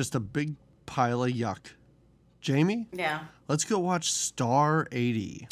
just 0.00 0.14
a 0.14 0.20
big 0.20 0.54
pile 0.86 1.22
of 1.24 1.30
yuck. 1.30 1.74
Jamie, 2.40 2.86
Yeah. 2.90 3.24
let's 3.48 3.64
go 3.64 3.78
watch 3.78 4.10
Star 4.10 4.88
80. 4.90 5.46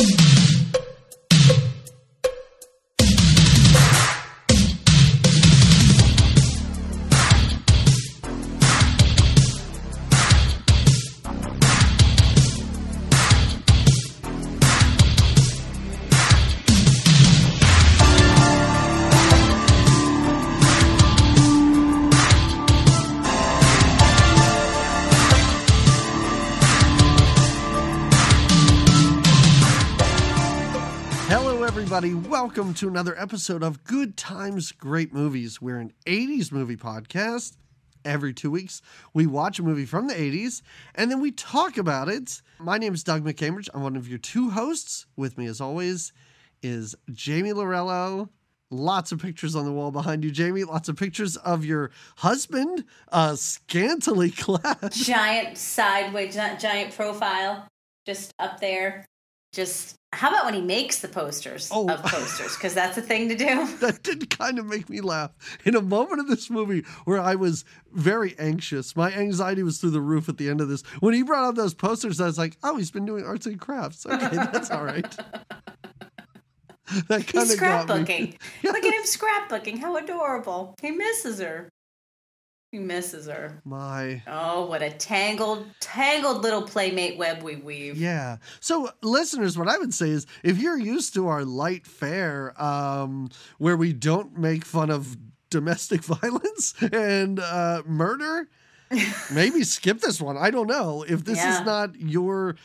Everybody. 32.08 32.28
Welcome 32.28 32.74
to 32.74 32.88
another 32.88 33.18
episode 33.18 33.62
of 33.62 33.84
Good 33.84 34.16
Times, 34.16 34.72
Great 34.72 35.12
Movies. 35.12 35.60
We're 35.60 35.78
an 35.78 35.92
80s 36.06 36.50
movie 36.50 36.76
podcast. 36.76 37.56
Every 38.04 38.32
two 38.32 38.50
weeks, 38.50 38.80
we 39.12 39.26
watch 39.26 39.58
a 39.58 39.62
movie 39.62 39.84
from 39.84 40.06
the 40.06 40.14
80s 40.14 40.62
and 40.94 41.10
then 41.10 41.20
we 41.20 41.30
talk 41.32 41.76
about 41.76 42.08
it. 42.08 42.40
My 42.58 42.78
name 42.78 42.94
is 42.94 43.04
Doug 43.04 43.24
McCambridge. 43.24 43.68
I'm 43.74 43.82
one 43.82 43.96
of 43.96 44.08
your 44.08 44.18
two 44.18 44.50
hosts. 44.50 45.06
With 45.16 45.36
me, 45.36 45.46
as 45.46 45.60
always, 45.60 46.12
is 46.62 46.94
Jamie 47.12 47.52
Lorello. 47.52 48.30
Lots 48.70 49.12
of 49.12 49.20
pictures 49.20 49.54
on 49.54 49.64
the 49.64 49.72
wall 49.72 49.90
behind 49.90 50.24
you, 50.24 50.30
Jamie. 50.30 50.64
Lots 50.64 50.88
of 50.88 50.96
pictures 50.96 51.36
of 51.36 51.64
your 51.64 51.90
husband, 52.16 52.84
uh, 53.12 53.34
scantily 53.34 54.30
clad. 54.30 54.78
Giant 54.92 55.58
sideways, 55.58 56.34
gi- 56.34 56.56
giant 56.58 56.94
profile, 56.94 57.66
just 58.06 58.32
up 58.38 58.60
there. 58.60 59.04
Just 59.52 59.96
how 60.12 60.28
about 60.30 60.44
when 60.46 60.54
he 60.54 60.60
makes 60.60 61.00
the 61.00 61.08
posters 61.08 61.68
Oh. 61.72 61.88
of 61.88 62.02
posters? 62.02 62.54
Because 62.54 62.74
that's 62.74 62.96
a 62.98 63.02
thing 63.02 63.28
to 63.30 63.34
do. 63.36 63.66
that 63.80 64.02
did 64.02 64.28
kind 64.30 64.58
of 64.58 64.66
make 64.66 64.88
me 64.88 65.00
laugh 65.00 65.30
in 65.64 65.74
a 65.74 65.80
moment 65.82 66.20
of 66.20 66.28
this 66.28 66.48
movie 66.50 66.82
where 67.04 67.20
I 67.20 67.34
was 67.34 67.64
very 67.92 68.34
anxious. 68.38 68.94
My 68.96 69.12
anxiety 69.12 69.62
was 69.62 69.78
through 69.78 69.90
the 69.90 70.00
roof 70.00 70.28
at 70.28 70.36
the 70.38 70.48
end 70.50 70.60
of 70.60 70.68
this. 70.68 70.82
When 71.00 71.14
he 71.14 71.22
brought 71.22 71.44
out 71.44 71.54
those 71.56 71.74
posters, 71.74 72.20
I 72.20 72.26
was 72.26 72.38
like, 72.38 72.56
"Oh, 72.62 72.76
he's 72.76 72.90
been 72.90 73.06
doing 73.06 73.24
arts 73.24 73.46
and 73.46 73.58
crafts. 73.60 74.04
Okay, 74.06 74.28
that's 74.52 74.70
all 74.70 74.84
right." 74.84 75.16
that 77.08 77.26
kind 77.26 77.46
He's 77.46 77.54
of 77.54 77.60
got 77.60 77.88
me. 77.88 77.94
scrapbooking. 77.94 78.34
Look 78.64 78.84
at 78.84 78.94
him 78.94 79.02
scrapbooking. 79.04 79.78
How 79.78 79.96
adorable. 79.96 80.74
He 80.80 80.90
misses 80.90 81.38
her. 81.40 81.68
He 82.70 82.78
misses 82.78 83.26
her. 83.26 83.62
My 83.64 84.22
Oh, 84.26 84.66
what 84.66 84.82
a 84.82 84.90
tangled, 84.90 85.66
tangled 85.80 86.42
little 86.42 86.60
playmate 86.62 87.16
web 87.16 87.42
we 87.42 87.56
weave. 87.56 87.96
yeah. 87.96 88.36
So, 88.60 88.90
listeners, 89.02 89.56
what 89.56 89.68
I 89.68 89.78
would 89.78 89.94
say 89.94 90.10
is, 90.10 90.26
if 90.42 90.58
you're 90.58 90.76
used 90.78 91.14
to 91.14 91.28
our 91.28 91.44
light 91.46 91.86
fare, 91.86 92.60
um, 92.62 93.30
where 93.56 93.76
we 93.76 93.94
don't 93.94 94.36
make 94.36 94.66
fun 94.66 94.90
of 94.90 95.16
domestic 95.48 96.02
violence 96.04 96.74
and 96.92 97.40
uh, 97.40 97.82
murder, 97.86 98.48
maybe 99.32 99.62
skip 99.64 100.00
this 100.00 100.20
one. 100.20 100.36
I 100.36 100.50
don't 100.50 100.66
know. 100.66 101.04
If 101.08 101.24
this 101.24 101.38
Yeah. 101.38 101.60
is 101.60 101.64
not 101.66 101.98
your 101.98 102.56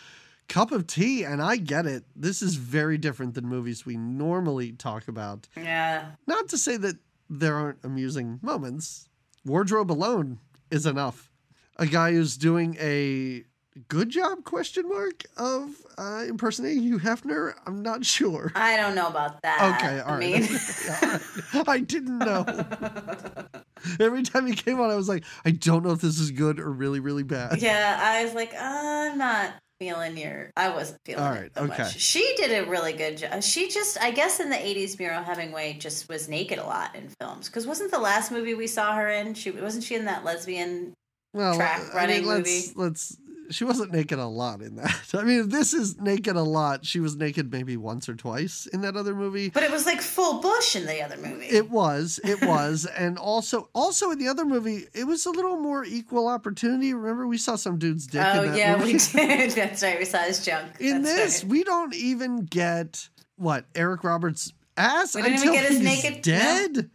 cup 0.50 0.74
of 0.74 0.86
tea, 0.86 1.24
and 1.24 1.42
I 1.42 1.56
get 1.56 1.86
it, 1.86 2.04
this 2.14 2.42
is 2.42 2.56
very 2.56 2.98
different 2.98 3.36
than 3.36 3.46
movies 3.48 3.86
we 3.86 3.96
normally 3.96 4.74
talk 4.74 5.08
about. 5.08 5.48
Yeah. 5.56 6.08
Not 6.28 6.50
to 6.50 6.58
say 6.58 6.76
that 6.76 6.98
there 7.30 7.56
aren't 7.56 7.80
amusing 7.86 8.40
moments. 8.42 9.08
Wardrobe 9.46 9.92
alone 9.92 10.40
is 10.72 10.86
enough. 10.86 11.30
A 11.78 11.86
guy 11.86 12.12
who's 12.14 12.38
doing 12.38 12.78
a 12.80 13.44
good 13.88 14.10
job 14.10 14.44
question 14.44 14.88
mark 14.88 15.24
of 15.38 15.70
uh, 15.98 16.24
impersonating 16.28 16.84
Hugh 16.84 17.00
Hefner. 17.00 17.54
I'm 17.66 17.82
not 17.82 18.06
sure. 18.16 18.52
I 18.56 18.78
don't 18.78 18.96
know 18.96 19.08
about 19.08 19.42
that. 19.42 19.76
Okay, 19.82 20.00
all 20.00 20.14
I 20.14 20.20
mean, 20.20 20.44
Yeah, 20.86 21.20
all 21.54 21.64
right. 21.64 21.70
I 21.70 21.80
didn't 21.80 22.20
know. 22.20 22.46
Every 24.00 24.24
time 24.24 24.48
he 24.48 24.54
came 24.54 24.80
on, 24.80 24.90
I 24.90 24.96
was 24.96 25.10
like, 25.10 25.26
I 25.44 25.52
don't 25.52 25.84
know 25.84 25.92
if 25.92 26.00
this 26.02 26.20
is 26.20 26.32
good 26.32 26.60
or 26.60 26.72
really, 26.72 27.00
really 27.00 27.24
bad. 27.24 27.62
yeah, 27.62 28.00
I 28.02 28.24
was 28.24 28.34
like, 28.34 28.54
uh, 28.54 28.60
I'm 28.62 29.18
not 29.18 29.54
feeling 29.84 30.18
your. 30.18 30.52
I 30.56 30.70
wasn't 30.70 31.00
feeling 31.06 31.24
All 31.24 31.34
it 31.34 31.40
right, 31.40 31.52
so 31.56 31.64
okay. 31.64 31.84
much. 31.84 32.00
She 32.00 32.34
did 32.38 32.52
a 32.66 32.70
really 32.70 32.94
good 32.94 33.18
job. 33.18 33.44
She 33.44 33.70
just, 33.70 34.02
I 34.02 34.12
guess, 34.12 34.40
in 34.40 34.50
the 34.50 34.56
'80s, 34.56 34.98
Mariel 34.98 35.24
Hemingway 35.24 35.74
just 35.74 36.08
was 36.10 36.30
naked 36.30 36.60
a 36.60 36.64
lot 36.64 36.96
in 36.96 37.10
films. 37.20 37.50
Because 37.50 37.68
wasn't 37.68 37.92
the 37.92 38.00
last 38.00 38.32
movie 38.32 38.54
we 38.54 38.68
saw 38.68 38.96
her 38.96 39.10
in? 39.10 39.34
She 39.34 39.52
wasn't 39.52 39.84
she 39.84 39.96
in 39.96 40.06
that 40.06 40.24
lesbian? 40.24 40.94
well, 41.34 41.56
track 41.56 41.80
I 41.80 41.84
mean, 41.84 41.96
running 41.96 42.26
let's, 42.26 42.76
let's. 42.76 43.18
She 43.52 43.64
wasn't 43.66 43.92
naked 43.92 44.20
a 44.20 44.26
lot 44.26 44.62
in 44.62 44.76
that. 44.78 45.04
I 45.14 45.24
mean, 45.24 45.42
if 45.42 45.50
this 45.50 45.74
is 45.74 46.00
naked 46.00 46.36
a 46.36 46.42
lot, 46.44 46.86
she 46.86 47.00
was 47.00 47.16
naked 47.16 47.52
maybe 47.52 47.78
once 47.78 48.08
or 48.10 48.16
twice 48.16 48.66
in 48.68 48.82
that 48.82 48.96
other 48.96 49.14
movie. 49.14 49.50
But 49.50 49.64
it 49.64 49.72
was 49.72 49.86
like 49.86 50.02
full 50.02 50.40
bush 50.42 50.76
in 50.76 50.86
the 50.86 51.02
other 51.02 51.18
movie. 51.18 51.46
It 51.48 51.70
was, 51.70 52.20
it 52.24 52.42
was, 52.46 52.86
and 52.86 53.18
also, 53.18 53.70
also 53.74 54.12
in 54.12 54.20
the 54.20 54.28
other 54.28 54.46
movie, 54.46 54.86
it 54.94 55.06
was 55.06 55.26
a 55.26 55.30
little 55.32 55.58
more 55.58 55.84
equal 55.84 56.28
opportunity. 56.28 56.94
Remember, 56.94 57.28
we 57.28 57.38
saw 57.38 57.56
some 57.56 57.78
dude's 57.78 58.08
dick. 58.08 58.22
oh 58.26 58.44
in 58.44 58.52
that 58.52 58.58
yeah, 58.58 58.78
movie? 58.78 58.94
we 58.94 59.00
did. 59.00 59.52
That's 59.56 59.84
right. 59.84 60.00
We 60.00 60.06
saw 60.06 60.20
his 60.20 60.44
junk. 60.46 60.80
In 60.80 61.04
That's 61.04 61.16
this, 61.16 61.44
right. 61.44 61.52
we 61.52 61.64
don't 61.64 61.94
even 61.96 62.46
get 62.46 63.10
what 63.36 63.66
Eric 63.76 64.04
Roberts' 64.04 64.54
ass 64.78 65.16
We 65.16 65.22
didn't 65.22 65.36
even 65.40 65.50
until 65.50 65.62
get 65.62 65.70
his 65.72 65.80
he's 65.80 66.04
naked- 66.04 66.22
dead. 66.24 66.90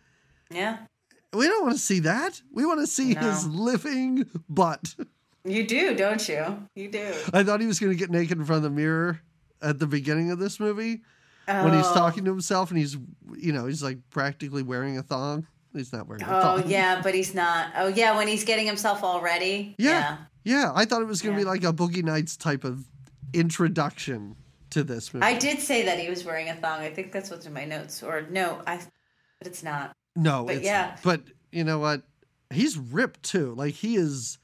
yeah, 0.50 0.78
We 1.32 1.46
don't 1.46 1.62
want 1.64 1.76
to 1.76 1.82
see 1.82 2.00
that. 2.00 2.40
We 2.52 2.64
want 2.64 2.80
to 2.80 2.86
see 2.86 3.12
No. 3.14 3.20
his 3.20 3.46
living 3.46 4.24
butt. 4.48 4.94
You 5.52 5.66
do, 5.66 5.94
don't 5.94 6.26
you? 6.28 6.66
You 6.74 6.90
do. 6.90 7.14
I 7.32 7.42
thought 7.44 7.60
he 7.60 7.66
was 7.66 7.78
going 7.80 7.92
to 7.92 7.98
get 7.98 8.10
naked 8.10 8.38
in 8.38 8.44
front 8.44 8.64
of 8.64 8.70
the 8.70 8.76
mirror 8.76 9.20
at 9.62 9.78
the 9.78 9.86
beginning 9.86 10.30
of 10.30 10.38
this 10.38 10.58
movie 10.60 11.02
when 11.46 11.72
he's 11.72 11.86
Oh. 11.86 11.94
talking 11.94 12.24
to 12.24 12.30
himself, 12.30 12.70
and 12.70 12.78
he's, 12.78 12.96
you 13.36 13.52
know, 13.52 13.66
he's 13.66 13.82
like 13.82 13.98
practically 14.10 14.62
wearing 14.62 14.98
a 14.98 15.02
thong. 15.02 15.46
He's 15.74 15.92
not 15.92 16.06
wearing 16.08 16.22
a 16.24 16.26
Oh 16.26 16.40
thong. 16.40 16.62
Oh, 16.64 16.66
yeah, 16.68 17.00
but 17.02 17.14
he's 17.14 17.34
not. 17.34 17.68
Oh 17.76 17.88
yeah, 17.88 18.16
when 18.16 18.26
he's 18.28 18.44
getting 18.44 18.66
himself 18.66 19.02
all 19.04 19.20
ready. 19.20 19.74
Yeah. 19.78 20.18
Yeah, 20.44 20.72
I 20.74 20.84
thought 20.86 21.02
it 21.02 21.06
was 21.08 21.20
going 21.20 21.34
to 21.34 21.40
be 21.40 21.44
like 21.44 21.62
a 21.64 21.72
Boogie 21.72 22.02
Nights 22.02 22.36
type 22.36 22.64
of 22.64 22.84
introduction 23.34 24.36
to 24.70 24.82
this 24.84 25.12
movie. 25.14 25.24
I 25.24 25.34
did 25.38 25.60
say 25.60 25.84
that 25.86 25.98
he 25.98 26.08
was 26.10 26.24
wearing 26.24 26.48
a 26.48 26.54
thong. 26.54 26.80
I 26.80 26.90
think 26.90 27.12
that's 27.12 27.30
what's 27.30 27.46
in 27.46 27.52
my 27.52 27.64
notes. 27.64 28.02
Or 28.02 28.22
no, 28.30 28.60
I. 28.66 28.78
But 29.38 29.46
it's 29.48 29.62
not. 29.62 29.92
no, 30.16 30.44
but 30.44 30.56
it's, 30.56 30.64
yeah. 30.64 30.96
But 31.04 31.22
you 31.52 31.64
know 31.64 31.78
what? 31.78 32.02
He's 32.50 32.76
ripped 32.76 33.22
too. 33.22 33.54
Like 33.54 33.74
he 33.74 33.96
is 33.96 34.38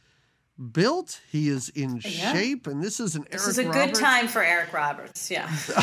built. 0.72 1.20
He 1.30 1.48
is 1.48 1.68
in 1.70 1.96
Yeah. 2.04 2.32
shape, 2.32 2.66
and 2.66 2.82
this 2.82 3.00
is 3.00 3.14
an 3.16 3.22
This 3.30 3.42
Eric 3.42 3.46
This 3.46 3.48
is 3.48 3.58
a 3.58 3.68
Roberts. 3.68 3.98
good 3.98 4.04
time 4.04 4.28
for 4.28 4.42
Eric 4.42 4.72
Roberts. 4.72 5.30
Yeah. 5.30 5.48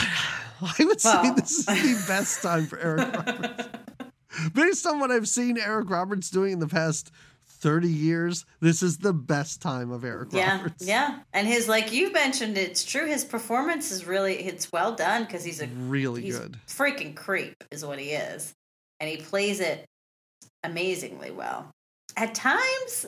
I 0.62 0.86
would 0.86 1.02
say 1.02 1.32
this 1.36 1.52
is 1.60 1.66
the 1.66 2.04
best 2.08 2.42
time 2.42 2.68
for 2.68 2.80
Eric 2.80 3.14
Roberts. 3.16 3.70
Based 4.54 4.86
on 4.86 5.00
what 5.00 5.12
I've 5.12 5.28
seen 5.28 5.58
Eric 5.58 5.90
Roberts 5.90 6.30
doing 6.30 6.54
in 6.54 6.60
the 6.60 6.68
past 6.68 7.12
30 7.48 7.90
years, 7.90 8.46
this 8.62 8.82
is 8.82 9.00
the 9.00 9.12
best 9.14 9.62
time 9.62 9.92
of 9.92 10.04
Eric 10.06 10.30
Yeah, 10.32 10.58
Roberts. 10.58 10.86
yeah, 10.86 11.20
and 11.34 11.46
his 11.48 11.68
like 11.68 11.92
you 11.92 12.12
mentioned, 12.14 12.58
it's 12.58 12.84
true. 12.86 13.06
His 13.08 13.26
performance 13.26 13.92
is 13.92 14.06
really 14.06 14.36
it's 14.36 14.72
well 14.72 14.94
done 14.96 15.26
because 15.26 15.44
he's 15.44 15.62
a 15.62 15.68
Really 15.68 16.22
he's 16.24 16.40
good. 16.40 16.58
freaking 16.68 17.14
creep 17.16 17.56
is 17.72 17.84
what 17.86 18.00
he 18.00 18.12
is, 18.12 18.54
and 19.02 19.10
he 19.10 19.18
plays 19.18 19.60
it 19.60 19.86
amazingly 20.64 21.32
well. 21.32 21.70
At 22.16 22.34
times, 22.34 23.06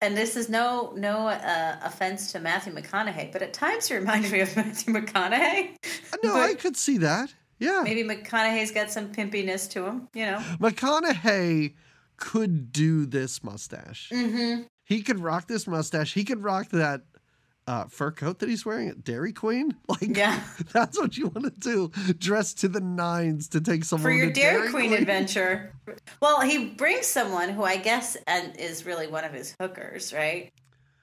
and 0.00 0.16
this 0.16 0.36
is 0.36 0.48
no 0.48 0.92
no 0.96 1.28
uh, 1.28 1.76
offense 1.82 2.32
to 2.32 2.40
Matthew 2.40 2.72
McConaughey, 2.74 3.32
but 3.32 3.42
at 3.42 3.52
times 3.52 3.88
he 3.88 3.94
reminds 3.96 4.30
me 4.30 4.40
of 4.40 4.54
Matthew 4.56 4.94
McConaughey. 4.94 5.76
No, 6.22 6.32
But 6.34 6.40
I 6.50 6.54
could 6.54 6.76
see 6.76 6.98
that. 6.98 7.32
Yeah. 7.58 7.80
maybe 7.84 8.04
McConaughey's 8.04 8.70
got 8.70 8.90
some 8.90 9.12
pimpiness 9.14 9.70
to 9.70 9.86
him, 9.86 10.08
you 10.12 10.26
know. 10.26 10.38
McConaughey 10.60 11.74
could 12.18 12.70
do 12.72 13.06
this 13.06 13.42
mustache. 13.42 14.10
Mm-hmm. 14.12 14.64
He 14.84 15.02
could 15.02 15.20
rock 15.20 15.46
this 15.48 15.66
mustache. 15.66 16.12
He 16.14 16.24
could 16.24 16.42
rock 16.42 16.68
that 16.70 17.02
uh, 17.66 17.84
fur 17.86 18.10
coat 18.10 18.38
that 18.38 18.48
he's 18.48 18.64
wearing 18.64 18.88
at 18.88 19.02
Dairy 19.04 19.32
Queen. 19.32 19.74
Like, 19.88 20.16
Yeah. 20.16 20.40
that's 20.72 20.98
what 20.98 21.16
you 21.16 21.28
want 21.28 21.44
to 21.44 21.60
do. 21.60 21.90
Dress 22.18 22.54
to 22.54 22.68
the 22.68 22.80
nines 22.80 23.48
to 23.48 23.60
take 23.60 23.84
someone 23.84 24.02
for 24.02 24.10
your 24.16 24.26
to 24.28 24.32
Dairy, 24.32 24.70
Queen, 24.70 24.92
adventure. 24.92 25.72
Well, 26.20 26.40
he 26.42 26.66
brings 26.66 27.06
someone 27.06 27.48
who 27.50 27.62
I 27.64 27.76
guess 27.76 28.16
and 28.26 28.56
is 28.56 28.84
really 28.86 29.06
one 29.06 29.24
of 29.24 29.32
his 29.32 29.54
hookers, 29.60 30.12
right? 30.12 30.50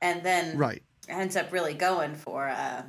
And 0.02 0.24
then 0.24 0.58
Right. 0.58 0.82
ends 1.08 1.36
up 1.36 1.52
really 1.52 1.74
going 1.74 2.16
for 2.16 2.48
uh, 2.48 2.84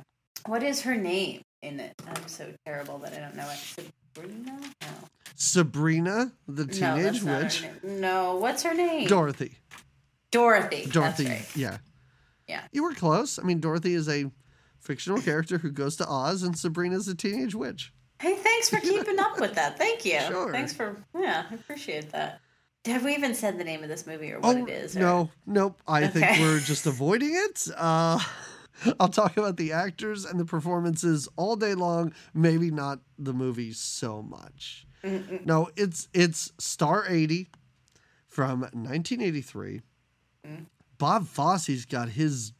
what 0.45 0.63
is 0.63 0.81
her 0.81 0.95
name 0.95 1.41
in 1.61 1.79
it? 1.79 1.93
I'm 2.07 2.27
so 2.27 2.53
terrible 2.65 2.97
that 2.99 3.13
I 3.13 3.19
don't 3.19 3.35
know 3.35 3.49
it. 3.49 3.57
Sabrina? 4.15 4.59
No, 4.81 4.87
Sabrina, 5.35 6.31
the 6.47 6.65
teenage 6.65 7.23
her 7.23 7.41
witch. 7.43 7.63
No, 7.83 8.35
what's 8.37 8.63
her 8.63 8.73
name? 8.73 9.07
Dorothy. 9.07 9.55
Dorothy. 10.31 10.85
Dorothy. 10.85 11.25
Right. 11.27 11.55
Yeah. 11.55 11.77
Yeah. 12.47 12.61
You 12.71 12.83
were 12.83 12.93
close. 12.93 13.39
I 13.39 13.43
mean, 13.43 13.59
Dorothy 13.59 13.93
is 13.93 14.07
a 14.07 14.31
fictional 14.79 15.21
character 15.21 15.57
who 15.57 15.71
goes 15.71 15.95
to 15.97 16.07
Oz, 16.07 16.43
and 16.43 16.57
Sabrina's 16.57 17.07
a 17.07 17.15
teenage 17.15 17.55
witch. 17.55 17.91
Hey, 18.19 18.35
thanks 18.35 18.69
for 18.69 18.79
keeping 18.81 19.19
up 19.19 19.39
with 19.39 19.55
that. 19.55 19.77
Thank 19.77 20.05
you. 20.05 20.19
Sure. 20.21 20.51
Thanks 20.51 20.73
for 20.73 20.97
yeah, 21.17 21.45
I 21.49 21.55
appreciate 21.55 22.11
that. 22.11 22.39
Have 22.85 23.03
we 23.03 23.15
even 23.15 23.33
said 23.33 23.57
the 23.57 23.63
name 23.63 23.81
of 23.81 23.89
this 23.89 24.05
movie 24.05 24.31
or 24.31 24.39
what 24.39 24.57
oh 24.57 24.65
it 24.65 24.69
is? 24.69 24.95
Or? 24.95 24.99
no, 24.99 25.29
nope. 25.47 25.81
I 25.87 26.07
think 26.07 26.39
we're 26.39 26.59
just 26.59 26.85
avoiding 26.85 27.31
it. 27.33 27.67
Uh, 27.75 28.19
I'll 28.99 29.07
talk 29.07 29.37
about 29.37 29.57
the 29.57 29.71
actors 29.71 30.23
and 30.23 30.39
the 30.39 30.45
performances 30.45 31.27
all 31.35 31.55
day 31.55 31.73
long. 31.73 32.13
Maybe 32.33 32.69
not 32.69 32.99
the 33.17 33.33
movie 33.33 33.73
so 33.73 34.21
much. 34.21 34.85
Mm-mm. 35.03 35.45
No, 35.45 35.69
it's 35.75 36.07
it's 36.13 36.51
Star 36.59 37.05
80 37.07 37.47
from 38.27 38.61
1983. 38.61 39.81
Mm. 40.47 40.65
Bob 40.97 41.27
Fosse's 41.27 41.85
got 41.85 42.09
his 42.09 42.53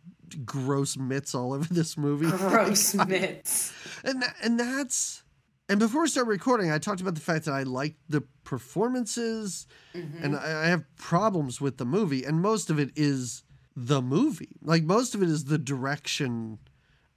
gross 0.44 0.98
mitts 0.98 1.34
all 1.36 1.54
over 1.54 1.72
this 1.74 1.98
movie. 1.98 2.30
Gross 2.30 2.94
mitts. 3.08 3.72
and 4.04 4.24
and 4.44 4.60
that's 4.60 5.24
and 5.70 5.80
before 5.80 6.02
we 6.04 6.08
start 6.08 6.28
recording, 6.28 6.72
I 6.72 6.78
talked 6.78 7.02
about 7.02 7.16
the 7.16 7.22
fact 7.22 7.46
that 7.46 7.54
I 7.54 7.64
like 7.64 7.96
the 8.10 8.22
performances 8.44 9.68
Mhm. 9.96 10.24
and 10.24 10.36
I, 10.36 10.64
I 10.64 10.68
have 10.68 10.84
problems 10.98 11.62
with 11.62 11.78
the 11.78 11.86
movie, 11.86 12.24
and 12.24 12.42
most 12.42 12.70
of 12.70 12.78
it 12.80 12.92
is 12.96 13.44
the 13.76 14.02
movie. 14.02 14.58
Like 14.62 14.84
most 14.84 15.16
of 15.16 15.24
it 15.24 15.30
is 15.30 15.46
the 15.46 15.58
direction 15.58 16.60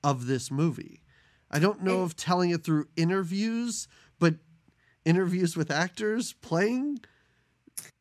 of 0.05 0.27
this 0.27 0.51
movie. 0.51 1.03
I 1.51 1.59
don't 1.59 1.83
know 1.83 2.03
It- 2.03 2.07
if 2.07 2.17
telling 2.17 2.51
it 2.51 2.63
through 2.65 2.89
interviews, 2.97 3.89
but 4.19 4.37
interviews 5.05 5.57
with 5.57 5.71
actors 5.71 6.33
playing 6.35 7.01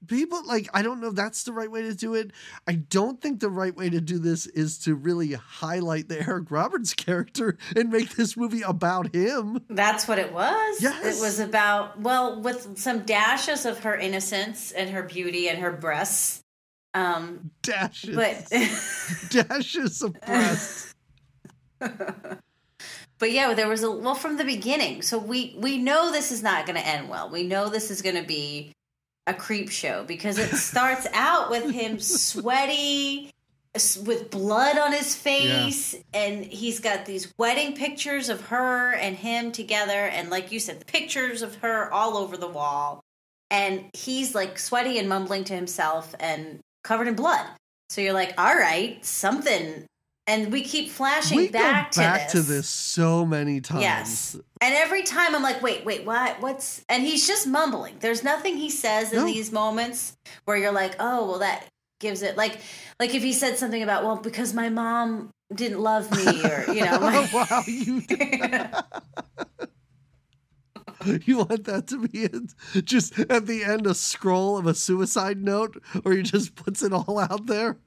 people 0.07 0.45
like 0.45 0.69
I 0.74 0.81
don't 0.81 1.01
know 1.01 1.07
if 1.07 1.15
that's 1.15 1.44
the 1.44 1.53
right 1.53 1.69
way 1.69 1.83
to 1.83 1.94
do 1.94 2.13
it. 2.13 2.31
I 2.68 2.74
don't 2.74 3.21
think 3.21 3.39
the 3.39 3.50
right 3.50 3.75
way 3.75 3.89
to 3.89 4.01
do 4.01 4.19
this 4.19 4.45
is 4.47 4.77
to 4.79 4.95
really 4.95 5.33
highlight 5.33 6.09
the 6.09 6.21
Eric 6.21 6.51
Roberts 6.51 6.94
character 6.94 7.57
and 7.75 7.89
make 7.89 8.15
this 8.15 8.38
movie 8.38 8.62
about 8.62 9.13
him. 9.13 9.62
That's 9.69 10.07
what 10.07 10.19
it 10.19 10.33
was. 10.33 10.81
Yes. 10.81 11.18
It 11.18 11.21
was 11.21 11.39
about, 11.39 12.00
well, 12.00 12.41
with 12.41 12.77
some 12.77 13.00
dashes 13.00 13.65
of 13.65 13.79
her 13.79 13.95
innocence 13.95 14.71
and 14.71 14.89
her 14.91 15.03
beauty 15.03 15.50
and 15.50 15.59
her 15.59 15.71
breasts. 15.71 16.44
Um, 16.94 17.51
Dashes, 17.62 18.15
but 18.15 18.50
dashes 19.30 20.01
of 20.01 20.19
breasts 20.21 20.95
but 21.80 23.31
yeah, 23.31 23.53
there 23.53 23.68
was 23.68 23.83
a 23.83 23.91
well 23.91 24.15
from 24.15 24.38
the 24.38 24.44
beginning. 24.44 25.01
So 25.01 25.18
we 25.18 25.56
we 25.57 25.77
know 25.77 26.12
this 26.12 26.31
is 26.31 26.44
not 26.44 26.65
going 26.65 26.77
to 26.77 26.85
end 26.85 27.09
well. 27.09 27.30
We 27.30 27.44
know 27.44 27.69
this 27.69 27.91
is 27.91 28.01
going 28.01 28.15
to 28.15 28.23
be 28.23 28.73
a 29.27 29.33
creep 29.33 29.69
show 29.69 30.03
because 30.06 30.39
it 30.39 30.50
starts 30.56 31.06
out 31.13 31.50
with 31.50 31.69
him 31.69 32.00
sweaty 32.00 33.31
with 34.03 34.31
blood 34.31 34.77
on 34.77 34.91
his 34.91 35.15
face 35.15 35.95
and 36.13 36.44
he's 36.44 36.79
got 36.79 37.06
these 37.06 37.31
wedding 37.38 37.75
pictures 37.75 38.29
of 38.29 38.41
her 38.47 38.94
and 38.94 39.15
him 39.15 39.51
together 39.51 39.91
and 39.91 40.31
like 40.31 40.51
you 40.51 40.59
said 40.59 40.85
pictures 40.88 41.44
of 41.44 41.56
her 41.57 41.91
all 41.94 42.18
over 42.18 42.38
the 42.38 42.47
wall. 42.47 43.03
And 43.51 43.85
he's 43.94 44.33
like 44.33 44.57
sweaty 44.57 44.97
and 44.97 45.07
mumbling 45.07 45.44
to 45.45 45.53
himself 45.53 46.15
and 46.19 46.59
covered 46.83 47.07
in 47.07 47.15
blood. 47.15 47.45
So 47.89 48.01
you're 48.01 48.13
like 48.13 48.33
all 48.38 48.56
right 48.56 49.03
something 49.06 49.85
and 50.27 50.51
we 50.51 50.62
keep 50.62 50.89
flashing 50.89 51.38
we 51.38 51.47
back, 51.47 51.95
go 51.95 52.01
back 52.01 52.27
to, 52.29 52.38
to 52.38 52.44
this 52.44 52.68
so 52.68 53.25
many 53.25 53.62
times. 53.62 53.81
Yes. 53.81 54.35
And 54.62 54.75
every 54.75 55.03
time 55.03 55.33
I'm 55.33 55.41
like, 55.41 55.62
wait, 55.62 55.85
wait, 55.85 56.06
what? 56.06 56.41
What's. 56.41 56.83
And 56.89 57.01
he's 57.01 57.25
just 57.25 57.47
mumbling. 57.47 57.95
There's 58.01 58.24
nothing 58.24 58.57
he 58.57 58.69
says 58.69 59.13
in 59.13 59.19
No. 59.19 59.25
these 59.25 59.51
moments 59.51 60.18
where 60.45 60.57
you're 60.57 60.74
like, 60.74 60.95
oh, 61.00 61.29
well, 61.29 61.39
that 61.39 61.65
gives 62.01 62.21
it. 62.21 62.35
Like, 62.35 62.59
like 63.00 63.15
if 63.15 63.24
he 63.24 63.31
said 63.31 63.57
something 63.57 63.81
about, 63.81 64.03
well, 64.03 64.18
because 64.18 64.53
my 64.53 64.68
mom 64.69 65.31
didn't 65.56 65.79
love 65.79 66.12
me, 66.12 66.44
or, 66.44 66.65
you 66.73 66.83
know, 66.83 66.97
oh, 67.01 67.06
like, 67.06 67.33
wow, 67.33 67.63
you 67.65 68.01
you 71.25 71.38
want 71.38 71.63
that 71.65 71.88
to 71.88 72.06
be 72.07 72.23
it? 72.23 72.83
Just 72.83 73.18
at 73.19 73.45
the 73.45 73.63
end, 73.63 73.88
a 73.88 73.94
scroll 73.94 74.57
of 74.57 74.68
a 74.68 74.73
suicide 74.73 75.41
note, 75.41 75.81
or 76.03 76.12
he 76.12 76.21
just 76.21 76.56
puts 76.56 76.83
it 76.83 76.91
all 76.91 77.18
out 77.18 77.45
there. 77.45 77.77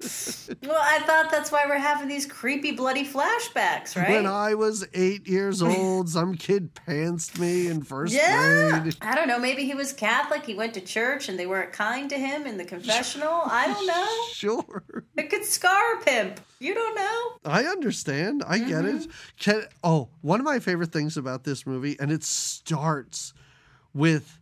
well, 0.62 0.80
I 0.80 1.00
thought 1.00 1.30
that's 1.30 1.52
why 1.52 1.64
we're 1.66 1.78
having 1.78 2.08
these 2.08 2.24
creepy, 2.24 2.72
bloody 2.72 3.04
flashbacks, 3.04 3.96
right? 3.96 4.10
When 4.10 4.26
I 4.26 4.54
was 4.54 4.86
eight 4.94 5.28
years 5.28 5.62
old, 5.62 6.08
some 6.08 6.36
kid 6.36 6.74
pantsed 6.74 7.38
me 7.38 7.66
in 7.66 7.82
first 7.82 8.14
yeah. 8.14 8.80
grade. 8.80 8.96
I 9.02 9.14
don't 9.14 9.28
know. 9.28 9.38
Maybe 9.38 9.64
he 9.64 9.74
was 9.74 9.92
Catholic. 9.92 10.46
He 10.46 10.54
went 10.54 10.72
to 10.74 10.80
church 10.80 11.28
and 11.28 11.38
they 11.38 11.46
weren't 11.46 11.72
kind 11.72 12.08
to 12.08 12.18
him 12.18 12.46
in 12.46 12.56
the 12.56 12.64
confessional. 12.64 13.42
I 13.44 13.66
don't 13.66 13.86
know. 13.86 14.06
Sure, 14.40 14.82
It 15.16 15.28
could 15.28 15.44
scar 15.44 15.98
a 15.98 16.02
pimp. 16.02 16.40
You 16.60 16.72
don't 16.72 16.94
know. 16.94 17.32
I 17.44 17.64
understand. 17.64 18.42
I 18.46 18.58
get 18.58 18.86
it. 18.86 18.94
Mm-hmm. 18.96 19.10
Can, 19.38 19.64
oh, 19.84 20.08
one 20.22 20.40
of 20.40 20.46
my 20.46 20.60
favorite 20.60 20.92
things 20.92 21.18
about 21.18 21.44
this 21.44 21.66
movie, 21.66 21.98
and 22.00 22.10
it 22.10 22.24
starts 22.24 23.34
with 23.92 24.39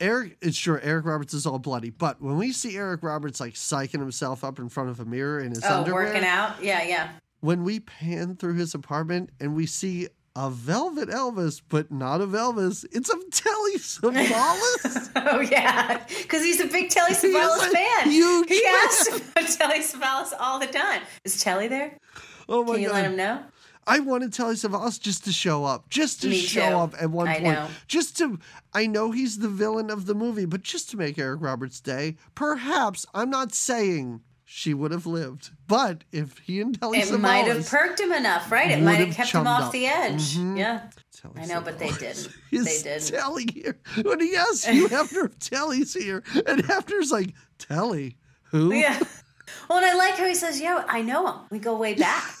Eric. 0.00 0.36
It's 0.40 0.56
sure 0.56 0.80
Eric 0.82 1.04
Roberts 1.06 1.34
is 1.34 1.46
all 1.46 1.58
bloody, 1.58 1.90
but 1.90 2.20
when 2.20 2.36
we 2.38 2.52
see 2.52 2.76
Eric 2.76 3.02
Roberts 3.02 3.40
like 3.40 3.54
psyching 3.54 4.00
himself 4.00 4.42
up 4.44 4.58
in 4.58 4.68
front 4.68 4.90
of 4.90 5.00
a 5.00 5.04
mirror 5.04 5.40
in 5.40 5.50
his 5.50 5.62
Oh, 5.64 5.80
underwear, 5.80 6.06
working 6.06 6.24
out? 6.24 6.62
Yeah, 6.62 6.82
yeah. 6.82 7.10
when 7.40 7.64
we 7.64 7.80
pan 7.80 8.36
through 8.36 8.54
his 8.54 8.74
apartment 8.74 9.30
and 9.40 9.54
we 9.54 9.66
see 9.66 10.08
a 10.36 10.48
Velvet 10.48 11.08
Elvis, 11.08 11.60
but 11.68 11.90
not 11.90 12.20
of 12.20 12.30
Elvis, 12.30 12.84
it's 12.92 13.10
a 13.10 13.16
Telly 13.30 13.74
Savalas. 13.78 15.10
Oh 15.16 15.40
yeah, 15.40 16.04
because 16.22 16.42
he's 16.42 16.60
a 16.60 16.66
big 16.66 16.88
Telly 16.88 17.10
Savalas 17.14 17.68
fan. 17.72 18.10
huge 18.10 18.48
he 18.48 18.62
fan. 18.62 18.74
asks 18.84 19.08
about 19.08 19.48
Telly 19.48 19.80
Savalas 19.80 20.32
all 20.38 20.58
the 20.58 20.66
time. 20.68 21.02
Is 21.24 21.42
Telly 21.42 21.68
there? 21.68 21.98
oh 22.48 22.62
my 22.64 22.66
god. 22.68 22.72
Can 22.74 22.82
you 22.82 22.88
god! 22.88 22.94
let 22.94 23.04
him 23.06 23.16
know? 23.16 23.42
I 23.86 23.98
wanted 24.00 24.32
Telly 24.32 24.54
Savalas 24.54 25.00
just 25.00 25.24
to 25.24 25.32
show 25.32 25.64
up, 25.64 25.88
just 25.90 26.22
to 26.22 26.28
Me 26.28 26.38
show 26.38 26.68
too. 26.68 26.76
up 26.76 26.94
at 27.00 27.10
one 27.10 27.26
I 27.28 27.34
point, 27.40 27.44
know. 27.58 27.68
just 27.88 28.16
to. 28.18 28.38
I 28.72 28.86
know 28.86 29.10
he's 29.10 29.38
the 29.38 29.48
villain 29.48 29.90
of 29.90 30.06
the 30.06 30.14
movie, 30.14 30.44
but 30.44 30.62
just 30.62 30.90
to 30.90 30.96
make 30.96 31.18
Eric 31.18 31.40
Roberts' 31.42 31.80
day. 31.80 32.16
Perhaps 32.34 33.06
I'm 33.14 33.30
not 33.30 33.52
saying 33.54 34.20
she 34.44 34.74
would 34.74 34.90
have 34.90 35.06
lived, 35.06 35.50
but 35.66 36.04
if 36.12 36.38
he 36.38 36.60
and 36.60 36.78
Telly 36.78 36.98
It 36.98 37.08
Savalas, 37.08 37.20
might 37.20 37.46
have 37.46 37.66
perked 37.68 38.00
him 38.00 38.12
enough, 38.12 38.50
right? 38.52 38.70
It 38.70 38.82
might 38.82 38.96
have 39.00 39.14
kept 39.14 39.30
him 39.32 39.46
off 39.46 39.62
up. 39.64 39.72
the 39.72 39.86
edge. 39.86 40.36
Mhm. 40.36 40.58
Yeah, 40.58 40.82
Telly 41.20 41.40
I 41.40 41.46
know, 41.46 41.60
but 41.60 41.78
they 41.78 41.90
didn't. 41.90 42.28
is 42.52 42.64
They 42.64 42.90
didn't. 42.90 43.08
Telly 43.08 43.46
here. 43.52 43.78
When 44.02 44.20
he 44.20 44.36
asks 44.36 44.68
you, 44.68 44.86
if 44.90 45.38
Telly's 45.38 45.94
here, 45.94 46.22
and 46.46 46.62
Hefner's 46.64 47.10
like, 47.10 47.32
Telly, 47.58 48.16
who? 48.50 48.72
yeah. 48.74 49.00
Well, 49.68 49.78
and 49.78 49.86
I 49.86 49.94
like 49.94 50.14
how 50.14 50.26
he 50.26 50.34
says, 50.36 50.60
"Yo, 50.60 50.84
I 50.86 51.02
know 51.02 51.26
him. 51.26 51.34
We 51.50 51.58
go 51.58 51.76
way 51.76 51.94
back." 51.94 52.32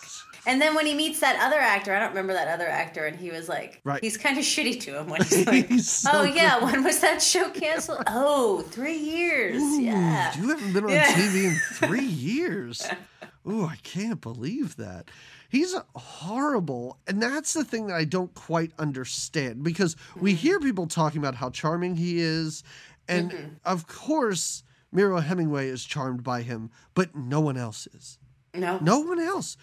And 0.46 0.60
then 0.60 0.74
when 0.74 0.86
he 0.86 0.94
meets 0.94 1.20
that 1.20 1.38
other 1.40 1.58
actor, 1.58 1.94
I 1.94 1.98
don't 2.00 2.10
remember 2.10 2.32
that 2.32 2.48
other 2.48 2.66
actor, 2.68 3.04
and 3.06 3.14
he 3.18 3.30
was 3.30 3.48
like, 3.48 3.80
Right. 3.84 4.02
he's 4.02 4.16
kind 4.16 4.38
of 4.38 4.44
shitty 4.44 4.80
to 4.80 4.98
him 4.98 5.08
when 5.08 5.22
he's 5.24 5.46
like, 5.46 5.68
He's 5.68 5.88
so 5.90 6.10
"Oh 6.12 6.22
yeah, 6.22 6.64
when 6.64 6.82
was 6.84 7.00
that 7.00 7.20
show 7.22 7.50
canceled? 7.50 8.02
Oh, 8.06 8.62
three 8.70 8.96
years. 8.96 9.62
Ooh, 9.62 9.80
yeah." 9.82 10.34
You 10.40 10.48
haven't 10.48 10.72
been 10.72 10.84
on 10.84 10.90
Yeah. 10.90 11.06
TV 11.12 11.44
in 11.44 11.54
three 11.74 12.04
years. 12.04 12.86
Ooh, 13.48 13.64
I 13.66 13.76
can't 13.82 14.20
believe 14.20 14.76
that. 14.76 15.10
He's 15.48 15.74
horrible. 15.96 16.98
And 17.06 17.20
that's 17.22 17.54
the 17.54 17.64
thing 17.64 17.88
that 17.88 17.96
I 17.96 18.04
don't 18.04 18.32
quite 18.34 18.72
understand 18.78 19.62
because 19.64 19.96
we 20.16 20.34
hear 20.34 20.60
people 20.60 20.86
talking 20.86 21.18
about 21.20 21.34
how 21.34 21.50
charming 21.50 21.96
he 21.96 22.20
is. 22.20 22.62
And 23.08 23.30
Mm-hmm. 23.32 23.48
of 23.64 23.86
course, 23.88 24.62
Mariel 24.92 25.20
Hemingway 25.20 25.68
is 25.68 25.84
charmed 25.84 26.22
by 26.22 26.42
him, 26.42 26.70
but 26.94 27.14
no 27.16 27.40
one 27.40 27.56
else 27.56 27.88
is. 27.94 28.18
No. 28.54 28.78
No 28.80 29.00
one 29.00 29.18
else. 29.20 29.56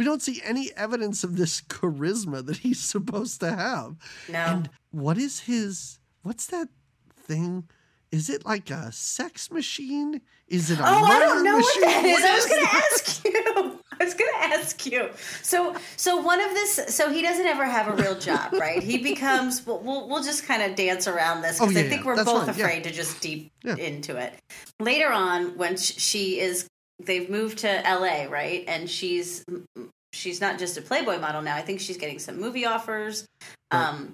We 0.00 0.06
don't 0.06 0.22
see 0.22 0.40
any 0.42 0.70
evidence 0.78 1.24
of 1.24 1.36
this 1.36 1.60
charisma 1.60 2.42
that 2.46 2.56
he's 2.58 2.80
supposed 2.94 3.40
to 3.40 3.50
have. 3.54 3.96
No. 4.30 4.38
And 4.38 4.70
what 4.92 5.18
is 5.18 5.40
his 5.40 5.98
what's 6.22 6.46
that 6.46 6.68
thing? 7.14 7.64
Is 8.10 8.30
it 8.30 8.46
like 8.46 8.70
a 8.70 8.90
sex 8.92 9.50
machine? 9.52 10.22
Is 10.48 10.70
it 10.70 10.78
a 10.80 10.82
Oh, 10.82 11.04
I 11.04 11.18
don't 11.18 11.44
know 11.44 11.58
machine? 11.58 11.82
what 11.82 11.90
that 11.90 12.04
is. 12.04 12.24
I 12.24 12.34
was 12.34 12.46
going 12.46 12.62
to 12.64 12.74
ask 12.74 13.24
you. 13.24 13.78
I 14.00 14.04
was 14.04 14.14
going 14.14 14.30
to 14.32 14.42
ask 14.56 14.86
you. 14.86 15.10
So, 15.42 15.76
so 15.96 16.16
one 16.16 16.40
of 16.40 16.50
this. 16.52 16.80
So 16.96 17.10
he 17.10 17.20
doesn't 17.20 17.46
ever 17.46 17.66
have 17.66 17.86
a 17.88 18.02
real 18.02 18.18
job, 18.18 18.54
right? 18.54 18.82
He 18.82 18.96
becomes. 19.12 19.64
We'll 19.66 19.80
we'll, 19.80 20.08
we'll 20.08 20.22
just 20.22 20.44
kind 20.46 20.62
of 20.62 20.74
dance 20.76 21.06
around 21.06 21.42
this 21.42 21.60
because 21.60 21.76
Oh, 21.76 21.78
yeah, 21.78 21.84
I 21.84 21.88
think 21.90 22.00
yeah. 22.00 22.06
we're 22.06 22.16
That's 22.16 22.32
both 22.32 22.46
fine, 22.46 22.56
yeah. 22.58 22.64
afraid 22.64 22.84
to 22.84 22.90
just 22.90 23.20
deep 23.20 23.52
Yeah. 23.62 23.76
into 23.76 24.16
it. 24.16 24.32
Later 24.80 25.12
on, 25.12 25.58
when 25.58 25.76
she 25.76 26.40
is, 26.40 26.66
they've 27.04 27.28
moved 27.28 27.58
to 27.58 27.86
L.A. 27.86 28.26
right, 28.28 28.64
and 28.66 28.88
she's 28.88 29.44
she's 30.12 30.40
not 30.40 30.58
just 30.58 30.76
a 30.76 30.82
Playboy 30.82 31.18
model 31.18 31.42
now. 31.42 31.56
I 31.56 31.62
think 31.62 31.80
she's 31.80 31.96
getting 31.96 32.18
some 32.18 32.40
movie 32.40 32.66
offers. 32.66 33.26
Right. 33.72 33.88
Um, 33.88 34.12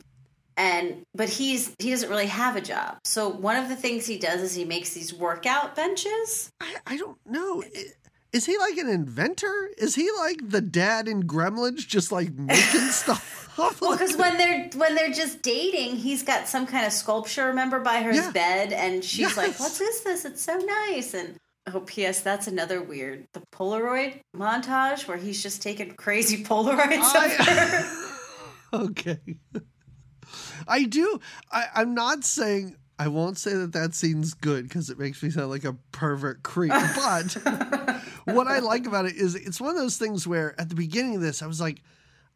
and 0.57 1.03
but 1.15 1.29
he's 1.29 1.75
he 1.79 1.91
doesn't 1.91 2.09
really 2.09 2.27
have 2.27 2.57
a 2.57 2.61
job. 2.61 2.99
So 3.05 3.29
one 3.29 3.57
of 3.57 3.69
the 3.69 3.77
things 3.77 4.07
he 4.07 4.19
does 4.19 4.41
is 4.41 4.55
he 4.55 4.65
makes 4.65 4.95
these 4.95 5.13
workout 5.13 5.77
benches. 5.77 6.51
I, 6.61 6.77
I 6.87 6.97
don't 6.97 7.19
know. 7.27 7.63
Is 8.33 8.47
he 8.47 8.59
like 8.59 8.77
an 8.77 8.89
inventor? 8.89 9.71
Is 9.79 9.95
he 9.95 10.11
like 10.19 10.49
the 10.49 10.61
dad 10.61 11.09
in 11.09 11.25
Gremlins, 11.25 11.87
just 11.87 12.11
like 12.11 12.33
making 12.35 12.89
stuff? 12.91 13.45
Well, 13.59 13.93
because 13.93 14.17
when 14.17 14.37
they're 14.37 14.69
when 14.77 14.95
they're 14.95 15.13
just 15.13 15.43
dating, 15.43 15.97
he's 15.97 16.23
got 16.23 16.47
some 16.49 16.67
kind 16.67 16.87
of 16.87 16.93
sculpture, 16.93 17.47
remember, 17.47 17.81
by 17.81 18.03
her 18.03 18.33
bed, 18.33 18.73
and 18.73 19.03
she's 19.03 19.37
like, 19.37 19.59
"What 19.59 19.81
is 19.81 20.03
this? 20.03 20.25
It's 20.27 20.43
so 20.43 20.59
nice." 20.59 21.15
And 21.15 21.37
oh, 21.73 21.81
P.S. 21.81 22.21
That's 22.21 22.47
another 22.47 22.83
weird 22.83 23.27
the 23.33 23.43
Polaroid 23.53 24.21
montage 24.35 25.07
where 25.07 25.17
he's 25.17 25.43
just 25.43 25.63
taking 25.63 25.95
crazy 25.95 26.45
Polaroids 26.45 27.15
of 27.15 27.47
her. 27.47 27.85
I, 28.73 28.77
okay. 28.85 29.21
I 30.69 30.85
do. 30.85 31.21
I, 31.51 31.67
I'm 31.75 31.95
not 31.95 32.25
saying 32.25 32.77
I 32.99 33.09
won't 33.09 33.37
say 33.37 33.53
that 33.53 33.73
that 33.73 33.95
scene's 33.95 34.33
good 34.33 34.65
because 34.65 34.89
it 34.89 34.99
makes 34.99 35.23
me 35.23 35.31
sound 35.31 35.51
like 35.51 35.65
a 35.65 35.77
pervert 35.93 36.43
creep. 36.43 36.71
But 36.71 37.33
what 38.25 38.47
I 38.47 38.61
like 38.61 38.87
about 38.87 39.05
it 39.05 39.17
is 39.17 39.35
it's 39.35 39.61
one 39.61 39.71
of 39.71 39.77
those 39.77 39.99
things 39.99 40.27
where 40.27 40.59
at 40.59 40.71
the 40.71 40.75
beginning 40.75 41.17
of 41.17 41.21
this, 41.21 41.43
I 41.43 41.47
was 41.47 41.61
like, 41.61 41.83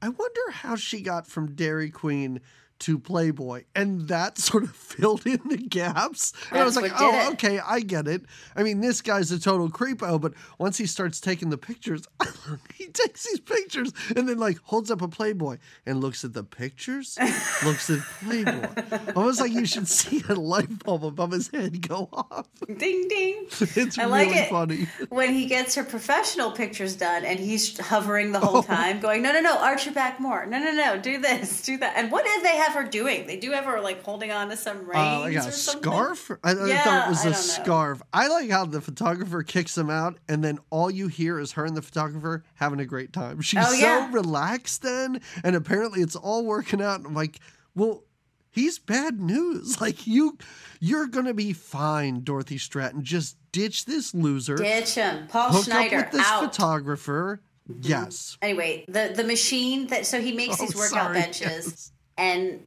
I 0.03 0.09
wonder 0.09 0.51
how 0.51 0.77
she 0.77 1.01
got 1.01 1.27
from 1.27 1.55
Dairy 1.55 1.91
Queen 1.91 2.41
to 2.81 2.99
Playboy, 2.99 3.65
and 3.75 4.09
that 4.09 4.39
sort 4.51 4.65
of 4.65 4.75
filled 4.75 5.27
in 5.27 5.41
the 5.49 5.57
gaps. 5.57 6.33
And 6.51 6.61
I 6.61 6.65
was 6.65 6.77
like, 6.77 6.93
oh, 6.99 7.29
it. 7.29 7.33
okay, 7.35 7.61
I 7.61 7.81
get 7.81 8.07
it. 8.09 8.23
I 8.57 8.63
mean, 8.63 8.81
this 8.81 9.01
guy's 9.03 9.31
a 9.31 9.39
total 9.39 9.69
creepo, 9.71 10.21
but 10.21 10.33
once 10.59 10.77
he 10.79 10.87
starts 10.87 11.21
taking 11.21 11.51
the 11.51 11.59
pictures, 11.59 12.05
he 12.75 12.87
takes 12.89 13.25
these 13.27 13.41
pictures 13.41 13.93
and 14.17 14.29
then 14.29 14.39
like 14.39 14.59
holds 14.63 14.91
up 14.91 15.03
a 15.03 15.09
Playboy 15.09 15.59
and 15.87 16.01
looks 16.01 16.25
at 16.25 16.33
the 16.33 16.45
pictures, 16.45 17.19
looks 17.65 17.89
at 17.91 18.01
Playboy. 18.23 18.69
Almost 19.17 19.41
like 19.41 19.53
you 19.53 19.67
should 19.67 19.89
see 19.89 20.23
a 20.29 20.35
light 20.35 20.83
bulb 20.85 21.05
above 21.05 21.33
his 21.33 21.49
head 21.49 21.87
go 21.87 22.09
off. 22.13 22.49
Ding 22.79 23.09
ding. 23.09 23.47
It's 23.61 23.99
I 23.99 24.03
really 24.05 24.11
like 24.27 24.37
it. 24.37 24.51
funny. 24.51 24.89
when 25.09 25.33
he 25.35 25.47
gets 25.47 25.75
her 25.75 25.85
professional 25.85 26.51
pictures 26.53 26.97
done 26.97 27.25
and 27.25 27.39
he's 27.39 27.79
hovering 27.79 28.33
the 28.33 28.39
whole 28.41 28.51
Oh. 28.61 28.63
time 28.63 29.01
going 29.01 29.23
no 29.23 29.33
no 29.33 29.41
no 29.41 29.57
arch 29.59 29.87
your 29.87 29.95
back 29.95 30.19
more 30.21 30.45
no 30.45 30.59
no 30.59 30.73
no 30.73 30.99
do 30.99 31.19
this 31.19 31.63
do 31.63 31.79
that 31.79 31.95
and 31.97 32.11
what 32.11 32.25
did 32.25 32.43
they 32.45 32.57
have 32.57 32.70
her 32.75 32.85
doing 32.85 33.27
they 33.27 33.37
do 33.39 33.51
have 33.53 33.65
her 33.65 33.81
like 33.81 34.03
holding 34.03 34.31
on 34.31 34.49
to 34.51 34.57
some 34.57 34.79
reins 34.87 34.97
Uh, 34.97 35.21
like 35.21 35.35
a 35.37 35.53
scarf? 35.53 36.31
I, 36.45 36.53
I 36.53 36.67
Yeah, 36.69 36.83
thought 36.85 37.07
it 37.07 37.11
was 37.11 37.25
a 37.25 37.35
scarf. 37.35 38.03
I 38.13 38.29
like 38.29 38.51
how 38.51 38.65
the 38.67 38.81
photographer 38.81 39.43
kicks 39.43 39.77
him 39.77 39.91
out, 39.91 40.19
and 40.29 40.43
then 40.45 40.59
all 40.71 40.91
you 40.91 41.09
hear 41.09 41.39
is 41.39 41.53
her 41.53 41.65
and 41.65 41.77
the 41.77 41.83
photographer 41.83 42.45
having 42.55 42.81
a 42.81 42.85
great 42.87 43.13
time. 43.13 43.41
She's 43.41 43.65
Oh, 43.67 43.71
so 43.73 43.77
yeah. 43.77 44.09
relaxed 44.13 44.83
then, 44.83 45.21
and 45.45 45.57
apparently 45.57 46.01
it's 46.03 46.17
all 46.17 46.45
working 46.45 46.81
out. 46.83 47.05
I'm 47.05 47.15
like, 47.15 47.39
well, 47.75 48.05
he's 48.51 48.79
bad 48.79 49.21
news. 49.21 49.77
Like 49.81 50.07
you, 50.07 50.37
you're 50.81 51.07
gonna 51.07 51.35
be 51.35 51.53
fine, 51.53 52.23
Dorothy 52.25 52.57
Stratten. 52.59 53.03
Just 53.03 53.37
ditch 53.53 53.85
this 53.85 54.15
loser. 54.15 54.57
ditch 54.57 54.95
him 54.95 55.27
paul 55.29 55.51
hook 55.53 55.65
Snider 55.65 55.97
up 55.99 56.05
with 56.07 56.13
this 56.21 56.27
out 56.27 56.45
photographer. 56.45 57.41
Yes. 57.83 58.37
anyway 58.43 58.85
the 58.89 59.13
the 59.15 59.23
machine 59.25 59.87
that 59.89 60.05
so 60.07 60.21
he 60.21 60.33
makes 60.33 60.57
Oh, 60.61 60.67
these 60.67 60.75
workout 60.75 60.91
sorry, 60.91 61.21
benches 61.21 61.67
yes. 61.67 61.93
And 62.21 62.67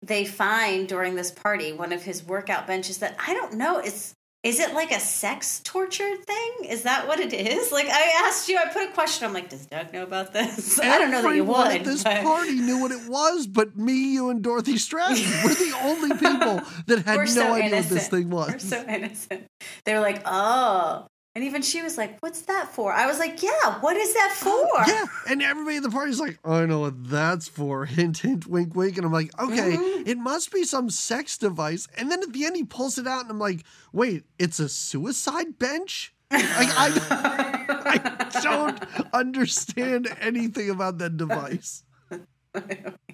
they 0.00 0.24
find 0.24 0.88
during 0.88 1.16
this 1.16 1.30
party 1.32 1.72
one 1.72 1.92
of 1.92 2.04
his 2.04 2.24
workout 2.24 2.66
benches 2.66 2.98
that 2.98 3.16
I 3.24 3.34
don't 3.34 3.54
know 3.54 3.78
is 3.78 4.14
is 4.42 4.58
it 4.58 4.74
like 4.74 4.90
a 4.90 4.98
sex 4.98 5.60
torture 5.62 6.16
thing? 6.16 6.52
Is 6.68 6.82
that 6.82 7.06
what 7.06 7.20
it 7.20 7.32
is? 7.32 7.70
Like 7.70 7.86
I 7.86 8.26
asked 8.26 8.48
you, 8.48 8.58
I 8.58 8.72
put 8.72 8.88
a 8.88 8.92
question. 8.92 9.26
I'm 9.26 9.32
like, 9.32 9.48
does 9.48 9.66
Doug 9.66 9.92
know 9.92 10.02
about 10.02 10.32
this? 10.32 10.80
I 10.80 10.98
don't 10.98 11.12
know 11.12 11.22
that 11.22 11.36
you 11.36 11.44
would. 11.44 11.68
At 11.68 11.84
this 11.84 12.02
but 12.02 12.24
party 12.24 12.54
knew 12.54 12.80
what 12.80 12.90
it 12.90 13.08
was, 13.08 13.46
but 13.46 13.76
me, 13.76 14.14
you, 14.14 14.30
and 14.30 14.42
Dorothy 14.42 14.74
Stratten. 14.74 15.44
We're 15.44 15.54
the 15.54 15.78
only 15.82 16.10
people 16.10 16.60
that 16.86 17.04
had 17.04 17.16
We're 17.16 17.24
no 17.26 17.30
so 17.30 17.52
idea 17.52 17.76
what 17.76 17.88
this 17.88 18.08
thing 18.08 18.30
was. 18.30 18.50
We're 18.50 18.58
so 18.58 18.84
innocent. 18.88 19.46
They 19.84 19.94
were 19.94 20.00
like, 20.00 20.22
oh. 20.24 21.06
And 21.34 21.44
even 21.44 21.62
she 21.62 21.80
was 21.80 21.96
like, 21.96 22.18
what's 22.20 22.42
that 22.42 22.74
for? 22.74 22.92
I 22.92 23.06
was 23.06 23.18
like, 23.18 23.42
yeah, 23.42 23.80
what 23.80 23.96
is 23.96 24.12
that 24.12 24.32
for? 24.36 24.68
Yeah, 24.86 25.06
and 25.30 25.42
everybody 25.42 25.76
at 25.78 25.82
the 25.82 25.88
party's 25.90 26.20
like, 26.20 26.38
I 26.44 26.66
know 26.66 26.80
what 26.80 27.08
that's 27.08 27.48
for. 27.48 27.86
Hint, 27.86 28.18
hint, 28.18 28.46
wink, 28.46 28.74
wink. 28.76 28.98
And 28.98 29.06
I'm 29.06 29.12
like, 29.12 29.30
okay, 29.40 29.76
Mhm. 29.78 30.06
it 30.06 30.18
must 30.18 30.52
be 30.52 30.64
some 30.64 30.90
sex 30.90 31.38
device. 31.38 31.88
And 31.96 32.10
then 32.12 32.22
at 32.22 32.34
the 32.34 32.44
end, 32.44 32.56
he 32.56 32.64
pulls 32.64 32.98
it 32.98 33.06
out, 33.06 33.22
and 33.22 33.30
I'm 33.30 33.38
like, 33.38 33.64
wait, 33.94 34.24
it's 34.38 34.60
a 34.60 34.68
suicide 34.68 35.58
bench? 35.58 36.14
Like, 36.30 36.42
I, 36.50 38.28
I 38.30 38.40
don't 38.42 38.82
understand 39.14 40.14
anything 40.20 40.68
about 40.68 40.98
that 40.98 41.16
device. 41.16 41.82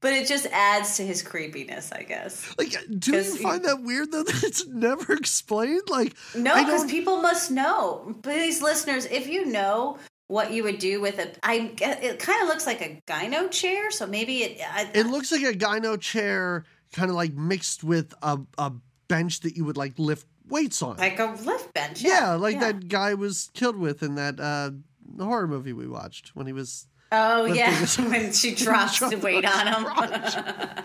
But 0.00 0.12
it 0.12 0.26
just 0.28 0.46
adds 0.46 0.96
to 0.96 1.02
his 1.06 1.22
creepiness, 1.22 1.90
I 1.92 2.02
guess. 2.02 2.54
Like, 2.58 2.74
do 2.98 3.12
you 3.16 3.36
find 3.36 3.64
that 3.64 3.82
weird 3.82 4.12
though 4.12 4.22
that 4.24 4.44
it's 4.44 4.66
never 4.66 5.12
explained? 5.14 5.82
Like, 5.88 6.14
No, 6.34 6.54
because 6.54 6.90
people 6.90 7.20
must 7.20 7.50
know. 7.50 8.14
Please, 8.22 8.62
listeners, 8.62 9.06
if 9.06 9.26
you 9.26 9.46
know 9.46 9.98
what 10.28 10.52
you 10.52 10.62
would 10.62 10.78
do 10.78 11.00
with 11.00 11.18
a, 11.18 11.32
I 11.42 11.72
it 11.80 12.18
kind 12.18 12.42
of 12.42 12.48
looks 12.48 12.66
like 12.66 12.80
a 12.80 13.02
gyno 13.06 13.50
chair, 13.50 13.90
so 13.90 14.06
maybe 14.06 14.38
it. 14.44 14.60
I, 14.72 14.88
it 14.94 15.06
looks 15.06 15.30
like 15.32 15.42
a 15.42 15.52
gyno 15.52 16.00
chair, 16.00 16.64
kind 16.92 17.10
of 17.10 17.16
like 17.16 17.34
mixed 17.34 17.82
with 17.84 18.14
a, 18.22 18.38
a 18.58 18.72
bench 19.08 19.40
that 19.40 19.56
you 19.56 19.64
would 19.64 19.76
like 19.76 19.98
lift 19.98 20.26
weights 20.48 20.80
on. 20.82 20.96
like 20.96 21.18
a 21.18 21.36
lift 21.42 21.74
bench. 21.74 22.02
Yeah, 22.02 22.10
Yeah, 22.10 22.34
like 22.34 22.54
yeah. 22.54 22.72
that 22.72 22.88
guy 22.88 23.14
was 23.14 23.50
killed 23.54 23.76
with 23.76 24.02
in 24.02 24.14
that 24.14 24.38
uh, 24.40 24.70
horror 25.22 25.46
movie 25.48 25.72
we 25.72 25.88
watched 25.88 26.34
when 26.36 26.46
he 26.46 26.52
was. 26.52 26.86
Oh 27.12 27.44
yeah, 27.44 27.84
when 28.08 28.32
she 28.32 28.54
drops 28.56 28.98
the 29.00 29.16
weight 29.18 29.44
on 29.44 29.66
him. 29.66 30.84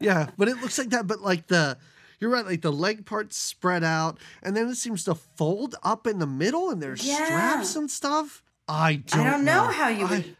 Yeah, 0.00 0.28
but 0.36 0.48
it 0.48 0.60
looks 0.60 0.76
like 0.76 0.90
that. 0.90 1.06
But 1.06 1.20
like 1.20 1.46
the, 1.46 1.78
you're 2.20 2.28
right. 2.30 2.44
Like 2.44 2.60
the 2.62 2.72
leg 2.72 3.06
parts 3.06 3.38
spread 3.38 3.82
out, 3.84 4.18
and 4.42 4.54
then 4.56 4.68
it 4.68 4.74
seems 4.74 5.04
to 5.04 5.14
fold 5.14 5.76
up 5.82 6.06
in 6.06 6.18
the 6.18 6.26
middle, 6.26 6.68
and 6.70 6.82
there's 6.82 7.02
Yeah. 7.06 7.24
straps 7.24 7.76
and 7.76 7.90
stuff. 7.90 8.42
I 8.68 8.96
don't. 9.06 9.20
I 9.26 9.30
don't 9.30 9.44
know 9.44 9.62
how 9.68 9.88
you 9.88 10.06
I- 10.06 10.10
would. 10.10 10.36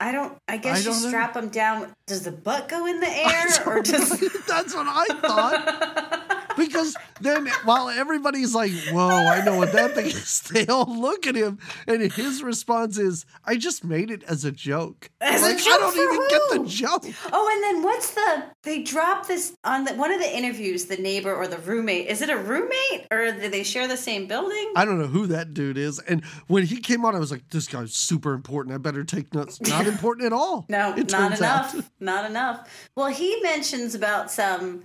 I 0.00 0.12
don't. 0.12 0.36
I 0.48 0.56
guess 0.56 0.76
I 0.76 0.78
you 0.78 0.84
don't 0.86 1.02
know. 1.02 1.08
strap 1.08 1.34
them 1.34 1.48
down. 1.48 1.92
Does 2.06 2.22
the 2.22 2.32
butt 2.32 2.68
go 2.68 2.86
in 2.86 3.00
the 3.00 3.08
air, 3.08 3.46
or 3.66 3.82
does? 3.82 4.08
That's 4.46 4.74
what 4.74 4.86
I 4.88 5.06
thought. 5.20 6.21
Because 6.56 6.96
then, 7.20 7.46
while 7.64 7.88
everybody's 7.88 8.54
like, 8.54 8.72
"Whoa, 8.90 9.08
I 9.08 9.44
know 9.44 9.56
what 9.56 9.72
that 9.72 9.94
thing 9.94 10.06
is," 10.06 10.40
they 10.52 10.66
all 10.66 10.86
look 10.86 11.26
at 11.26 11.34
him, 11.34 11.58
and 11.86 12.12
his 12.12 12.42
response 12.42 12.98
is, 12.98 13.24
"I 13.44 13.56
just 13.56 13.84
made 13.84 14.10
it 14.10 14.22
as 14.24 14.44
a 14.44 14.52
joke." 14.52 15.10
As 15.20 15.42
a 15.42 15.46
like 15.46 15.60
I 15.60 15.78
don't 15.78 15.96
even 15.96 16.28
get 16.28 16.42
the 16.50 16.68
joke. 16.68 17.04
Oh, 17.32 17.50
and 17.52 17.62
then 17.62 17.82
what's 17.82 18.14
the? 18.14 18.44
They 18.62 18.82
drop 18.82 19.26
this 19.26 19.54
on 19.64 19.84
the, 19.84 19.94
one 19.94 20.12
of 20.12 20.20
the 20.20 20.36
interviews. 20.36 20.86
The 20.86 20.96
neighbor 20.96 21.34
or 21.34 21.46
the 21.46 21.58
roommate? 21.58 22.08
Is 22.08 22.22
it 22.22 22.30
a 22.30 22.36
roommate 22.36 23.06
or 23.10 23.32
do 23.32 23.48
they 23.48 23.62
share 23.62 23.88
the 23.88 23.96
same 23.96 24.26
building? 24.26 24.72
I 24.76 24.84
don't 24.84 24.98
know 24.98 25.06
who 25.06 25.26
that 25.28 25.54
dude 25.54 25.78
is. 25.78 25.98
And 26.00 26.24
when 26.46 26.64
he 26.64 26.78
came 26.80 27.04
on, 27.04 27.14
I 27.14 27.18
was 27.18 27.30
like, 27.30 27.48
"This 27.50 27.66
guy's 27.66 27.94
super 27.94 28.32
important. 28.34 28.74
I 28.74 28.78
better 28.78 29.04
take 29.04 29.34
notes." 29.34 29.60
Not 29.60 29.86
important 29.94 30.26
at 30.26 30.32
all. 30.32 30.66
No, 30.68 30.94
not 30.94 31.38
enough. 31.38 31.74
out. 31.74 31.84
Not 32.00 32.28
enough. 32.28 32.68
Well, 32.96 33.08
he 33.08 33.40
mentions 33.42 33.94
about 33.94 34.30
some 34.30 34.82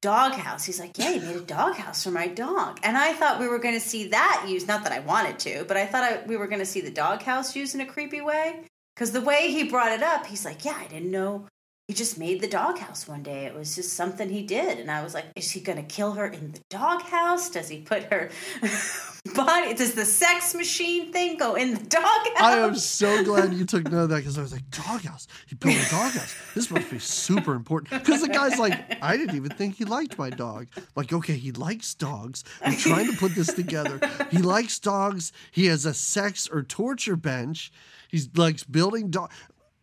doghouse. 0.00 0.64
He's 0.64 0.80
like, 0.80 0.98
"Yeah, 0.98 1.12
he 1.12 1.18
made 1.20 1.36
a 1.36 1.40
doghouse 1.40 2.04
for 2.04 2.10
my 2.10 2.26
dog," 2.28 2.80
and 2.82 2.96
I 2.96 3.12
thought 3.12 3.40
we 3.40 3.48
were 3.48 3.58
going 3.58 3.74
to 3.74 3.80
see 3.80 4.08
that 4.08 4.46
used. 4.48 4.68
Not 4.68 4.84
that 4.84 4.92
I 4.92 5.00
wanted 5.00 5.38
to, 5.40 5.64
but 5.66 5.76
I 5.76 5.86
thought 5.86 6.04
I, 6.04 6.22
we 6.26 6.36
were 6.36 6.46
going 6.46 6.60
to 6.60 6.66
see 6.66 6.80
the 6.80 6.90
doghouse 6.90 7.56
used 7.56 7.74
in 7.74 7.80
a 7.80 7.86
creepy 7.86 8.20
way. 8.20 8.64
Because 8.94 9.12
the 9.12 9.20
way 9.20 9.50
he 9.52 9.64
brought 9.64 9.92
it 9.92 10.02
up, 10.02 10.26
he's 10.26 10.44
like, 10.44 10.64
"Yeah, 10.64 10.76
I 10.78 10.86
didn't 10.86 11.10
know." 11.10 11.46
He 11.88 11.94
just 11.94 12.18
made 12.18 12.42
the 12.42 12.46
doghouse 12.46 13.08
one 13.08 13.22
day. 13.22 13.46
It 13.46 13.54
was 13.54 13.74
just 13.74 13.94
something 13.94 14.28
he 14.28 14.42
did, 14.42 14.78
and 14.78 14.90
I 14.90 15.02
was 15.02 15.14
like, 15.14 15.24
"Is 15.34 15.50
he 15.50 15.60
going 15.60 15.78
to 15.78 15.84
kill 15.84 16.12
her 16.12 16.26
in 16.26 16.52
the 16.52 16.60
doghouse? 16.68 17.48
Does 17.48 17.70
he 17.70 17.78
put 17.80 18.02
her 18.12 18.28
body? 19.34 19.72
Does 19.72 19.94
the 19.94 20.04
sex 20.04 20.54
machine 20.54 21.14
thing 21.14 21.38
go 21.38 21.54
in 21.54 21.72
the 21.72 21.82
doghouse?" 21.86 22.42
I 22.42 22.58
am 22.58 22.74
so 22.74 23.24
glad 23.24 23.54
you 23.54 23.64
took 23.64 23.84
note 23.90 24.02
of 24.02 24.08
that 24.10 24.16
because 24.16 24.36
I 24.36 24.42
was 24.42 24.52
like, 24.52 24.68
doghouse. 24.70 25.28
He 25.46 25.54
built 25.54 25.76
a 25.76 25.90
doghouse. 25.90 26.36
This 26.54 26.70
must 26.70 26.90
be 26.90 26.98
super 26.98 27.54
important. 27.54 28.04
Because 28.04 28.20
the 28.20 28.28
guy's 28.28 28.58
like, 28.58 29.02
I 29.02 29.16
didn't 29.16 29.36
even 29.36 29.52
think 29.52 29.76
he 29.76 29.86
liked 29.86 30.18
my 30.18 30.28
dog. 30.28 30.66
I'm 30.76 30.82
like, 30.94 31.14
okay, 31.14 31.36
he 31.36 31.52
likes 31.52 31.94
dogs. 31.94 32.44
I'm 32.62 32.76
trying 32.76 33.10
to 33.10 33.16
put 33.16 33.34
this 33.34 33.54
together. 33.54 33.98
He 34.30 34.38
likes 34.38 34.78
dogs. 34.78 35.32
He 35.52 35.64
has 35.66 35.86
a 35.86 35.94
sex 35.94 36.50
or 36.52 36.62
torture 36.62 37.16
bench. 37.16 37.72
He 38.08 38.22
likes 38.34 38.64
building 38.64 39.10
dog. 39.10 39.30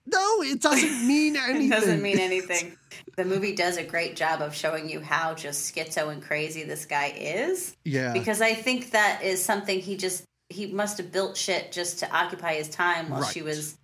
No, 0.08 0.42
it 0.42 0.62
doesn't 0.62 1.08
mean 1.08 1.36
anything. 1.36 1.68
It 1.68 1.70
doesn't 1.70 2.02
mean 2.02 2.20
anything. 2.20 2.78
the 3.18 3.26
movie 3.26 3.56
does 3.56 3.78
a 3.78 3.84
great 3.84 4.16
job 4.16 4.42
of 4.42 4.54
showing 4.56 4.90
you 4.90 5.00
how 5.02 5.34
just 5.34 5.74
schizo 5.74 6.12
and 6.12 6.22
crazy 6.22 6.64
this 6.64 6.86
guy 6.86 7.14
is. 7.18 7.76
Yeah. 7.84 8.14
Because 8.14 8.42
I 8.42 8.54
think 8.54 8.92
that 8.92 9.24
is 9.24 9.44
something 9.44 9.80
he 9.80 9.98
just 9.98 10.24
he 10.50 10.68
must 10.68 10.98
have 11.00 11.12
built 11.12 11.36
shit 11.36 11.72
just 11.72 12.00
to 12.00 12.12
occupy 12.16 12.54
his 12.54 12.70
time 12.70 13.10
while 13.10 13.24
she 13.24 13.42
was 13.42 13.78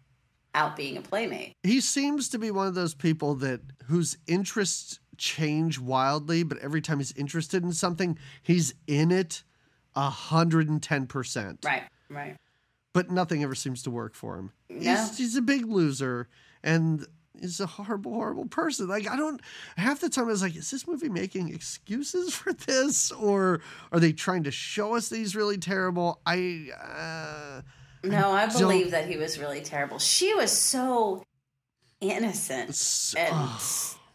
out 0.53 0.75
being 0.75 0.97
a 0.97 1.01
playmate. 1.01 1.53
he 1.63 1.79
seems 1.81 2.29
to 2.29 2.37
be 2.37 2.51
one 2.51 2.67
of 2.67 2.75
those 2.75 2.93
people 2.93 3.35
that 3.35 3.61
whose 3.85 4.17
interests 4.27 4.99
change 5.17 5.79
wildly, 5.79 6.43
but 6.43 6.57
every 6.59 6.81
time 6.81 6.97
he's 6.99 7.13
interested 7.13 7.63
in 7.63 7.71
something, 7.73 8.17
he's 8.43 8.73
in 8.85 9.11
it 9.11 9.43
a 9.95 10.09
hundred 10.09 10.69
and 10.69 10.83
ten 10.83 11.07
percent. 11.07 11.59
Right, 11.65 11.83
right. 12.09 12.35
But 12.93 13.09
nothing 13.09 13.41
ever 13.43 13.55
seems 13.55 13.83
to 13.83 13.91
work 13.91 14.15
for 14.15 14.37
him. 14.37 14.51
No. 14.69 14.77
He's, 14.91 15.17
he's 15.17 15.35
a 15.37 15.41
big 15.41 15.65
loser 15.65 16.27
and 16.63 17.05
is 17.39 17.59
a 17.61 17.65
horrible, 17.65 18.13
horrible 18.13 18.45
person. 18.47 18.87
Like 18.87 19.09
I 19.09 19.15
don't 19.15 19.39
half 19.77 20.01
the 20.01 20.09
time 20.09 20.25
I 20.25 20.27
was 20.27 20.41
like, 20.41 20.55
is 20.55 20.69
this 20.69 20.85
movie 20.87 21.09
making 21.09 21.53
excuses 21.53 22.35
for 22.35 22.51
this? 22.53 23.11
Or 23.11 23.61
are 23.91 23.99
they 23.99 24.11
trying 24.11 24.43
to 24.43 24.51
show 24.51 24.95
us 24.95 25.09
that 25.09 25.17
he's 25.17 25.35
really 25.35 25.57
terrible? 25.57 26.19
I 26.25 26.67
uh 26.77 27.61
No, 28.07 28.31
I 28.31 28.47
don't- 28.47 28.59
believe 28.59 28.91
that 28.91 29.07
he 29.07 29.15
was 29.17 29.39
really 29.39 29.61
terrible. 29.61 29.97
She 29.99 30.33
was 30.33 30.51
so 30.51 31.23
innocent 32.01 32.69
s- 32.71 33.13
and 33.17 33.35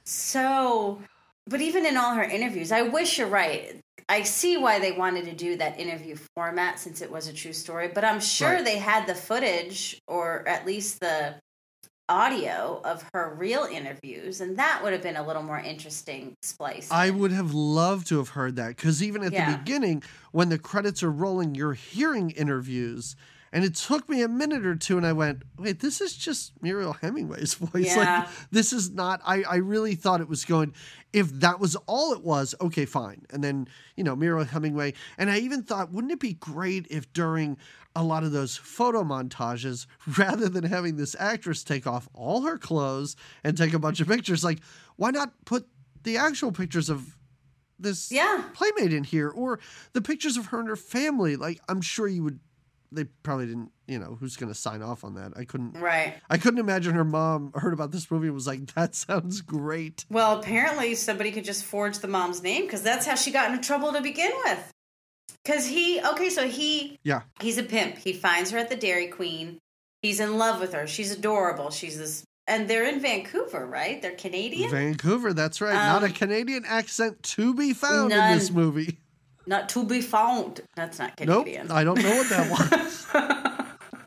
so 0.05 1.01
but 1.47 1.61
even 1.61 1.87
in 1.87 1.97
all 1.97 2.15
her 2.15 2.25
interviews 2.25 2.73
i 2.73 2.83
wish 2.83 3.17
you're 3.19 3.29
right 3.29 3.81
i 4.09 4.23
see 4.23 4.57
why 4.57 4.79
they 4.79 4.93
wanted 4.93 5.25
to 5.25 5.33
do 5.35 5.57
that 5.57 5.79
interview 5.79 6.17
format 6.35 6.79
since 6.79 7.01
it 7.03 7.11
was 7.11 7.27
a 7.29 7.33
true 7.33 7.53
story 7.53 7.89
but 7.89 8.05
i'm 8.05 8.21
sure 8.21 8.53
Right. 8.55 8.65
they 8.65 8.79
had 8.79 9.07
the 9.07 9.15
footage 9.15 9.99
or 10.07 10.47
at 10.49 10.67
least 10.67 11.01
the 11.01 11.37
audio 12.09 12.81
of 12.85 13.05
her 13.13 13.35
real 13.37 13.65
interviews, 13.65 14.41
and 14.41 14.57
that 14.59 14.81
would 14.83 14.93
have 14.93 15.03
been 15.03 15.17
a 15.17 15.27
little 15.27 15.43
more 15.43 15.59
interesting 15.59 16.35
splice. 16.43 16.89
I 16.93 17.11
would 17.11 17.33
have 17.33 17.53
loved 17.53 18.07
to 18.09 18.19
have 18.19 18.29
heard 18.29 18.55
that 18.57 18.77
because 18.77 19.03
even 19.03 19.25
at 19.25 19.33
Yeah. 19.33 19.51
the 19.51 19.57
beginning, 19.59 20.05
when 20.31 20.49
the 20.49 20.57
credits 20.59 21.03
are 21.03 21.11
rolling, 21.11 21.57
you're 21.57 21.73
hearing 21.75 22.31
interviews. 22.31 23.17
And 23.57 23.65
it 23.65 23.75
took 23.75 24.07
me 24.07 24.21
a 24.21 24.29
minute 24.29 24.67
or 24.67 24.77
two, 24.77 24.99
and 24.99 25.07
I 25.07 25.15
went, 25.15 25.43
wait, 25.59 25.81
this 25.81 26.03
is 26.03 26.15
just 26.15 26.53
Mariel 26.63 26.93
Hemingway's 26.93 27.55
voice. 27.65 27.87
Yeah. 27.97 27.97
Like, 28.27 28.29
this 28.51 28.71
is 28.71 28.91
not, 28.91 29.23
I, 29.25 29.45
I 29.45 29.57
really 29.57 29.95
thought 29.95 30.21
it 30.21 30.29
was 30.29 30.45
going, 30.45 30.75
if 31.15 31.31
that 31.41 31.59
was 31.59 31.75
all 31.87 32.13
it 32.13 32.23
was, 32.23 32.55
okay, 32.61 32.85
fine. 32.85 33.25
And 33.31 33.43
then, 33.43 33.67
you 33.97 34.05
know, 34.05 34.15
Mariel 34.15 34.45
Hemingway. 34.45 34.93
And 35.17 35.31
I 35.31 35.39
even 35.39 35.63
thought, 35.63 35.91
wouldn't 35.91 36.13
it 36.13 36.21
be 36.21 36.35
great 36.35 36.87
if 36.91 37.11
during 37.15 37.57
a 37.95 38.03
lot 38.03 38.25
of 38.25 38.33
those 38.33 38.59
photo 38.59 39.03
montages, 39.05 39.87
rather 40.19 40.51
than 40.51 40.65
having 40.65 40.97
this 40.97 41.17
actress 41.19 41.65
take 41.65 41.87
off 41.87 42.11
all 42.13 42.43
her 42.43 42.59
clothes 42.59 43.17
and 43.43 43.57
take 43.57 43.73
a 43.73 43.79
bunch 43.79 44.01
of 44.01 44.07
pictures, 44.09 44.45
like, 44.45 44.59
why 44.97 45.11
not 45.13 45.33
put 45.47 45.67
the 46.03 46.19
actual 46.19 46.53
pictures 46.53 46.91
of 46.91 47.17
this 47.79 48.13
Yeah. 48.13 48.43
playmate 48.53 48.93
in 48.93 49.05
here 49.05 49.31
or 49.31 49.61
the 49.95 50.03
pictures 50.03 50.37
of 50.37 50.47
her 50.47 50.61
and 50.61 50.69
her 50.69 50.77
family 50.77 51.37
like 51.37 51.61
i'm 51.69 51.83
sure 51.83 52.09
you 52.09 52.23
would 52.25 52.41
they 52.93 53.05
probably 53.23 53.47
didn't 53.47 53.71
you 53.87 53.99
know 53.99 54.17
who's 54.19 54.37
going 54.37 54.51
to 54.53 54.59
sign 54.59 54.83
off 54.83 55.05
on 55.05 55.15
that 55.15 55.33
i 55.37 55.45
couldn't 55.45 55.73
Right. 55.81 56.15
i 56.31 56.39
couldn't 56.39 56.61
imagine 56.61 56.95
her 56.95 57.05
mom 57.05 57.53
heard 57.55 57.73
about 57.73 57.93
this 57.93 58.11
movie 58.11 58.27
and 58.27 58.35
was 58.35 58.47
like 58.47 58.75
that 58.75 58.95
sounds 58.95 59.41
great 59.41 60.05
Well, 60.11 60.39
apparently 60.39 60.95
somebody 60.95 61.31
could 61.33 61.45
just 61.45 61.65
forge 61.65 61.99
the 61.99 62.09
mom's 62.09 62.43
name 62.43 62.63
because 62.63 62.83
that's 62.83 63.07
how 63.07 63.15
she 63.15 63.31
got 63.31 63.51
into 63.51 63.67
trouble 63.67 63.93
to 63.93 64.01
begin 64.01 64.33
with. 64.45 64.73
Because 65.45 65.67
he, 65.67 66.01
okay, 66.03 66.29
so 66.29 66.47
he, 66.49 66.99
yeah 67.05 67.23
he's 67.41 67.59
a 67.59 67.63
pimp. 67.63 67.99
He 67.99 68.13
finds 68.13 68.51
her 68.51 68.59
at 68.59 68.69
the 68.69 68.77
Dairy 68.77 69.07
Queen. 69.09 69.59
He's 70.03 70.19
in 70.21 70.39
love 70.39 70.61
with 70.61 70.73
her. 70.73 70.87
She's 70.87 71.13
adorable. 71.13 71.71
She's 71.71 71.97
this, 71.99 72.25
and 72.49 72.69
they're 72.69 72.85
in 72.85 73.01
Vancouver, 73.01 73.65
right? 73.67 74.01
They're 74.03 74.13
Canadian. 74.17 74.71
vancouver 74.71 75.33
that's 75.33 75.61
right 75.61 75.75
not 75.75 76.03
a 76.03 76.07
Um, 76.07 76.13
canadian 76.13 76.65
accent 76.67 77.23
to 77.23 77.55
be 77.55 77.73
found 77.73 78.13
in 78.13 78.39
this 78.39 78.51
movie 78.51 78.99
Not 79.47 79.69
to 79.71 79.85
be 79.85 80.01
found. 80.01 80.61
That's 80.75 80.99
not 80.99 81.17
Canadian. 81.17 81.69
nope 81.69 81.77
i 81.77 81.85
don't 81.85 82.03
know 82.03 82.17
what 82.17 82.29
that 82.31 82.51
was 82.51 83.07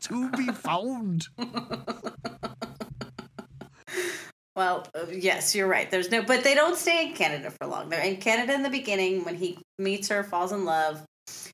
to 0.08 0.30
be 0.32 0.46
found 0.52 1.28
Well, 4.56 4.86
uh, 4.94 5.06
yes, 5.10 5.54
you're 5.54 5.68
right. 5.68 5.90
There's 5.90 6.10
no, 6.10 6.22
but 6.22 6.44
they 6.44 6.54
don't 6.54 6.76
stay 6.76 7.06
in 7.06 7.14
Canada 7.14 7.50
for 7.50 7.66
long. 7.66 7.88
They're 7.88 8.02
in 8.04 8.16
Canada 8.18 8.52
in 8.52 8.62
the 8.62 8.68
beginning 8.68 9.24
when 9.24 9.36
he 9.36 9.56
meets 9.78 10.08
her, 10.08 10.22
falls 10.22 10.52
in 10.52 10.64
love, 10.64 11.02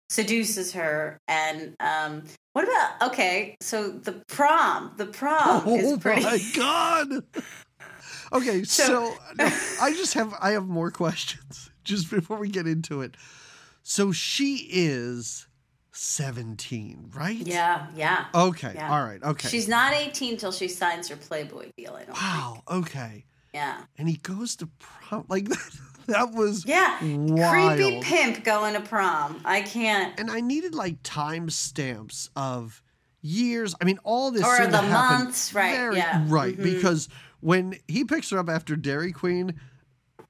seduces 0.09 0.73
her, 0.73 1.19
and 1.29 1.77
um, 1.79 2.25
what 2.55 2.65
about? 2.65 3.11
Okay, 3.13 3.55
so 3.61 3.91
the 3.91 4.23
prom, 4.29 4.93
the 4.97 5.07
prom 5.07 5.63
oh 5.67 5.77
is 5.77 5.99
pretty. 5.99 6.23
my 6.23 6.39
god 6.57 7.09
okay 8.33 8.65
so, 8.65 8.85
So- 8.85 9.15
no, 9.39 9.45
i 9.81 9.93
just 9.93 10.15
have 10.15 10.35
i 10.41 10.51
have 10.51 10.67
more 10.67 10.91
questions 10.91 11.71
just 11.85 12.11
before 12.11 12.39
we 12.39 12.49
get 12.49 12.67
into 12.67 13.01
it 13.03 13.15
so 13.89 14.11
she 14.11 14.67
is 14.71 15.47
17 15.93 17.11
right 17.15 17.37
Yeah, 17.37 17.87
yeah. 17.95 18.27
okay 18.35 18.73
Yeah. 18.75 18.93
all 18.93 19.05
right 19.05 19.23
okay 19.23 19.49
She's 19.49 19.69
not 19.69 19.93
18 19.95 20.37
till 20.37 20.53
she 20.53 20.69
signs 20.69 21.09
her 21.09 21.17
Playboy 21.17 21.71
deal. 21.77 21.95
I 21.95 22.05
don't 22.05 22.15
wow 22.21 22.63
okay. 22.69 23.25
Yeah, 23.55 23.81
and 23.97 24.07
he 24.07 24.17
goes 24.17 24.55
to 24.57 24.69
prom 24.79 25.25
like 25.29 25.49
that, 25.49 25.71
that 26.09 26.33
was 26.33 26.67
yeah. 26.67 26.99
wild 27.03 27.79
Creepy 27.79 28.01
pimp 28.03 28.45
going 28.45 28.75
to 28.75 28.81
prom. 28.81 29.41
I 29.45 29.63
can't. 29.63 30.19
and 30.21 30.31
i 30.31 30.41
needed 30.41 30.75
like 30.75 30.97
time 31.03 31.49
stamps 31.49 32.29
of 32.37 32.83
years 33.23 33.75
i 33.81 33.85
mean 33.85 33.99
all 34.05 34.31
this 34.31 34.45
Or 34.45 34.67
the 34.67 34.83
months, 34.83 35.55
right, 35.55 35.75
very- 35.75 35.97
yeah. 35.97 36.23
right 36.27 36.57
Mhm. 36.57 36.63
because 36.63 37.09
when 37.41 37.79
he 37.89 38.05
picks 38.05 38.31
her 38.31 38.39
up 38.39 38.49
after 38.51 38.77
dairy 38.77 39.13
queen 39.13 39.59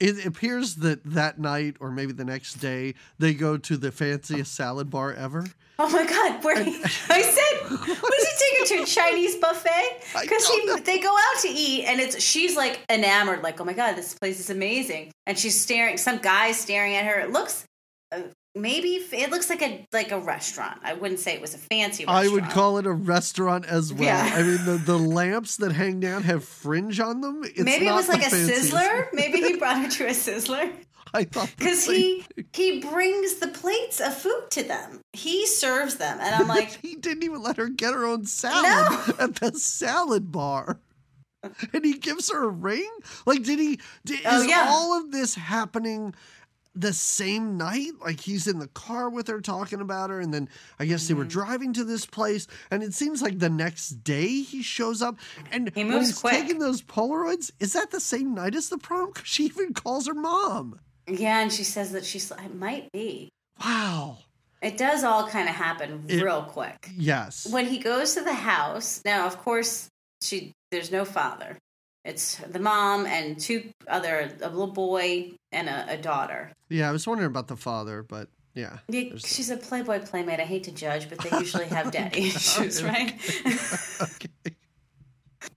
it 0.00 0.26
appears 0.26 0.76
that 0.76 1.02
that 1.04 1.38
night 1.38 1.76
or 1.80 1.90
maybe 1.90 2.12
the 2.12 2.24
next 2.24 2.54
day 2.54 2.94
they 3.18 3.34
go 3.34 3.56
to 3.56 3.76
the 3.76 3.90
fanciest 3.90 4.54
salad 4.54 4.90
bar 4.90 5.12
ever 5.12 5.46
Oh 5.78 5.90
my 5.90 6.06
god, 6.06 6.42
where 6.42 6.62
he, 6.64 6.82
I 7.10 7.20
said, 7.20 7.70
what 7.70 7.86
does 7.86 8.28
he 8.28 8.50
take 8.50 8.60
her 8.60 8.76
to 8.76 8.82
a 8.82 8.86
Chinese 8.86 9.36
buffet? 9.36 10.02
Because 10.22 10.82
they 10.84 10.98
go 10.98 11.14
out 11.14 11.42
to 11.42 11.48
eat 11.48 11.84
and 11.84 12.00
it's 12.00 12.22
she's 12.22 12.56
like 12.56 12.80
enamored, 12.88 13.42
like, 13.42 13.60
oh 13.60 13.64
my 13.64 13.74
god, 13.74 13.94
this 13.94 14.14
place 14.14 14.40
is 14.40 14.48
amazing, 14.48 15.12
and 15.26 15.38
she's 15.38 15.60
staring. 15.60 15.98
Some 15.98 16.18
guy's 16.18 16.58
staring 16.58 16.94
at 16.94 17.04
her. 17.04 17.20
It 17.20 17.30
looks 17.30 17.66
uh, 18.10 18.20
maybe 18.56 18.88
it 19.12 19.30
looks 19.30 19.48
like 19.50 19.62
a 19.62 19.86
like 19.92 20.10
a 20.10 20.18
restaurant. 20.18 20.80
I 20.82 20.94
wouldn't 20.94 21.20
say 21.20 21.34
it 21.34 21.40
was 21.40 21.54
a 21.54 21.58
fancy. 21.58 22.04
Restaurant. 22.04 22.26
I 22.26 22.32
would 22.32 22.44
call 22.50 22.78
it 22.78 22.86
a 22.86 22.92
restaurant 22.92 23.66
as 23.66 23.92
well. 23.92 24.04
Yeah. 24.04 24.30
I 24.34 24.42
mean, 24.42 24.64
the, 24.64 24.78
the 24.78 24.98
lamps 24.98 25.56
that 25.58 25.72
hang 25.72 26.00
down 26.00 26.22
have 26.24 26.44
fringe 26.44 26.98
on 26.98 27.20
them. 27.20 27.42
It's 27.44 27.60
maybe 27.60 27.86
it 27.86 27.92
was 27.92 28.08
like 28.08 28.26
a 28.26 28.30
fanciest. 28.30 28.72
sizzler. 28.72 29.06
Maybe 29.12 29.38
he 29.40 29.56
brought 29.58 29.78
her 29.82 29.88
to 29.88 30.06
a 30.06 30.10
sizzler 30.10 30.72
I 31.14 31.24
thought 31.24 31.52
because 31.56 31.84
he 31.86 32.22
thing. 32.22 32.44
he 32.52 32.80
brings 32.80 33.34
the 33.36 33.48
plates 33.48 34.00
of 34.00 34.14
food 34.16 34.46
to 34.50 34.62
them. 34.62 35.00
He 35.12 35.46
serves 35.46 35.96
them, 35.96 36.18
and 36.20 36.34
I'm 36.34 36.48
like, 36.48 36.70
he 36.82 36.96
didn't 36.96 37.22
even 37.22 37.42
let 37.42 37.56
her 37.58 37.68
get 37.68 37.94
her 37.94 38.04
own 38.04 38.26
salad 38.26 38.64
No. 39.08 39.14
at 39.24 39.36
the 39.36 39.52
salad 39.58 40.32
bar. 40.32 40.80
And 41.72 41.84
he 41.84 41.94
gives 41.98 42.28
her 42.32 42.44
a 42.44 42.48
ring? 42.48 42.90
Like, 43.24 43.44
did 43.44 43.60
he? 43.60 43.78
Did, 44.04 44.20
Oh, 44.26 44.40
is 44.40 44.48
yeah. 44.48 44.66
all 44.68 44.98
of 44.98 45.12
this 45.12 45.36
happening 45.36 46.12
the 46.76 46.92
same 46.92 47.56
night? 47.56 47.92
Like, 48.00 48.20
he's 48.20 48.46
in 48.46 48.58
the 48.58 48.68
car 48.68 49.08
with 49.10 49.26
her 49.28 49.40
talking 49.40 49.80
about 49.80 50.10
her, 50.10 50.20
and 50.20 50.32
then 50.32 50.48
I 50.78 50.84
guess 50.86 51.08
they 51.08 51.14
were 51.14 51.22
Mm-hmm. 51.24 51.28
driving 51.30 51.72
to 51.72 51.84
this 51.84 52.06
place, 52.06 52.46
and 52.70 52.82
it 52.82 52.94
seems 52.94 53.22
like 53.22 53.38
the 53.38 53.48
next 53.50 54.04
day 54.04 54.42
he 54.42 54.62
shows 54.62 55.02
up. 55.02 55.16
And 55.50 55.72
He 55.74 55.82
moves 55.84 56.08
he's 56.08 56.18
quick. 56.18 56.34
taking 56.34 56.58
those 56.58 56.82
Polaroids, 56.82 57.50
is 57.58 57.72
that 57.72 57.90
the 57.90 58.00
same 58.00 58.34
night 58.34 58.54
as 58.54 58.68
the 58.68 58.78
prom? 58.78 59.12
'Cause 59.12 59.26
she 59.26 59.44
even 59.46 59.72
calls 59.74 60.06
her 60.06 60.14
mom. 60.14 60.78
yeah, 61.08 61.40
and 61.40 61.52
she 61.52 61.64
says 61.64 61.92
that 61.92 62.04
she's. 62.04 62.30
It 62.30 62.54
might 62.54 62.92
be. 62.92 63.30
Wow. 63.64 64.18
It 64.62 64.76
does 64.76 65.04
all 65.04 65.28
kind 65.28 65.48
of 65.48 65.54
happen 65.54 66.04
It- 66.08 66.22
real 66.22 66.42
quick. 66.42 66.90
Yes. 66.96 67.46
When 67.46 67.66
he 67.66 67.78
goes 67.78 68.14
to 68.14 68.22
the 68.22 68.34
house, 68.34 69.00
now 69.04 69.26
of 69.26 69.38
course 69.38 69.88
she 70.22 70.52
there's 70.70 70.90
no 70.90 71.04
father. 71.04 71.58
It's 72.06 72.36
the 72.36 72.60
mom 72.60 73.04
and 73.04 73.38
two 73.38 73.70
other 73.88 74.30
a 74.40 74.48
little 74.48 74.68
boy 74.68 75.32
and 75.50 75.68
a, 75.68 75.94
a 75.94 75.96
daughter. 75.96 76.52
Yeah, 76.68 76.88
I 76.88 76.92
was 76.92 77.06
wondering 77.06 77.26
about 77.26 77.48
the 77.48 77.56
father, 77.56 78.04
but 78.04 78.28
yeah. 78.54 78.78
Yeah, 78.88 79.16
she's 79.16 79.50
a 79.50 79.56
Playboy 79.56 80.00
playmate. 80.00 80.38
I 80.38 80.44
hate 80.44 80.64
to 80.64 80.72
judge, 80.72 81.10
but 81.10 81.18
they 81.18 81.36
usually 81.38 81.66
have 81.66 81.90
daddy 81.90 82.28
issues, 82.28 82.82
right? 82.82 83.14
okay. 84.00 84.54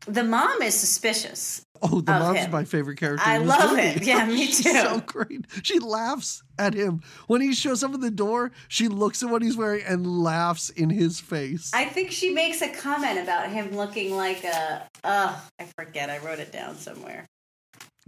the 0.07 0.23
mom 0.23 0.61
is 0.63 0.73
suspicious. 0.73 1.63
Oh, 1.81 2.01
the 2.01 2.11
mom's 2.11 2.39
him. 2.39 2.51
my 2.51 2.63
favorite 2.65 2.97
character. 2.99 3.23
I 3.25 3.37
love 3.37 3.71
movie. 3.71 3.81
it. 3.83 4.03
Yeah, 4.03 4.25
me 4.25 4.47
too. 4.51 4.53
so 4.71 5.01
great. 5.05 5.45
She 5.63 5.79
laughs 5.79 6.43
at 6.57 6.73
him 6.73 7.01
when 7.27 7.41
he 7.41 7.53
shows 7.53 7.83
up 7.83 7.93
at 7.93 8.01
the 8.01 8.11
door. 8.11 8.51
She 8.67 8.87
looks 8.87 9.23
at 9.23 9.29
what 9.29 9.41
he's 9.41 9.55
wearing 9.57 9.83
and 9.87 10.21
laughs 10.23 10.69
in 10.69 10.89
his 10.89 11.19
face. 11.19 11.71
I 11.73 11.85
think 11.85 12.11
she 12.11 12.31
makes 12.31 12.61
a 12.61 12.69
comment 12.69 13.19
about 13.19 13.49
him 13.49 13.75
looking 13.75 14.15
like 14.15 14.43
a. 14.43 14.83
Uh, 15.03 15.39
I 15.59 15.65
forget. 15.77 16.09
I 16.09 16.17
wrote 16.19 16.39
it 16.39 16.51
down 16.51 16.75
somewhere. 16.75 17.25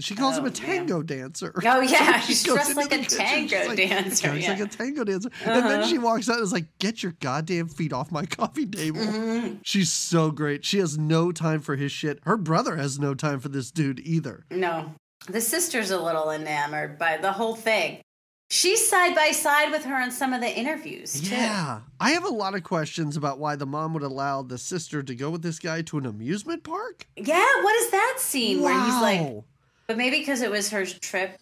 She 0.04 0.16
calls 0.16 0.38
him 0.38 0.44
Oh, 0.44 0.48
a 0.48 0.52
tango 0.52 1.02
dancer. 1.04 1.54
Oh 1.66 1.80
yeah, 1.82 2.20
She 2.22 2.34
she's 2.34 2.44
dressed 2.44 2.76
like 2.76 2.92
a 2.92 3.04
tango 3.04 3.68
like, 3.68 3.78
dancer. 3.78 4.28
"Yeah, 4.28 4.34
She's 4.36 4.44
Yeah. 4.44 4.50
like 4.52 4.60
a 4.62 4.66
tango 4.68 5.04
dancer. 5.04 5.30
And 5.46 5.66
then 5.66 5.80
Uh-huh. 5.82 5.88
she 5.88 5.98
walks 5.98 6.30
out 6.30 6.36
and 6.38 6.44
is 6.44 6.52
like, 6.54 6.78
get 6.80 7.04
your 7.04 7.14
goddamn 7.20 7.68
feet 7.68 7.94
off 7.94 8.12
my 8.12 8.26
coffee 8.26 8.66
table. 8.66 9.00
Mhm. 9.00 9.60
She's 9.64 9.92
so 9.92 10.32
great. 10.32 10.66
She 10.66 10.80
has 10.80 10.98
no 10.98 11.32
time 11.32 11.62
for 11.62 11.76
his 11.76 11.92
shit. 11.92 12.20
Her 12.24 12.38
brother 12.38 12.76
has 12.78 13.00
no 13.00 13.14
time 13.14 13.40
for 13.40 13.50
this 13.50 13.72
dude 13.72 14.00
either. 14.02 14.46
No, 14.52 14.96
the 15.28 15.42
sister's 15.42 15.92
a 15.92 16.00
little 16.00 16.32
enamored 16.32 16.98
by 16.98 17.18
the 17.18 17.32
whole 17.34 17.56
thing. 17.56 18.02
She's 18.50 18.86
side 18.86 19.16
by 19.16 19.32
side 19.32 19.72
with 19.72 19.86
her 19.86 20.02
in 20.02 20.12
some 20.12 20.34
of 20.34 20.42
the 20.42 20.54
interviews 20.54 21.22
too. 21.22 21.34
Yeah. 21.34 21.80
I 22.02 22.12
have 22.12 22.26
a 22.26 22.30
lot 22.30 22.54
of 22.54 22.64
questions 22.64 23.16
about 23.16 23.40
why 23.40 23.56
the 23.56 23.66
mom 23.66 23.94
would 23.94 24.04
allow 24.04 24.42
the 24.42 24.58
sister 24.58 25.02
to 25.02 25.16
go 25.16 25.30
with 25.30 25.42
this 25.42 25.58
guy 25.58 25.84
to 25.84 25.98
an 25.98 26.06
amusement 26.06 26.66
park. 26.66 27.08
Yeah, 27.16 27.46
what 27.64 27.76
is 27.78 27.92
that 27.92 28.16
scene 28.18 28.62
where 28.62 28.74
he's 28.74 29.02
like, 29.02 29.22
Wow. 29.22 29.46
But 29.92 29.98
maybe 29.98 30.20
because 30.20 30.42
it 30.42 30.50
was 30.50 30.70
her 30.70 30.86
trip 30.86 31.38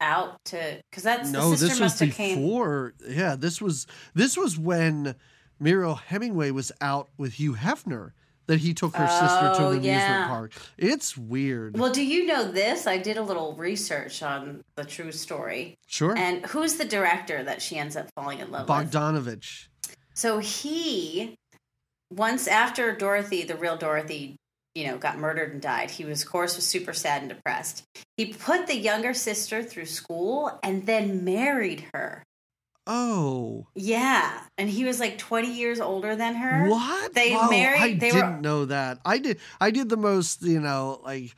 out 0.00 0.44
to, 0.46 0.80
because 0.90 1.04
that's 1.04 1.30
no, 1.30 1.50
the 1.50 1.56
sister 1.56 1.66
this 1.66 1.70
was 1.74 1.80
must 1.80 2.00
have 2.00 2.14
came. 2.14 2.38
before. 2.42 2.94
Yeah, 3.08 3.36
this 3.36 3.60
was 3.62 3.86
this 4.12 4.36
was 4.36 4.58
when 4.58 5.14
Mariel 5.60 5.94
Hemingway 5.94 6.50
was 6.50 6.72
out 6.80 7.10
with 7.16 7.34
Hugh 7.34 7.54
Hefner 7.54 8.10
that 8.48 8.58
he 8.58 8.74
took 8.74 8.96
her 8.96 9.06
sister 9.06 9.54
to 9.54 9.66
Oh, 9.66 9.70
an 9.70 9.76
amusement 9.78 9.84
yeah. 9.84 10.26
park. 10.26 10.52
It's 10.76 11.16
weird. 11.16 11.78
Well, 11.78 11.92
do 11.92 12.04
you 12.04 12.26
know 12.26 12.50
this? 12.50 12.88
I 12.88 12.98
did 12.98 13.16
a 13.18 13.22
little 13.22 13.54
research 13.54 14.20
on 14.20 14.62
the 14.74 14.84
true 14.84 15.12
story. 15.12 15.76
sure. 15.86 16.16
And 16.16 16.44
who's 16.46 16.74
the 16.74 16.84
director 16.84 17.44
that 17.44 17.62
she 17.62 17.76
ends 17.78 17.96
up 17.96 18.08
falling 18.16 18.40
in 18.40 18.50
love 18.50 18.68
with? 18.68 18.90
Bogdanovich. 18.90 19.68
So 20.14 20.38
he, 20.40 21.36
once 22.10 22.48
after 22.48 22.96
Dorothy, 22.96 23.44
the 23.44 23.54
real 23.54 23.76
Dorothy, 23.76 24.34
you 24.74 24.86
know, 24.86 24.96
got 24.96 25.18
murdered 25.18 25.52
and 25.52 25.60
died, 25.60 25.90
he 25.90 26.04
was, 26.04 26.22
of 26.22 26.30
course, 26.30 26.56
was 26.56 26.66
super 26.66 26.92
sad 26.92 27.22
and 27.22 27.28
depressed. 27.28 27.82
He 28.16 28.32
put 28.32 28.66
the 28.66 28.76
younger 28.76 29.12
sister 29.14 29.62
through 29.62 29.86
school 29.86 30.58
and 30.62 30.86
then 30.86 31.24
married 31.24 31.84
her. 31.92 32.22
Oh, 32.86 33.66
Yeah, 33.76 34.40
and 34.58 34.68
he 34.68 34.84
was 34.84 34.98
like 34.98 35.16
20 35.16 35.52
years 35.52 35.78
older 35.80 36.16
than 36.16 36.34
her. 36.34 36.68
what? 36.68 37.14
They 37.14 37.32
married- 37.32 37.80
I 37.80 37.94
they 37.94 38.08
were- 38.10 38.20
didn't 38.20 38.40
know 38.40 38.64
that. 38.64 38.98
I 39.04 39.18
did. 39.18 39.38
I 39.60 39.70
did 39.70 39.88
the 39.88 39.96
most, 39.96 40.42
you 40.42 40.58
know, 40.60 41.00
like 41.04 41.32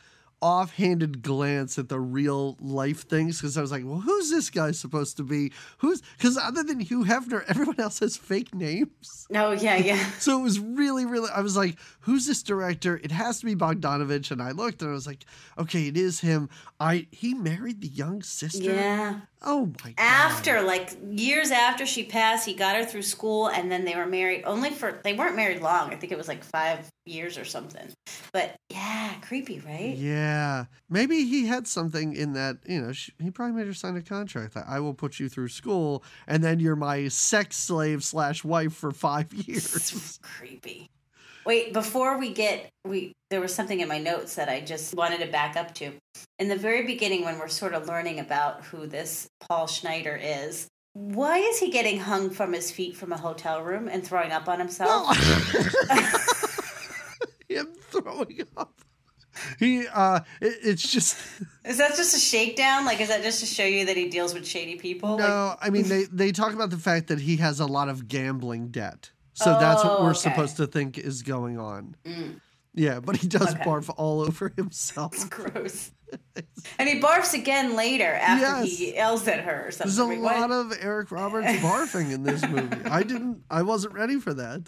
offhanded 0.44 1.22
glance 1.22 1.78
at 1.78 1.88
the 1.88 1.98
real 1.98 2.54
life 2.60 3.08
things 3.08 3.40
because 3.40 3.56
I 3.56 3.62
was 3.62 3.72
like, 3.72 3.82
well, 3.82 4.00
who's 4.00 4.30
this 4.30 4.50
guy 4.50 4.72
supposed 4.72 5.16
to 5.16 5.22
be? 5.22 5.52
Who's 5.78 6.02
because 6.18 6.36
other 6.36 6.62
than 6.62 6.80
Hugh 6.80 7.06
Hefner, 7.06 7.42
everyone 7.48 7.80
else 7.80 8.00
has 8.00 8.18
fake 8.18 8.54
names. 8.54 9.26
Oh 9.34 9.52
yeah, 9.52 9.76
yeah. 9.76 10.04
So 10.18 10.38
it 10.38 10.42
was 10.42 10.60
really, 10.60 11.06
really. 11.06 11.30
I 11.34 11.40
was 11.40 11.56
like, 11.56 11.78
"Who's 12.00 12.26
this 12.26 12.42
director?" 12.42 13.00
It 13.02 13.10
has 13.10 13.40
to 13.40 13.46
be 13.46 13.54
Bogdanovich, 13.54 14.30
and 14.30 14.42
I 14.42 14.50
looked, 14.50 14.82
and 14.82 14.90
I 14.90 14.94
was 14.94 15.06
like, 15.06 15.24
"Okay, 15.58 15.88
it 15.88 15.96
is 15.96 16.20
him." 16.20 16.50
I 16.78 17.06
he 17.10 17.32
married 17.32 17.80
the 17.80 17.88
young 17.88 18.22
sister. 18.22 18.70
Yeah. 18.70 19.20
Oh 19.40 19.66
my 19.84 19.92
god. 19.92 19.94
After 19.98 20.62
like 20.62 20.96
years 21.10 21.50
after 21.50 21.86
she 21.86 22.04
passed, 22.04 22.46
he 22.46 22.54
got 22.54 22.76
her 22.76 22.84
through 22.84 23.02
school, 23.02 23.48
and 23.48 23.72
then 23.72 23.84
they 23.84 23.96
were 23.96 24.06
married. 24.06 24.44
Only 24.44 24.70
for 24.70 25.00
they 25.04 25.14
weren't 25.14 25.36
married 25.36 25.62
long. 25.62 25.92
I 25.92 25.96
think 25.96 26.12
it 26.12 26.18
was 26.18 26.28
like 26.28 26.44
five 26.44 26.88
years 27.06 27.36
or 27.36 27.44
something. 27.44 27.88
But 28.32 28.56
yeah, 28.70 29.14
creepy, 29.20 29.60
right? 29.60 29.94
Yeah, 29.96 30.33
maybe 30.88 31.24
he 31.24 31.46
had 31.46 31.66
something 31.66 32.14
in 32.14 32.32
that. 32.34 32.58
You 32.66 32.80
know, 32.80 32.92
she, 32.92 33.12
he 33.18 33.30
probably 33.30 33.56
made 33.56 33.66
her 33.66 33.74
sign 33.74 33.96
a 33.96 34.02
contract. 34.02 34.54
That 34.54 34.66
I 34.68 34.80
will 34.80 34.94
put 34.94 35.18
you 35.18 35.28
through 35.28 35.48
school, 35.48 36.02
and 36.26 36.42
then 36.42 36.60
you're 36.60 36.76
my 36.76 37.08
sex 37.08 37.56
slave 37.56 38.02
slash 38.04 38.44
wife 38.44 38.74
for 38.74 38.90
five 38.90 39.32
years. 39.46 40.18
creepy. 40.22 40.90
Wait, 41.46 41.74
before 41.74 42.18
we 42.18 42.32
get 42.32 42.70
we 42.84 43.12
there 43.30 43.40
was 43.40 43.54
something 43.54 43.80
in 43.80 43.88
my 43.88 43.98
notes 43.98 44.34
that 44.36 44.48
I 44.48 44.60
just 44.60 44.94
wanted 44.94 45.20
to 45.20 45.26
back 45.26 45.56
up 45.56 45.74
to. 45.74 45.92
In 46.38 46.48
the 46.48 46.56
very 46.56 46.86
beginning 46.86 47.24
when 47.24 47.38
we're 47.38 47.48
sort 47.48 47.74
of 47.74 47.86
learning 47.86 48.20
about 48.20 48.64
who 48.64 48.86
this 48.86 49.28
Paul 49.40 49.66
Snider 49.66 50.18
is, 50.20 50.68
why 50.94 51.38
is 51.38 51.58
he 51.58 51.70
getting 51.70 51.98
hung 51.98 52.30
from 52.30 52.52
his 52.52 52.70
feet 52.70 52.96
from 52.96 53.12
a 53.12 53.18
hotel 53.18 53.62
room 53.62 53.88
and 53.88 54.04
throwing 54.04 54.32
up 54.32 54.48
on 54.48 54.58
himself? 54.58 55.16
him 57.48 57.66
throwing 57.90 58.42
up. 58.56 58.80
He, 59.58 59.86
uh, 59.86 60.20
it, 60.40 60.58
it's 60.62 60.82
just 60.90 61.16
Is 61.64 61.78
that 61.78 61.96
just 61.96 62.14
a 62.16 62.18
shakedown? 62.20 62.84
Like 62.84 63.00
is 63.00 63.08
that 63.08 63.22
just 63.22 63.40
to 63.40 63.46
show 63.46 63.64
you 63.64 63.86
that 63.86 63.96
he 63.96 64.08
deals 64.08 64.34
with 64.34 64.46
shady 64.46 64.76
people? 64.76 65.10
Like, 65.16 65.28
no. 65.28 65.56
I 65.60 65.70
mean, 65.70 65.88
they 65.88 66.04
they 66.04 66.32
talk 66.32 66.52
about 66.52 66.70
the 66.70 66.76
fact 66.78 67.08
that 67.08 67.20
he 67.20 67.36
has 67.36 67.60
a 67.60 67.66
lot 67.66 67.88
of 67.88 68.06
gambling 68.08 68.68
debt, 68.68 69.10
so 69.32 69.56
that's 69.58 69.82
what 69.84 69.98
Oh, 69.98 70.02
we're 70.04 70.10
okay. 70.10 70.18
supposed 70.20 70.56
to 70.58 70.66
think 70.66 70.98
is 70.98 71.22
going 71.22 71.58
on. 71.58 71.96
Mm. 72.04 72.40
Yeah, 72.76 72.98
but 73.00 73.16
he 73.16 73.28
does 73.28 73.54
Okay. 73.54 73.62
barf 73.64 73.92
all 73.96 74.20
over 74.20 74.48
himself. 74.56 75.14
it's 75.14 75.24
gross. 75.24 75.90
and 76.78 76.88
he 76.88 77.00
barfs 77.00 77.34
again 77.34 77.74
later 77.76 78.04
after 78.12 78.44
Yes. 78.64 78.78
he 78.78 78.94
yells 78.94 79.26
at 79.26 79.40
her 79.40 79.66
or 79.66 79.70
something. 79.70 79.96
There's 79.96 80.18
a 80.18 80.20
what? 80.20 80.38
lot 80.38 80.50
of 80.52 80.72
Eric 80.80 81.10
Roberts 81.10 81.46
barfing 81.60 82.12
in 82.12 82.22
this 82.24 82.46
movie. 82.48 82.84
I 82.84 83.02
didn't. 83.02 83.42
I 83.50 83.62
wasn't 83.62 83.94
ready 83.94 84.18
for 84.20 84.32
that. 84.34 84.62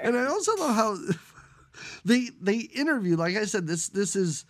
And 0.00 0.16
I 0.16 0.26
also 0.26 0.56
love 0.56 0.74
how 0.74 0.96
they 2.04 2.30
they 2.40 2.56
interview. 2.58 3.16
Like 3.16 3.36
I 3.36 3.44
said, 3.44 3.66
this 3.66 3.88
this 3.88 4.14
is 4.16 4.44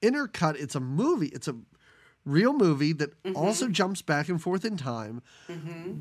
intercut. 0.00 0.56
It's 0.56 0.74
a 0.74 0.80
movie. 0.80 1.28
It's 1.28 1.48
a 1.48 1.56
real 2.24 2.52
movie 2.52 2.92
that 2.92 3.10
Mm-hmm. 3.24 3.36
also 3.36 3.68
jumps 3.68 4.00
back 4.02 4.28
and 4.28 4.40
forth 4.40 4.64
in 4.64 4.76
time. 4.76 5.22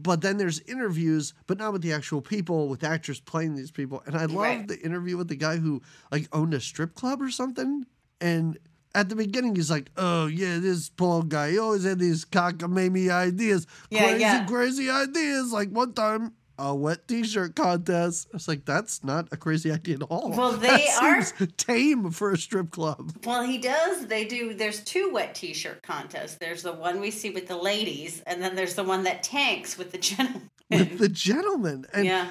But 0.03 0.21
then 0.21 0.37
there's 0.37 0.59
interviews, 0.61 1.33
but 1.47 1.57
not 1.57 1.73
with 1.73 1.81
the 1.81 1.93
actual 1.93 2.21
people, 2.21 2.67
with 2.67 2.83
actors 2.83 3.19
playing 3.19 3.55
these 3.55 3.71
people. 3.71 4.01
And 4.05 4.15
I 4.15 4.25
love 4.25 4.35
Right. 4.59 4.67
the 4.67 4.79
interview 4.79 5.17
with 5.17 5.27
the 5.29 5.35
guy 5.35 5.57
who 5.57 5.81
like 6.11 6.27
owned 6.31 6.53
a 6.53 6.59
strip 6.61 6.93
club 6.95 7.21
or 7.21 7.29
something. 7.31 7.85
And 8.19 8.57
at 8.93 9.09
the 9.09 9.15
beginning, 9.15 9.55
he's 9.55 9.71
like, 9.71 9.89
"Oh 9.97 10.27
yeah, 10.27 10.59
this 10.59 10.89
Paul 10.89 11.23
guy. 11.23 11.51
He 11.51 11.57
always 11.59 11.83
had 11.85 11.97
these 11.99 12.25
cockamamie 12.25 13.09
ideas, 13.09 13.65
Yeah, 13.89 14.01
crazy, 14.01 14.19
yeah. 14.21 14.45
crazy 14.45 14.89
ideas. 14.89 15.51
Like 15.51 15.69
one 15.69 15.93
time, 15.93 16.33
a 16.63 16.75
wet 16.75 17.07
T-shirt 17.07 17.55
contest. 17.55 18.27
I 18.31 18.35
was 18.35 18.47
like, 18.47 18.65
that's 18.65 19.03
not 19.03 19.27
a 19.31 19.37
crazy 19.37 19.71
idea 19.71 19.95
at 19.95 20.03
all. 20.03 20.29
Well, 20.29 20.51
they 20.53 20.67
That 20.67 21.33
are- 21.39 21.45
tame 21.57 22.11
for 22.11 22.31
a 22.31 22.37
strip 22.37 22.69
club. 22.71 23.13
Well, 23.25 23.41
he 23.43 23.57
does. 23.57 24.05
They 24.05 24.25
do. 24.25 24.53
There's 24.53 24.81
two 24.81 25.09
wet 25.11 25.33
T-shirt 25.35 25.81
contests. 25.83 26.35
There's 26.35 26.61
the 26.61 26.73
one 26.73 26.99
we 26.99 27.09
see 27.11 27.31
with 27.31 27.47
the 27.47 27.57
ladies, 27.57 28.21
and 28.27 28.41
then 28.41 28.55
there's 28.55 28.75
the 28.75 28.83
one 28.83 29.03
that 29.03 29.23
tanks 29.23 29.77
with 29.77 29.91
the 29.91 29.97
gentlemen. 29.97 30.49
With 30.69 30.99
the 30.99 31.09
gentleman, 31.09 31.85
and 31.93 32.05
yeah, 32.05 32.27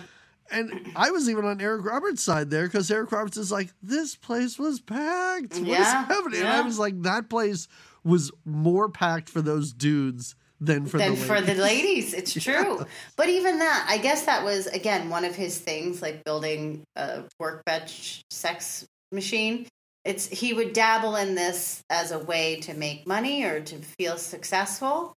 and 0.50 0.92
I 0.96 1.10
was 1.10 1.28
even 1.28 1.44
on 1.44 1.60
Eric 1.60 1.84
Roberts' 1.84 2.22
side 2.22 2.48
there 2.50 2.64
because 2.66 2.90
Eric 2.90 3.12
Roberts 3.12 3.36
is 3.36 3.52
like, 3.52 3.70
this 3.82 4.16
place 4.16 4.58
was 4.58 4.80
packed. 4.80 5.52
What 5.54 5.60
is 5.62 5.66
Yeah, 5.68 6.06
happening? 6.06 6.40
And 6.40 6.48
I 6.48 6.62
was 6.62 6.78
like, 6.78 7.02
that 7.02 7.28
place 7.28 7.68
was 8.02 8.32
more 8.46 8.88
packed 8.88 9.28
for 9.28 9.42
those 9.42 9.72
dudes 9.74 10.34
than 10.60 10.86
for 10.86 10.98
than 10.98 11.14
the 11.14 11.16
for 11.16 11.40
the 11.40 11.54
ladies. 11.54 12.12
ladies. 12.12 12.14
It's 12.14 12.32
true. 12.44 12.84
But 13.16 13.28
even 13.28 13.58
that, 13.58 13.86
I 13.88 13.98
guess 13.98 14.26
that 14.26 14.44
was 14.44 14.66
again 14.66 15.08
one 15.08 15.24
of 15.24 15.34
his 15.34 15.58
things, 15.58 16.02
like 16.02 16.24
building 16.24 16.84
a 16.96 17.24
workbench 17.38 18.22
sex 18.30 18.86
machine. 19.12 19.66
It's 20.04 20.26
he 20.26 20.54
would 20.54 20.72
dabble 20.72 21.16
in 21.16 21.34
this 21.34 21.82
as 21.90 22.10
a 22.10 22.18
way 22.18 22.60
to 22.60 22.74
make 22.74 23.06
money 23.06 23.44
or 23.44 23.60
to 23.60 23.76
feel 23.76 24.16
successful. 24.16 25.14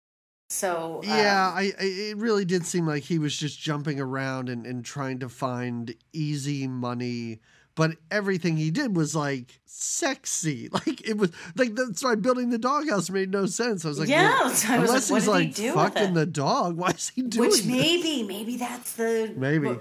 So 0.49 1.01
um, 1.05 1.09
Yeah, 1.09 1.53
I, 1.55 1.73
I 1.79 1.85
it 1.85 2.17
really 2.17 2.45
did 2.45 2.67
seem 2.67 2.87
like 2.87 3.05
he 3.05 3.19
was 3.19 3.37
just 3.37 3.61
jumping 3.61 4.01
around 4.01 4.49
and, 4.49 4.67
and 4.67 4.85
trying 4.85 5.21
to 5.21 5.29
find 5.29 5.95
easy 6.13 6.67
money. 6.67 7.41
But 7.81 7.97
everything 8.11 8.59
he 8.59 8.71
did 8.71 8.95
was 8.95 9.17
like 9.17 9.59
sexy. 9.65 10.69
Like 10.73 11.01
it 11.09 11.17
was 11.17 11.31
like 11.57 11.75
that's 11.75 12.05
why 12.05 12.15
building 12.15 12.51
the 12.51 12.59
doghouse 12.59 13.09
made 13.09 13.31
no 13.31 13.47
sense. 13.47 13.87
I 13.87 13.89
was 13.89 13.99
like, 13.99 14.11
Yeah, 14.11 14.29
well, 14.29 14.45
I 14.45 14.49
was 14.51 14.65
unless 14.69 15.11
like, 15.11 15.23
what 15.27 15.41
he's 15.41 15.55
did 15.55 15.63
he 15.63 15.71
like 15.71 15.95
do 15.95 15.95
fucking 16.01 16.13
the 16.15 16.27
dog, 16.27 16.77
why 16.83 16.91
is 16.91 17.09
he 17.09 17.23
doing 17.23 17.49
which 17.49 17.63
this? 17.63 17.67
maybe 17.67 18.23
maybe 18.23 18.57
that's 18.59 18.93
the 18.93 19.33
Maybe. 19.35 19.79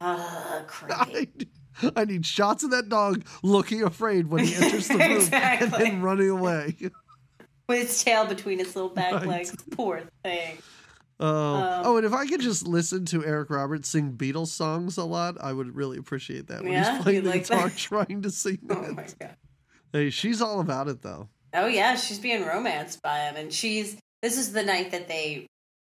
Uh. 0.00 0.62
I, 0.90 1.26
I 1.96 2.04
need 2.04 2.24
shots 2.24 2.62
of 2.62 2.70
that 2.70 2.88
dog 2.88 3.24
looking 3.42 3.82
afraid 3.82 4.28
when 4.28 4.44
he 4.44 4.54
enters 4.54 4.86
the 4.86 4.94
room 4.98 5.28
and 5.32 5.72
then 5.72 6.00
running 6.02 6.30
away. 6.30 6.76
with 7.68 7.82
its 7.82 8.04
tail 8.04 8.24
between 8.26 8.60
its 8.60 8.76
little 8.76 8.90
back 8.90 9.12
Right. 9.14 9.26
legs. 9.26 9.56
Poor 9.72 10.02
thing. 10.22 10.58
Oh, 11.20 11.26
Um, 11.54 11.82
oh, 11.86 11.96
and 11.96 12.04
if 12.06 12.12
I 12.12 12.26
could 12.26 12.40
just 12.40 12.66
listen 12.66 13.04
to 13.06 13.24
Eric 13.24 13.50
Roberts 13.50 13.88
sing 13.88 14.12
Beatles 14.14 14.48
songs 14.48 14.96
a 14.96 15.04
lot, 15.04 15.36
I 15.40 15.52
would 15.52 15.74
really 15.76 15.96
appreciate 15.98 16.48
that. 16.48 16.62
When 16.64 16.72
Yeah? 16.72 16.94
he's 16.96 17.02
playing 17.02 17.22
the 17.24 17.30
like 17.30 17.42
guitar, 17.48 17.68
that? 17.68 17.76
trying 17.78 18.22
to 18.22 18.30
sing 18.30 18.58
Oh 18.68 18.92
my 18.92 19.06
god. 19.20 19.36
Hey, 19.92 20.10
she's 20.10 20.42
all 20.42 20.60
about 20.60 20.88
it 20.88 21.02
though. 21.02 21.28
Oh 21.52 21.66
yeah, 21.66 21.94
she's 21.94 22.18
being 22.18 22.44
romanced 22.44 23.00
by 23.02 23.20
him, 23.20 23.36
and 23.36 23.52
she's. 23.52 23.96
This 24.22 24.38
is 24.38 24.52
the 24.52 24.62
night 24.64 24.90
that 24.90 25.06
they 25.06 25.46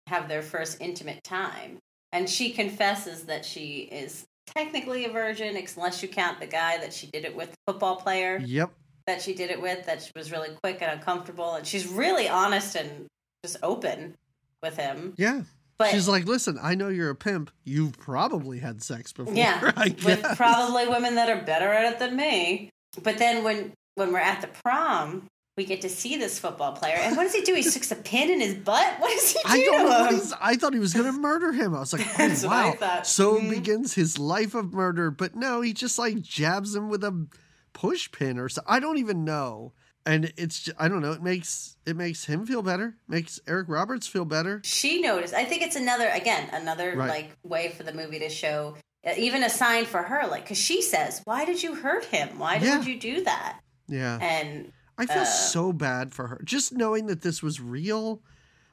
have 0.08 0.28
their 0.28 0.42
first 0.42 0.78
intimate 0.82 1.24
time, 1.24 1.78
and 2.12 2.28
she 2.30 2.50
confesses 2.52 3.26
that 3.26 3.46
she 3.46 3.82
is 3.92 4.26
technically 4.48 5.06
a 5.06 5.10
virgin, 5.12 5.56
unless 5.78 6.02
you 6.02 6.10
count 6.10 6.40
the 6.40 6.48
guy 6.48 6.78
that 6.80 6.94
she 6.94 7.08
did 7.08 7.26
it 7.26 7.36
with, 7.36 7.52
the 7.52 7.58
football 7.74 7.98
player 7.98 8.42
Yep. 8.44 8.72
that 9.06 9.22
she 9.22 9.34
did 9.36 9.52
it 9.52 9.62
with, 9.62 9.86
that 9.86 10.02
she 10.02 10.12
was 10.16 10.32
really 10.32 10.50
quick 10.64 10.82
and 10.82 10.92
uncomfortable, 11.00 11.54
and 11.56 11.68
she's 11.68 11.88
really 11.88 12.28
honest 12.28 12.76
and 12.76 13.06
just 13.46 13.58
open 13.62 14.16
with 14.62 14.78
him. 14.78 15.14
Yeah. 15.18 15.42
But 15.78 15.90
she's 15.92 16.08
like, 16.08 16.26
listen, 16.26 16.60
I 16.62 16.76
know 16.76 16.90
you're 16.90 17.10
a 17.10 17.16
pimp. 17.16 17.50
You've 17.64 17.98
probably 17.98 18.60
had 18.60 18.84
sex 18.84 19.12
before. 19.12 19.34
Yeah, 19.34 19.72
with 20.06 20.24
probably 20.38 20.88
women 20.88 21.16
that 21.16 21.30
are 21.30 21.42
better 21.44 21.68
at 21.72 21.94
it 21.94 22.00
than 22.00 22.16
me. 22.16 22.70
But 23.02 23.18
then 23.18 23.44
when 23.44 23.74
when 23.96 24.14
we're 24.14 24.20
at 24.20 24.42
the 24.42 24.50
prom, 24.64 25.26
we 25.58 25.66
get 25.66 25.82
to 25.82 25.90
see 25.90 26.18
this 26.18 26.38
football 26.38 26.74
player, 26.74 26.98
and 26.98 27.18
what 27.18 27.24
does 27.24 27.34
he 27.34 27.42
do? 27.42 27.56
He 27.56 27.64
sticks 27.64 27.92
a 27.92 27.96
pin 28.10 28.30
in 28.30 28.42
his 28.42 28.54
butt. 28.54 29.00
What 29.00 29.10
does 29.12 29.32
he 29.32 29.40
do 29.40 29.42
I 29.46 29.58
don't 29.64 29.78
know 29.78 29.84
to 29.84 29.90
what 30.04 30.10
him? 30.14 30.20
he's. 30.20 30.34
I 30.40 30.56
thought 30.56 30.74
he 30.74 30.80
was 30.80 30.94
going 30.94 31.08
to 31.08 31.20
murder 31.20 31.52
him. 31.52 31.74
I 31.74 31.80
was 31.80 31.94
like, 31.94 32.06
oh 32.20 32.28
what 32.48 32.80
wow. 32.80 33.02
So 33.02 33.40
Mhm. 33.40 33.50
begins 33.50 33.96
his 33.96 34.20
life 34.20 34.54
of 34.54 34.74
murder. 34.74 35.10
But 35.10 35.36
no, 35.36 35.62
he 35.62 35.74
just 35.74 35.98
like 35.98 36.22
jabs 36.22 36.76
him 36.76 36.90
with 36.90 37.04
a 37.04 37.26
push 37.74 38.12
pin 38.12 38.38
or 38.38 38.50
so. 38.50 38.62
I 38.68 38.80
don't 38.80 39.00
even 39.00 39.26
know. 39.26 39.74
And 40.06 40.34
it's 40.36 40.68
I 40.80 40.88
don't 40.88 41.02
know. 41.02 41.12
It 41.12 41.22
makes 41.22 41.78
it 41.86 41.96
makes 41.96 42.26
him 42.26 42.46
feel 42.46 42.62
better. 42.64 42.96
Makes 43.08 43.40
Eric 43.48 43.68
Roberts 43.70 44.08
feel 44.08 44.26
better. 44.26 44.62
She 44.64 45.00
noticed. 45.02 45.34
I 45.34 45.46
think 45.46 45.62
it's 45.62 45.76
another 45.76 46.08
again 46.10 46.50
another 46.54 46.96
Right. 46.96 47.10
like 47.10 47.32
way 47.44 47.70
for 47.70 47.84
the 47.84 47.94
movie 47.94 48.20
to 48.20 48.30
show. 48.30 48.78
uh, 49.06 49.12
Even 49.18 49.44
a 49.44 49.50
sign 49.50 49.86
for 49.86 50.02
her, 50.04 50.28
like, 50.28 50.44
because 50.44 50.58
she 50.58 50.82
says, 50.82 51.22
"Why 51.26 51.46
did 51.46 51.62
you 51.64 51.76
hurt 51.76 52.06
him? 52.06 52.40
Why 52.40 52.56
Yeah. 52.56 52.78
did 52.78 52.88
you 52.88 53.00
do 53.00 53.24
that?" 53.26 53.60
Yeah. 53.88 54.18
And 54.22 54.72
I 54.98 55.06
feel 55.06 55.22
uh, 55.22 55.26
so 55.26 55.72
bad 55.74 56.14
for 56.14 56.28
her. 56.28 56.42
Just 56.44 56.72
knowing 56.74 57.06
that 57.08 57.22
this 57.22 57.42
was 57.44 57.60
real, 57.62 58.22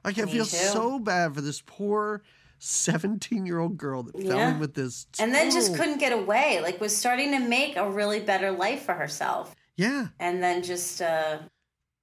like 0.05 0.19
I 0.19 0.25
feel 0.27 0.45
too. 0.47 0.57
so 0.57 0.99
bad 0.99 1.35
for 1.35 1.41
this 1.43 1.63
poor 1.67 2.23
seventeen-year-old 2.59 3.77
girl 3.77 4.03
that 4.05 4.17
fell 4.21 4.37
Yeah. 4.39 4.51
in 4.55 4.59
with 4.61 4.75
this. 4.75 5.07
and 5.19 5.35
then 5.35 5.51
just 5.51 5.75
couldn't 5.77 5.99
get 5.99 6.13
away. 6.13 6.61
Like, 6.61 6.81
was 6.81 6.97
starting 6.97 7.31
to 7.33 7.39
make 7.39 7.77
a 7.77 7.89
really 7.91 8.21
better 8.21 8.51
life 8.51 8.83
for 8.83 8.95
herself, 8.95 9.55
Yeah, 9.79 10.09
and 10.21 10.43
then 10.43 10.63
just 10.63 11.01
uh 11.01 11.39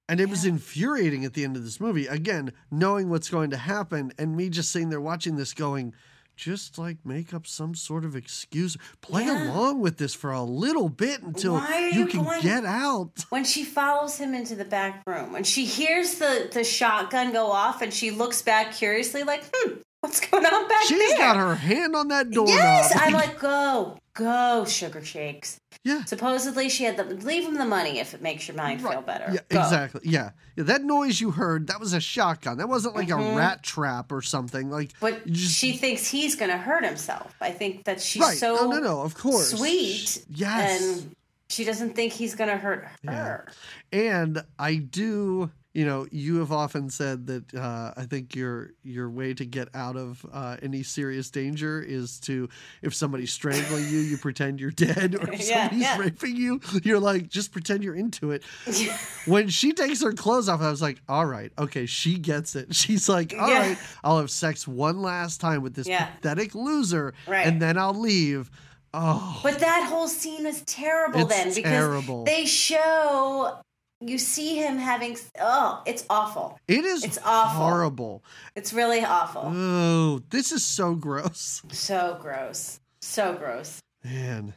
and 0.08 0.18
it 0.20 0.28
was 0.28 0.44
infuriating 0.44 1.24
at 1.24 1.34
the 1.34 1.44
end 1.44 1.56
of 1.56 1.62
this 1.64 1.78
movie. 1.80 2.06
Again, 2.08 2.52
knowing 2.70 3.08
what's 3.10 3.28
going 3.28 3.50
to 3.50 3.56
happen, 3.56 4.12
and 4.18 4.36
me 4.36 4.48
just 4.50 4.70
sitting 4.72 4.88
there 4.88 5.00
watching 5.00 5.34
this, 5.36 5.52
going, 5.52 5.92
just 6.36 6.78
like 6.78 6.98
make 7.04 7.34
up 7.34 7.46
some 7.46 7.74
sort 7.74 8.04
of 8.04 8.14
excuse, 8.16 8.76
play 9.00 9.24
Yeah. 9.26 9.52
along 9.52 9.80
with 9.80 9.96
this 9.98 10.14
for 10.14 10.30
a 10.32 10.42
little 10.42 10.88
bit 10.88 11.22
until 11.22 11.60
you, 11.70 12.00
you 12.00 12.06
can 12.06 12.22
going- 12.24 12.40
get 12.42 12.64
out. 12.64 13.24
when 13.30 13.44
she 13.44 13.64
follows 13.64 14.16
him 14.18 14.32
into 14.34 14.54
the 14.54 14.64
back 14.64 15.02
room, 15.06 15.32
when 15.32 15.44
she 15.44 15.64
hears 15.66 16.14
the 16.16 16.48
the 16.52 16.62
shotgun 16.64 17.32
go 17.32 17.50
off, 17.50 17.82
and 17.82 17.92
she 17.92 18.10
looks 18.10 18.40
back 18.42 18.72
curiously, 18.74 19.22
like, 19.22 19.42
"Hmm, 19.54 19.72
What's 20.00 20.20
going 20.20 20.46
on 20.46 20.68
back 20.68 20.82
She's 20.84 20.98
there? 20.98 21.08
She's 21.08 21.18
got 21.18 21.36
her 21.36 21.54
hand 21.56 21.96
on 21.96 22.08
that 22.08 22.30
door. 22.30 22.46
Yes, 22.46 22.92
I'm 22.94 23.12
like, 23.12 23.40
go, 23.40 23.98
go, 24.16 24.64
sugar 24.66 25.04
shakes. 25.04 25.60
yeah. 25.84 26.04
Supposedly, 26.04 26.68
she 26.68 26.82
had 26.84 26.96
the 26.96 27.04
leave 27.04 27.44
him 27.44 27.54
the 27.54 27.64
money 27.64 28.00
if 28.00 28.14
it 28.14 28.20
makes 28.22 28.48
your 28.48 28.56
mind 28.56 28.82
feel 28.82 29.02
better. 29.02 29.26
Yeah, 29.32 29.40
Go. 29.48 29.60
exactly. 29.60 30.00
Yeah. 30.04 30.30
yeah. 30.56 30.64
That 30.64 30.82
noise 30.82 31.20
you 31.20 31.30
heard, 31.30 31.68
that 31.68 31.78
was 31.78 31.92
a 31.92 32.00
shotgun. 32.00 32.58
That 32.58 32.68
wasn't 32.68 32.96
like 32.96 33.08
Mhm. 33.08 33.34
a 33.34 33.36
rat 33.36 33.62
trap 33.62 34.10
or 34.10 34.22
something. 34.22 34.70
Like 34.70 34.92
But 35.00 35.26
just- 35.26 35.54
she 35.54 35.76
thinks 35.76 36.06
he's 36.08 36.34
going 36.34 36.50
to 36.50 36.56
hurt 36.58 36.84
himself. 36.84 37.34
I 37.40 37.50
think 37.52 37.84
that 37.84 38.00
she's 38.00 38.22
right. 38.22 38.36
so 38.36 38.54
no, 38.56 38.70
no, 38.70 38.78
no, 38.80 39.00
of 39.02 39.14
course. 39.16 39.50
sweet, 39.50 40.24
Yes. 40.28 40.82
and 40.82 41.14
she 41.48 41.64
doesn't 41.64 41.94
think 41.94 42.12
he's 42.12 42.34
going 42.34 42.50
to 42.50 42.56
hurt 42.56 42.88
Yeah. 43.04 43.12
her. 43.12 43.46
And 43.92 44.42
I 44.58 44.76
do, 44.76 45.50
you 45.76 45.84
know, 45.84 46.06
you 46.10 46.38
have 46.38 46.52
often 46.52 46.88
said 46.88 47.26
that 47.26 47.54
uh, 47.54 47.92
I 47.98 48.04
think 48.06 48.34
your 48.34 48.70
your 48.82 49.10
way 49.10 49.34
to 49.34 49.44
get 49.44 49.68
out 49.74 49.94
of 49.94 50.24
uh, 50.32 50.56
any 50.62 50.82
serious 50.82 51.28
danger 51.30 51.82
is 51.82 52.18
to, 52.20 52.48
if 52.80 52.94
somebody's 52.94 53.30
strangling 53.30 53.84
you, 53.86 53.98
you 54.00 54.16
pretend 54.16 54.58
you're 54.58 54.70
dead, 54.70 55.14
or 55.14 55.30
if 55.34 55.46
Yeah, 55.46 55.68
somebody's 55.68 55.82
yeah. 55.82 55.98
raping 55.98 56.34
you, 56.36 56.60
you're 56.82 56.98
like, 56.98 57.28
just 57.28 57.52
pretend 57.52 57.84
you're 57.84 57.94
into 57.94 58.30
it. 58.30 58.42
When 59.26 59.48
she 59.48 59.72
takes 59.72 60.02
her 60.02 60.12
clothes 60.12 60.48
off, 60.48 60.60
I 60.62 60.70
was 60.70 60.80
like, 60.80 61.00
all 61.08 61.26
right, 61.26 61.50
okay, 61.58 61.84
she 61.86 62.16
gets 62.16 62.54
it. 62.54 62.72
She's 62.80 63.08
like, 63.08 63.34
all 63.36 63.50
Yeah. 63.50 63.58
right, 63.58 63.78
I'll 64.04 64.18
have 64.18 64.30
sex 64.30 64.68
one 64.68 65.02
last 65.02 65.40
time 65.40 65.62
with 65.62 65.74
this 65.74 65.88
pathetic 65.88 66.54
loser, 66.54 67.12
Right. 67.26 67.44
and 67.46 67.60
then 67.60 67.76
I'll 67.76 67.92
leave. 67.92 68.50
Oh, 68.94 69.40
But 69.42 69.58
that 69.58 69.88
whole 69.90 70.08
scene 70.08 70.44
was 70.44 70.62
terrible 70.62 71.20
It's 71.20 71.28
then 71.36 71.48
because 71.48 71.62
terrible. 71.70 72.24
they 72.24 72.46
show 72.46 73.58
you 74.00 74.18
see 74.18 74.56
him 74.56 74.76
having 74.78 75.16
oh, 75.40 75.82
it's 75.86 76.04
awful. 76.10 76.58
it 76.68 76.84
is 76.84 77.04
It's 77.04 77.18
awful. 77.24 77.64
horrible. 77.64 78.24
It's 78.54 78.72
really 78.72 79.04
awful. 79.04 79.42
Oh, 79.46 80.22
this 80.30 80.52
is 80.52 80.62
so 80.64 80.94
gross. 80.94 81.62
So 81.70 82.18
gross. 82.20 82.80
So 83.00 83.34
gross. 83.34 83.80
Man. 84.04 84.54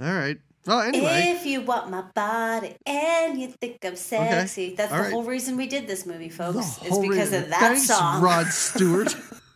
All 0.00 0.12
right. 0.12 0.38
Well, 0.66 0.80
anyway. 0.80 1.34
If 1.36 1.46
you 1.46 1.62
want 1.62 1.90
my 1.90 2.02
body 2.14 2.76
and 2.86 3.40
you 3.40 3.48
think 3.48 3.78
I'm 3.84 3.96
sexy, 3.96 4.74
that's 4.74 4.92
All 4.92 4.98
the 4.98 5.04
right. 5.04 5.12
whole 5.12 5.22
reason 5.24 5.56
we 5.56 5.66
did 5.66 5.86
this 5.86 6.04
movie, 6.04 6.28
folks. 6.28 6.78
It's 6.82 6.98
because 6.98 7.32
of 7.32 7.48
that 7.48 7.60
Thanks, 7.60 7.86
song. 7.86 8.22
Rod 8.22 8.46
Stewart. 8.48 9.14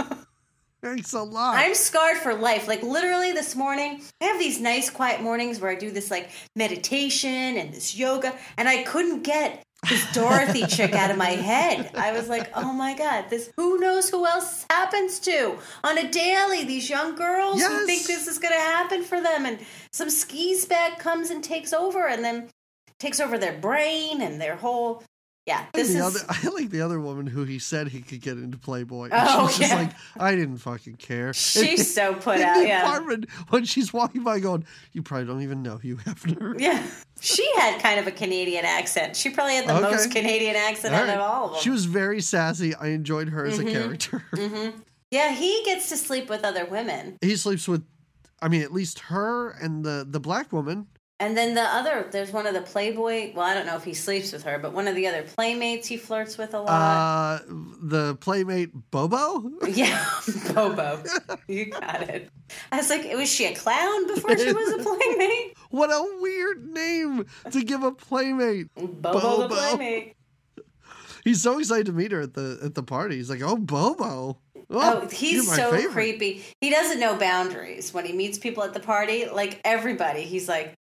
Thanks 0.82 1.12
a 1.12 1.22
lot. 1.22 1.54
I'm 1.56 1.74
scarred 1.74 2.16
for 2.18 2.34
life. 2.34 2.66
Like 2.66 2.82
literally 2.82 3.32
this 3.32 3.54
morning, 3.54 4.02
I 4.20 4.24
have 4.24 4.38
these 4.38 4.60
nice 4.60 4.90
quiet 4.90 5.20
mornings 5.22 5.60
where 5.60 5.70
I 5.70 5.76
do 5.76 5.90
this 5.92 6.10
like 6.10 6.30
meditation 6.56 7.30
and 7.56 7.72
this 7.72 7.96
yoga, 7.96 8.34
and 8.56 8.68
I 8.68 8.82
couldn't 8.82 9.22
get 9.22 9.62
this 9.88 10.12
Dorothy 10.12 10.66
chick 10.68 10.94
out 10.94 11.10
of 11.12 11.16
my 11.16 11.30
head. 11.30 11.92
I 11.94 12.12
was 12.12 12.28
like, 12.28 12.50
oh 12.56 12.72
my 12.72 12.94
god, 12.96 13.26
this 13.30 13.50
who 13.56 13.78
knows 13.78 14.10
who 14.10 14.26
else 14.26 14.66
happens 14.70 15.20
to 15.20 15.56
on 15.84 15.98
a 15.98 16.10
daily. 16.10 16.64
These 16.64 16.90
young 16.90 17.14
girls 17.14 17.58
Yes. 17.60 17.70
who 17.70 17.86
think 17.86 18.06
this 18.06 18.26
is 18.26 18.38
gonna 18.38 18.54
happen 18.56 19.04
for 19.04 19.20
them, 19.20 19.46
and 19.46 19.60
some 19.92 20.10
skis 20.10 20.64
bag 20.66 20.98
comes 20.98 21.30
and 21.30 21.44
takes 21.44 21.72
over, 21.72 22.08
and 22.08 22.24
then 22.24 22.48
takes 22.98 23.20
over 23.20 23.38
their 23.38 23.56
brain 23.58 24.20
and 24.20 24.40
their 24.40 24.56
whole. 24.56 25.04
Yeah, 25.46 25.66
this 25.74 25.88
the 25.92 25.98
is. 25.98 26.00
other, 26.04 26.20
I 26.28 26.48
like 26.50 26.70
the 26.70 26.82
other 26.82 27.00
woman 27.00 27.26
who 27.26 27.42
he 27.44 27.58
said 27.58 27.88
he 27.88 28.00
could 28.00 28.20
get 28.20 28.38
into 28.38 28.58
Playboy. 28.58 29.06
And 29.06 29.12
Oh, 29.14 29.48
she's 29.48 29.58
just 29.58 29.70
yeah. 29.72 29.76
like, 29.78 29.90
I 30.16 30.36
didn't 30.36 30.58
fucking 30.58 30.96
care. 30.96 31.32
She's 31.34 31.92
so 31.92 32.14
put 32.20 32.40
out. 32.40 32.60
the 32.60 32.68
Yeah. 32.68 32.82
apartment 32.86 33.28
when 33.48 33.64
she's 33.64 33.92
walking 33.92 34.22
by, 34.22 34.38
going, 34.38 34.64
"You 34.92 35.02
probably 35.02 35.26
don't 35.26 35.42
even 35.42 35.62
know 35.62 35.78
Hugh 35.78 35.96
Hefner." 35.96 36.60
Yeah. 36.60 36.86
She 37.20 37.44
had 37.56 37.80
kind 37.82 37.98
of 37.98 38.06
a 38.06 38.12
Canadian 38.12 38.64
accent. 38.64 39.16
She 39.16 39.30
probably 39.30 39.56
had 39.56 39.66
the 39.66 39.74
Okay. 39.74 39.90
most 39.90 40.10
Canadian 40.12 40.54
accent 40.54 40.94
All 40.94 41.00
out 41.02 41.08
of 41.08 41.18
all 41.20 41.44
of 41.46 41.52
them. 41.54 41.60
She 41.62 41.70
was 41.70 41.86
very 41.86 42.20
sassy. 42.20 42.74
I 42.76 42.88
enjoyed 42.88 43.28
her 43.30 43.44
as 43.44 43.58
a 43.58 43.64
Mhm. 43.64 43.72
character. 43.72 44.24
hmm 44.34 44.70
Yeah, 45.10 45.32
he 45.34 45.62
gets 45.64 45.88
to 45.88 45.96
sleep 45.96 46.28
with 46.30 46.44
other 46.44 46.64
women. 46.64 47.18
he 47.20 47.34
sleeps 47.36 47.66
with, 47.66 47.84
I 48.40 48.46
mean, 48.48 48.62
at 48.62 48.72
least 48.72 49.00
her 49.10 49.50
and 49.50 49.84
the 49.84 50.06
the 50.08 50.20
black 50.20 50.52
woman. 50.52 50.86
And 51.22 51.36
then 51.36 51.54
the 51.54 51.62
other, 51.62 52.08
there's 52.10 52.32
one 52.32 52.48
of 52.48 52.54
the 52.54 52.62
Playboy, 52.62 53.32
well, 53.32 53.46
I 53.46 53.54
don't 53.54 53.64
know 53.64 53.76
if 53.76 53.84
he 53.84 53.94
sleeps 53.94 54.32
with 54.32 54.42
her, 54.42 54.58
but 54.58 54.72
one 54.72 54.88
of 54.88 54.96
the 54.96 55.06
other 55.06 55.22
playmates 55.22 55.86
he 55.86 55.96
flirts 55.96 56.36
with 56.36 56.52
a 56.52 56.58
lot. 56.58 56.68
Uh, 56.68 57.44
the 57.80 58.16
playmate 58.16 58.72
Bobo. 58.90 59.48
yeah, 59.68 60.04
Bobo. 60.52 61.00
you 61.46 61.66
got 61.66 62.02
it. 62.02 62.28
I 62.72 62.78
was 62.78 62.90
like, 62.90 63.08
was 63.14 63.32
she 63.32 63.44
a 63.44 63.54
clown 63.54 64.08
before 64.08 64.36
she 64.36 64.52
was 64.52 64.72
a 64.72 64.78
playmate? 64.82 65.56
What 65.70 65.90
a 65.90 66.18
weird 66.20 66.66
name 66.66 67.26
to 67.52 67.62
give 67.62 67.84
a 67.84 67.92
playmate. 67.92 68.74
Bobo, 68.74 69.42
the 69.42 69.48
playmate. 69.48 70.16
He's 71.22 71.40
so 71.40 71.60
excited 71.60 71.86
to 71.86 71.92
meet 71.92 72.10
her 72.10 72.22
at 72.22 72.34
the 72.34 72.58
at 72.64 72.74
the 72.74 72.82
party. 72.82 73.14
He's 73.14 73.30
like, 73.30 73.42
"Oh, 73.42 73.56
Bobo." 73.56 74.38
Oh, 74.70 75.08
he's 75.08 75.48
so 75.54 75.70
favorite." 75.70 75.92
creepy. 75.92 76.42
He 76.60 76.70
doesn't 76.70 76.98
know 76.98 77.14
boundaries 77.14 77.94
when 77.94 78.04
he 78.06 78.12
meets 78.12 78.38
people 78.38 78.64
at 78.64 78.74
the 78.74 78.80
party. 78.80 79.26
Like 79.28 79.60
everybody, 79.64 80.22
he's 80.22 80.48
like, 80.48 80.74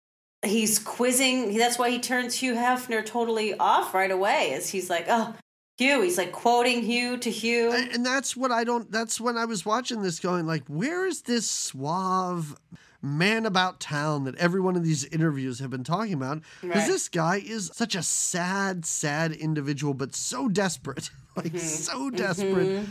he's 0.43 0.79
quizzing. 0.79 1.57
That's 1.57 1.77
why 1.77 1.89
he 1.89 1.99
turns 1.99 2.35
Hugh 2.35 2.55
Hefner 2.55 3.05
totally 3.05 3.53
off 3.55 3.93
right 3.93 4.11
away. 4.11 4.51
Is 4.53 4.69
he's 4.69 4.89
like, 4.89 5.05
oh, 5.09 5.35
Hugh. 5.77 6.01
He's 6.01 6.17
like 6.17 6.31
quoting 6.31 6.81
Hugh 6.83 7.17
to 7.17 7.29
Hugh. 7.31 7.71
And 7.71 8.05
that's 8.05 8.35
what 8.37 8.51
I 8.51 8.63
don't. 8.63 8.91
That's 8.91 9.19
when 9.19 9.37
I 9.37 9.45
was 9.45 9.65
watching 9.65 10.01
this, 10.01 10.19
going 10.19 10.45
like, 10.45 10.63
"Where 10.67 11.05
is 11.07 11.23
this 11.23 11.49
suave 11.49 12.55
man 13.01 13.47
about 13.47 13.79
town 13.79 14.25
that 14.25 14.35
every 14.35 14.61
one 14.61 14.75
of 14.75 14.83
these 14.83 15.05
interviews 15.05 15.57
have 15.59 15.69
been 15.71 15.83
talking 15.83 16.13
about?" 16.13 16.41
Because 16.61 16.77
Right. 16.83 16.87
this 16.87 17.09
guy 17.09 17.37
is 17.43 17.71
such 17.73 17.95
a 17.95 18.03
sad, 18.03 18.85
sad 18.85 19.31
individual, 19.31 19.93
but 19.95 20.13
so 20.15 20.47
desperate, 20.47 21.09
like 21.35 21.57
so 21.57 22.09
desperate. 22.11 22.67
Mhm. 22.67 22.87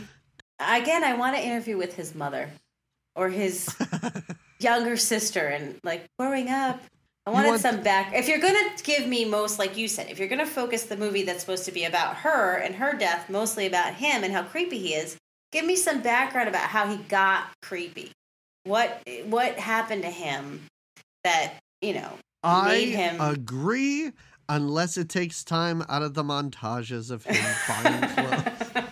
Again, 0.59 1.03
I 1.03 1.13
want 1.13 1.35
to 1.37 1.41
interview 1.41 1.77
with 1.77 1.95
his 1.95 2.13
mother 2.13 2.49
or 3.15 3.29
his 3.29 3.73
younger 4.59 4.97
sister 4.97 5.47
and 5.47 5.79
like 5.83 6.09
growing 6.19 6.49
up. 6.49 6.81
I 7.25 7.29
wanted 7.31 7.49
want- 7.49 7.61
some 7.61 7.81
back. 7.83 8.13
If 8.13 8.27
you're 8.27 8.39
gonna 8.39 8.75
give 8.83 9.07
me 9.07 9.25
most, 9.25 9.59
like 9.59 9.77
you 9.77 9.87
said, 9.87 10.09
if 10.09 10.17
you're 10.19 10.27
gonna 10.27 10.45
focus 10.45 10.83
the 10.83 10.97
movie 10.97 11.23
that's 11.23 11.41
supposed 11.41 11.65
to 11.65 11.71
be 11.71 11.83
about 11.85 12.17
her 12.17 12.55
and 12.57 12.75
her 12.75 12.93
death, 12.93 13.29
mostly 13.29 13.67
about 13.67 13.93
him 13.95 14.23
and 14.23 14.33
how 14.33 14.43
creepy 14.43 14.79
he 14.79 14.93
is, 14.95 15.17
give 15.51 15.63
me 15.65 15.75
some 15.75 16.01
background 16.01 16.49
about 16.49 16.69
how 16.69 16.87
he 16.87 16.97
got 16.97 17.45
creepy. 17.61 18.11
What 18.63 19.01
what 19.25 19.57
happened 19.59 20.01
to 20.03 20.09
him 20.09 20.61
that 21.23 21.53
you 21.81 21.93
know 21.93 22.17
I 22.43 22.67
made 22.69 22.89
him? 22.95 23.21
agree, 23.21 24.11
unless 24.49 24.97
it 24.97 25.07
takes 25.09 25.43
time 25.43 25.83
out 25.89 26.01
of 26.01 26.15
the 26.15 26.23
montages 26.23 27.11
of 27.11 27.23
him 27.25 27.43
buying 27.67 28.01
clothes. 28.15 28.83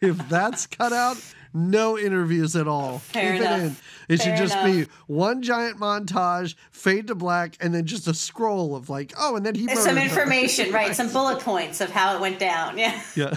if 0.00 0.28
that's 0.30 0.66
cut 0.66 0.92
out, 0.94 1.18
no 1.52 1.98
interviews 1.98 2.54
at 2.56 2.66
all. 2.68 2.98
Fair 3.00 3.32
Keep 3.32 3.40
enough. 3.42 3.60
it 3.60 3.64
in. 3.64 3.76
It 4.08 4.16
should 4.22 4.36
Fair 4.36 4.46
just 4.46 4.64
be 4.64 4.86
one 5.06 5.42
giant 5.42 5.78
montage, 5.78 6.54
fade 6.70 7.06
to 7.08 7.14
black, 7.14 7.56
and 7.60 7.74
then 7.74 7.86
just 7.86 8.06
a 8.08 8.14
scroll 8.14 8.74
of 8.76 8.88
like, 8.90 9.12
oh, 9.18 9.36
and 9.36 9.44
then 9.46 9.54
he 9.54 9.66
some 9.68 9.94
murdered 9.94 9.98
her. 9.98 10.20
information, 10.20 10.72
right? 10.72 10.94
Some 11.00 11.12
bullet 11.12 11.40
points 11.40 11.80
of 11.80 11.90
how 11.90 12.14
it 12.16 12.20
went 12.20 12.38
down. 12.38 12.76
Yeah. 12.78 13.00
Yeah. 13.16 13.36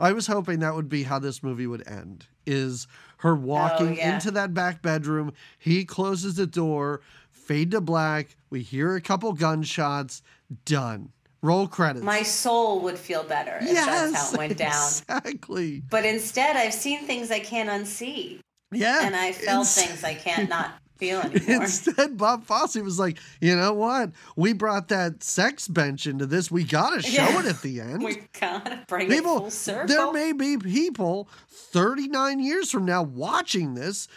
I 0.00 0.12
was 0.12 0.26
hoping 0.26 0.58
that 0.60 0.74
would 0.74 0.88
be 0.88 1.04
how 1.04 1.18
this 1.18 1.42
movie 1.42 1.66
would 1.66 1.86
end. 1.86 2.26
Is 2.46 2.86
her 3.18 3.34
walking 3.34 3.88
Oh, 3.88 3.92
yeah. 3.92 4.14
into 4.14 4.30
that 4.32 4.52
back 4.52 4.82
bedroom, 4.82 5.32
he 5.58 5.84
closes 5.84 6.34
the 6.34 6.46
door, 6.46 7.00
fade 7.30 7.70
to 7.70 7.80
black, 7.80 8.36
we 8.50 8.60
hear 8.62 8.94
a 8.96 9.00
couple 9.00 9.32
gunshots, 9.32 10.20
done. 10.64 11.10
Roll 11.44 11.68
credits. 11.68 12.04
My 12.04 12.22
soul 12.22 12.80
would 12.80 12.98
feel 12.98 13.22
better 13.22 13.58
if 13.60 13.68
yes, 13.68 13.86
that's 14.12 14.28
how 14.30 14.32
it 14.34 14.38
went 14.38 14.56
down. 14.56 14.72
Exactly. 14.72 15.82
But 15.90 16.04
instead, 16.06 16.56
I've 16.56 16.72
seen 16.74 17.00
things 17.06 17.30
I 17.30 17.38
can't 17.40 17.68
unsee, 17.68 18.40
Yeah. 18.72 19.00
and 19.06 19.14
I 19.14 19.32
felt 19.32 19.60
Ins- 19.66 19.74
things 19.74 20.04
I 20.04 20.14
can't 20.14 20.48
not 20.56 20.70
feel 20.96 21.20
anymore. 21.20 21.62
Instead, 21.64 22.16
Bob 22.16 22.44
Fosse 22.44 22.76
was 22.76 22.98
like, 22.98 23.18
you 23.40 23.54
know 23.56 23.74
what? 23.74 24.12
We 24.36 24.52
brought 24.54 24.88
that 24.88 25.22
sex 25.24 25.66
bench 25.68 26.06
into 26.06 26.24
this. 26.24 26.50
We 26.52 26.64
got 26.64 26.90
to 26.94 27.02
show 27.02 27.10
Yeah. 27.28 27.40
it 27.40 27.46
at 27.46 27.60
the 27.62 27.80
end. 27.80 28.02
we 28.04 28.22
gotta 28.40 28.80
bring 28.88 29.08
it 29.08 29.10
People, 29.10 29.40
full 29.40 29.50
circle. 29.50 29.88
there 29.88 30.12
may 30.12 30.32
be 30.32 30.56
people 30.56 31.28
39 31.48 32.38
years 32.40 32.70
from 32.70 32.84
now 32.86 33.02
watching 33.02 33.74
this 33.74 34.08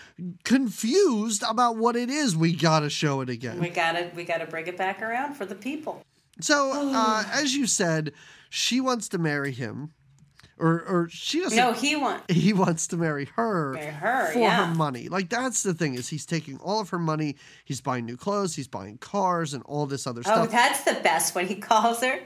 confused 0.43 1.43
about 1.47 1.77
what 1.77 1.95
it 1.95 2.09
is. 2.09 2.37
We 2.37 2.55
got 2.55 2.81
to 2.81 2.89
show 2.89 3.21
it 3.21 3.29
again. 3.29 3.59
we 3.59 3.69
gotta 3.69 4.11
we 4.15 4.23
gotta 4.23 4.45
bring 4.45 4.67
it 4.67 4.77
back 4.77 5.01
around 5.01 5.33
for 5.33 5.45
the 5.45 5.55
people. 5.55 6.01
So, 6.41 6.71
uh, 6.93 7.23
as 7.31 7.55
you 7.55 7.67
said, 7.67 8.13
she 8.49 8.79
wants 8.81 9.09
to 9.09 9.17
marry 9.17 9.51
him, 9.51 9.91
or 10.57 10.81
or 10.81 11.09
she 11.09 11.39
doesn't. 11.41 11.57
No, 11.57 11.73
he 11.73 11.95
want 11.95 12.29
he 12.31 12.53
wants 12.53 12.87
to 12.87 12.97
marry 12.97 13.25
her, 13.35 13.73
Marry 13.73 13.87
her, 13.91 14.31
for 14.33 14.39
yeah. 14.39 14.67
her 14.67 14.75
money. 14.75 15.09
Like 15.09 15.29
that's 15.29 15.63
the 15.63 15.73
thing 15.73 15.93
is 15.95 16.07
he's 16.09 16.25
taking 16.25 16.57
all 16.59 16.79
of 16.79 16.89
her 16.89 16.99
money. 16.99 17.35
He's 17.65 17.81
buying 17.81 18.05
new 18.05 18.17
clothes. 18.17 18.55
He's 18.55 18.67
buying 18.67 18.97
cars 18.97 19.53
and 19.53 19.63
all 19.63 19.85
this 19.85 20.07
other 20.07 20.21
Oh, 20.21 20.23
stuff. 20.23 20.47
Oh, 20.47 20.51
that's 20.51 20.83
the 20.83 20.99
best 21.03 21.35
when 21.35 21.47
he 21.47 21.55
calls 21.71 22.01
her. 22.01 22.19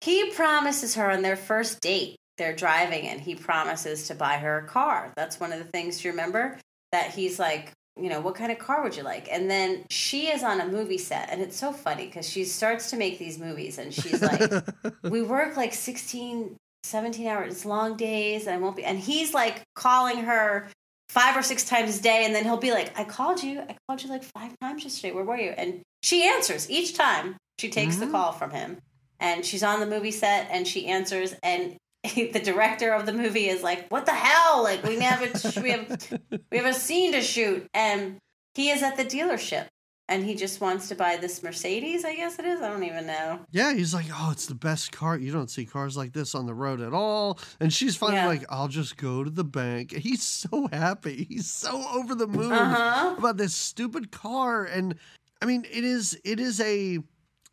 He 0.00 0.30
promises 0.32 0.94
her 0.96 1.10
on 1.10 1.22
their 1.22 1.36
first 1.36 1.80
date. 1.80 2.16
They're 2.36 2.54
driving 2.54 3.08
and 3.08 3.20
he 3.20 3.34
promises 3.34 4.06
to 4.08 4.14
buy 4.14 4.36
her 4.38 4.58
a 4.58 4.66
car. 4.68 5.12
That's 5.16 5.40
one 5.40 5.52
of 5.52 5.58
the 5.58 5.64
things 5.64 6.04
you 6.04 6.10
remember 6.12 6.58
that 6.92 7.10
he's 7.12 7.38
like, 7.38 7.72
you 8.00 8.08
know, 8.08 8.20
what 8.20 8.34
kind 8.34 8.50
of 8.52 8.58
car 8.58 8.82
would 8.82 8.96
you 8.96 9.02
like? 9.02 9.28
And 9.30 9.50
then 9.50 9.84
she 9.90 10.28
is 10.28 10.42
on 10.42 10.60
a 10.60 10.66
movie 10.68 10.98
set 10.98 11.28
and 11.30 11.40
it's 11.42 11.56
so 11.56 11.72
funny 11.72 12.06
because 12.06 12.28
she 12.28 12.44
starts 12.44 12.90
to 12.90 12.96
make 12.96 13.18
these 13.18 13.38
movies 13.38 13.78
and 13.78 13.92
she's 13.92 14.22
like, 14.22 14.50
we 15.02 15.22
work 15.22 15.56
like 15.56 15.72
16 15.74 16.56
17 16.84 17.26
hours 17.26 17.64
long 17.64 17.96
days 17.96 18.46
and 18.46 18.54
I 18.54 18.58
won't 18.58 18.76
be 18.76 18.84
and 18.84 18.98
he's 18.98 19.34
like 19.34 19.62
calling 19.74 20.18
her 20.24 20.68
five 21.08 21.36
or 21.36 21.42
six 21.42 21.64
times 21.64 21.98
a 21.98 22.02
day 22.02 22.24
and 22.24 22.34
then 22.34 22.44
he'll 22.44 22.56
be 22.56 22.70
like, 22.70 22.96
I 22.98 23.04
called 23.04 23.42
you. 23.42 23.60
I 23.60 23.76
called 23.88 24.02
you 24.02 24.08
like 24.10 24.22
five 24.22 24.52
times 24.60 24.84
yesterday. 24.84 25.12
Where 25.12 25.24
were 25.24 25.36
you? 25.38 25.50
And 25.50 25.80
she 26.02 26.26
answers 26.26 26.70
each 26.70 26.94
time 26.96 27.36
she 27.58 27.68
takes 27.68 27.96
Mhm. 27.96 28.00
the 28.00 28.06
call 28.08 28.32
from 28.32 28.50
him. 28.52 28.78
And 29.20 29.44
she's 29.44 29.62
on 29.64 29.80
the 29.80 29.86
movie 29.86 30.12
set 30.12 30.48
and 30.50 30.66
she 30.68 30.86
answers 30.86 31.34
and 31.42 31.76
the 32.14 32.40
director 32.44 32.92
of 32.92 33.06
the 33.06 33.12
movie 33.12 33.48
is 33.48 33.62
like, 33.62 33.88
"What 33.90 34.06
the 34.06 34.12
hell? 34.14 34.62
Like 34.62 34.82
we 34.84 35.00
have 35.00 35.22
a 35.22 35.60
we 35.62 35.70
have 35.70 36.08
we 36.50 36.58
have 36.58 36.66
a 36.66 36.74
scene 36.74 37.12
to 37.12 37.20
shoot." 37.20 37.66
And 37.74 38.18
he 38.54 38.70
is 38.70 38.82
at 38.82 38.96
the 38.96 39.04
dealership 39.04 39.66
and 40.08 40.24
he 40.24 40.34
just 40.34 40.60
wants 40.60 40.88
to 40.88 40.94
buy 40.94 41.16
this 41.16 41.42
Mercedes, 41.42 42.04
I 42.04 42.16
guess 42.16 42.38
it 42.38 42.44
is. 42.46 42.62
I 42.62 42.70
don't 42.70 42.82
even 42.82 43.06
know. 43.06 43.40
Yeah, 43.50 43.74
he's 43.74 43.92
like, 43.92 44.06
oh, 44.10 44.30
it's 44.32 44.46
the 44.46 44.54
best 44.54 44.90
car. 44.90 45.18
You 45.18 45.30
don't 45.32 45.50
see 45.50 45.66
cars 45.66 45.96
like 45.98 46.12
this 46.14 46.34
on 46.34 46.46
the 46.46 46.54
road 46.54 46.80
at 46.80 46.94
all. 46.94 47.38
And 47.60 47.70
she's 47.72 47.94
finally 47.94 48.16
Yeah. 48.20 48.26
like, 48.26 48.44
I'll 48.48 48.68
just 48.68 48.96
go 48.96 49.22
to 49.22 49.28
the 49.30 49.44
bank. 49.44 49.92
He's 49.96 50.22
so 50.22 50.66
happy. 50.72 51.26
He's 51.28 51.50
so 51.50 51.84
over 51.92 52.14
the 52.14 52.26
moon 52.26 52.52
Uh-huh. 52.52 53.16
about 53.18 53.36
this 53.36 53.54
stupid 53.54 54.10
car. 54.10 54.64
And 54.64 54.94
I 55.42 55.44
mean, 55.46 55.64
it 55.70 55.84
is 55.84 56.18
it 56.24 56.40
is 56.40 56.58
a 56.60 56.98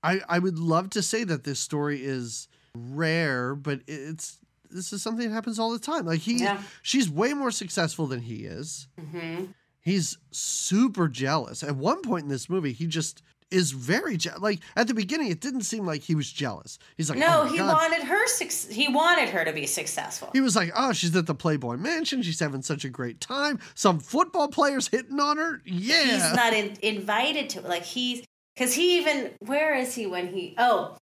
I 0.01 0.21
I 0.29 0.39
would 0.39 0.58
love 0.58 0.89
to 0.91 1.01
say 1.01 1.23
that 1.25 1.43
this 1.43 1.60
story 1.60 2.03
is 2.05 2.47
rare, 2.76 3.56
but 3.56 3.82
it's 3.88 4.38
this 4.72 4.92
is 4.92 5.02
something 5.02 5.28
that 5.30 5.34
happens 5.34 5.60
all 5.60 5.72
the 5.72 5.80
time. 5.80 6.06
Like 6.06 6.20
he 6.22 6.40
Yeah. 6.40 6.62
she's 6.82 7.10
way 7.10 7.34
more 7.34 7.52
successful 7.52 8.08
than 8.08 8.22
he 8.22 8.46
is. 8.46 8.88
Mhm. 9.00 9.54
He's 9.82 10.18
super 10.32 11.08
jealous. 11.08 11.64
At 11.64 11.76
one 11.76 12.02
point 12.02 12.24
in 12.24 12.30
this 12.30 12.50
movie, 12.50 12.74
he 12.74 12.88
just 12.88 13.22
is 13.52 13.72
very 13.72 14.18
je- 14.18 14.32
like 14.40 14.60
at 14.76 14.88
the 14.88 14.94
beginning 14.96 15.30
it 15.30 15.40
didn't 15.40 15.62
seem 15.62 15.86
like 15.86 16.02
he 16.02 16.16
was 16.16 16.32
jealous. 16.32 16.80
He's 16.98 17.12
like, 17.12 17.20
No, 17.20 17.44
"Oh 17.44 17.46
he 17.46 17.60
God." 17.60 17.72
wanted 17.72 18.04
her 18.08 18.28
suc- 18.28 18.72
he 18.72 18.88
wanted 18.88 19.30
her 19.30 19.46
to 19.46 19.54
be 19.54 19.68
successful. 19.68 20.32
He 20.34 20.42
was 20.42 20.56
like, 20.56 20.72
"Oh, 20.76 20.92
she's 20.94 21.16
at 21.16 21.28
the 21.28 21.36
Playboy 21.36 21.78
Mansion. 21.78 22.24
She's 22.24 22.40
having 22.40 22.64
such 22.64 22.84
a 22.84 22.90
great 22.90 23.22
time. 23.22 23.60
Some 23.76 24.00
football 24.00 24.48
players 24.48 24.88
hitting 24.88 25.20
on 25.20 25.38
her. 25.38 25.62
Yeah, 25.64 26.04
He's 26.04 26.36
not 26.36 26.54
in, 26.54 26.76
invited 26.82 27.50
to 27.52 27.62
like 27.62 27.84
he's 27.84 28.26
cuz 28.58 28.74
he 28.74 28.98
even 28.98 29.32
where 29.40 29.76
is 29.76 29.94
he 29.94 30.08
when 30.08 30.34
he 30.34 30.56
Oh, 30.58 30.98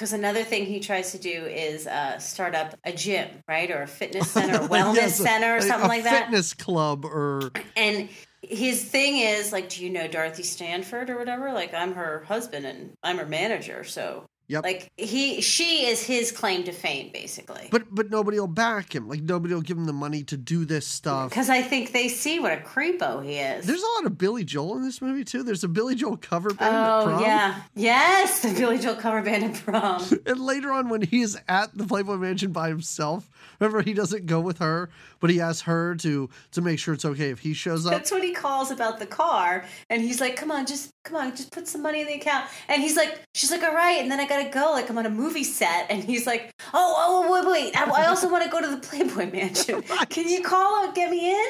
cuz 0.00 0.12
another 0.12 0.42
thing 0.42 0.64
he 0.66 0.80
tries 0.80 1.12
to 1.12 1.18
do 1.18 1.44
is 1.46 1.86
uh 1.86 2.18
start 2.18 2.54
up 2.54 2.74
a 2.84 2.92
gym, 2.92 3.28
right? 3.46 3.70
Or 3.70 3.82
a 3.82 3.86
fitness 3.86 4.30
center, 4.38 4.58
wellness 4.58 4.96
Yes, 4.96 5.16
center 5.18 5.54
or 5.54 5.58
a- 5.58 5.62
something 5.62 5.84
a 5.84 5.88
like 5.88 6.04
that. 6.04 6.24
Fitness 6.24 6.54
club 6.54 7.04
or 7.04 7.52
And 7.76 8.08
his 8.42 8.82
thing 8.82 9.18
is 9.18 9.52
like, 9.52 9.68
do 9.68 9.84
you 9.84 9.90
know 9.90 10.08
Dorothy 10.08 10.42
Stanford 10.42 11.10
or 11.10 11.18
whatever? 11.18 11.52
Like, 11.52 11.74
I'm 11.74 11.92
her 11.94 12.24
husband 12.26 12.64
and 12.64 12.94
I'm 13.02 13.18
her 13.18 13.26
manager. 13.26 13.84
So, 13.84 14.24
Yep. 14.50 14.64
like, 14.64 14.90
he, 14.96 15.40
she 15.40 15.86
is 15.86 16.02
his 16.02 16.32
claim 16.32 16.64
to 16.64 16.72
fame, 16.72 17.10
basically. 17.12 17.68
but 17.70 17.84
but 17.94 18.10
nobody 18.10 18.40
will 18.40 18.48
back 18.48 18.92
him. 18.92 19.08
Like 19.08 19.22
nobody 19.22 19.54
will 19.54 19.60
give 19.60 19.76
him 19.76 19.84
the 19.84 19.92
money 19.92 20.24
to 20.24 20.36
do 20.36 20.64
this 20.64 20.88
stuff. 20.88 21.30
Because 21.30 21.48
I 21.48 21.62
think 21.62 21.92
they 21.92 22.08
see 22.08 22.40
what 22.40 22.52
a 22.52 22.56
creepo 22.56 23.24
he 23.24 23.36
is. 23.36 23.64
There's 23.64 23.82
a 23.82 23.86
lot 23.98 24.06
of 24.06 24.18
Billy 24.18 24.42
Joel 24.42 24.76
in 24.76 24.82
this 24.82 25.00
movie 25.00 25.22
too. 25.22 25.44
There's 25.44 25.62
a 25.62 25.68
Billy 25.68 25.94
Joel 25.94 26.16
cover 26.16 26.52
band 26.52 26.74
at 26.74 27.00
oh 27.00 27.04
prom. 27.04 27.22
yeah, 27.22 27.62
yes, 27.76 28.40
the 28.42 28.52
Billy 28.52 28.78
Joel 28.78 28.96
cover 28.96 29.22
band 29.22 29.44
at 29.44 29.54
prom. 29.54 30.02
And 30.26 30.40
later 30.40 30.72
on, 30.72 30.88
when 30.88 31.02
he 31.02 31.20
is 31.20 31.38
at 31.48 31.76
the 31.76 31.84
Playboy 31.86 32.16
Mansion 32.16 32.50
by 32.50 32.68
himself, 32.68 33.30
remember 33.60 33.82
he 33.82 33.92
doesn't 33.94 34.26
go 34.26 34.40
with 34.40 34.58
her, 34.58 34.90
but 35.20 35.30
he 35.30 35.40
asks 35.40 35.62
her 35.62 35.94
to 35.96 36.28
to 36.52 36.60
make 36.60 36.78
sure 36.78 36.94
it's 36.94 37.04
okay 37.04 37.30
if 37.30 37.40
he 37.40 37.52
shows 37.54 37.86
up. 37.86 37.92
That's 37.92 38.10
what 38.10 38.24
he 38.24 38.32
calls 38.32 38.70
about 38.70 38.98
the 38.98 39.06
car, 39.06 39.64
and 39.88 40.02
he's 40.02 40.20
like, 40.20 40.36
"Come 40.36 40.50
on, 40.50 40.66
just 40.66 40.90
come 41.04 41.16
on, 41.16 41.30
just 41.36 41.52
put 41.52 41.68
some 41.68 41.82
money 41.82 42.00
in 42.00 42.06
the 42.06 42.14
account." 42.14 42.46
And 42.68 42.82
he's 42.82 42.96
like, 42.96 43.20
"She's 43.34 43.50
like, 43.50 43.62
all 43.62 43.74
right," 43.74 43.98
and 44.00 44.10
then 44.10 44.20
I 44.20 44.26
gotta 44.26 44.48
go, 44.50 44.72
like 44.72 44.88
I'm 44.90 44.98
on 44.98 45.06
a 45.06 45.10
movie 45.10 45.44
set, 45.44 45.86
and 45.90 46.02
he's 46.02 46.26
like, 46.26 46.52
"Oh, 46.72 46.94
oh, 46.98 47.26
oh 47.26 47.32
wait, 47.32 47.66
wait, 47.66 47.76
I, 47.80 48.04
I 48.04 48.06
also 48.06 48.30
want 48.30 48.44
to 48.44 48.50
go 48.50 48.60
to 48.60 48.68
the 48.68 48.78
Playboy 48.78 49.30
Mansion. 49.32 49.82
Can 50.08 50.28
you 50.28 50.42
call 50.42 50.84
and 50.86 50.94
get 50.94 51.10
me 51.10 51.30
in?" 51.30 51.46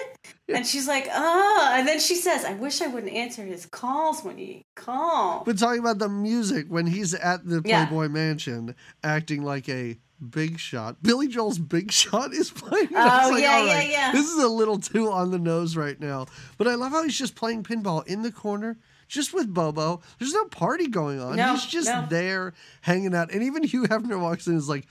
And 0.54 0.66
she's 0.66 0.88
like, 0.88 1.08
"Oh," 1.12 1.70
and 1.74 1.86
then 1.86 2.00
she 2.00 2.16
says, 2.16 2.44
"I 2.44 2.54
wish 2.54 2.80
I 2.82 2.88
wouldn't 2.88 3.12
answer 3.12 3.42
his 3.44 3.66
calls 3.66 4.22
when 4.24 4.36
he 4.36 4.62
call." 4.74 5.44
But 5.44 5.58
talking 5.58 5.80
about 5.80 5.98
the 5.98 6.08
music 6.08 6.66
when 6.68 6.86
he's 6.86 7.14
at 7.14 7.46
the 7.46 7.62
Yeah. 7.64 7.86
Playboy 7.86 8.08
Mansion 8.08 8.74
acting 9.04 9.42
like 9.42 9.68
a 9.68 9.96
big 10.20 10.58
shot. 10.58 11.02
Billy 11.02 11.28
Joel's 11.28 11.58
Big 11.58 11.90
Shot 11.92 12.32
is 12.32 12.50
playing. 12.54 12.88
Oh, 12.94 13.36
yeah, 13.36 13.52
all 13.52 13.66
yeah, 13.66 13.82
yeah. 13.82 14.12
This 14.12 14.26
is 14.26 14.42
a 14.42 14.48
little 14.48 14.78
too 14.78 15.10
on 15.10 15.30
the 15.30 15.38
nose 15.38 15.76
right 15.76 15.98
now. 15.98 16.26
But 16.58 16.68
I 16.68 16.74
love 16.74 16.92
how 16.92 17.02
he's 17.02 17.18
just 17.18 17.34
playing 17.34 17.64
pinball 17.64 18.06
in 18.06 18.22
the 18.22 18.32
corner, 18.32 18.78
just 19.08 19.32
with 19.32 19.52
Bobo. 19.52 20.00
There's 20.18 20.34
no 20.34 20.44
party 20.46 20.88
going 20.88 21.20
on. 21.20 21.36
No, 21.36 21.52
he's 21.52 21.66
just 21.66 21.88
no. 21.88 22.06
there 22.08 22.54
hanging 22.82 23.14
out. 23.14 23.32
And 23.32 23.42
even 23.42 23.62
Hugh 23.62 23.84
Hefner 23.84 24.20
walks 24.20 24.46
in 24.46 24.52
and 24.52 24.60
is 24.60 24.68
like, 24.68 24.86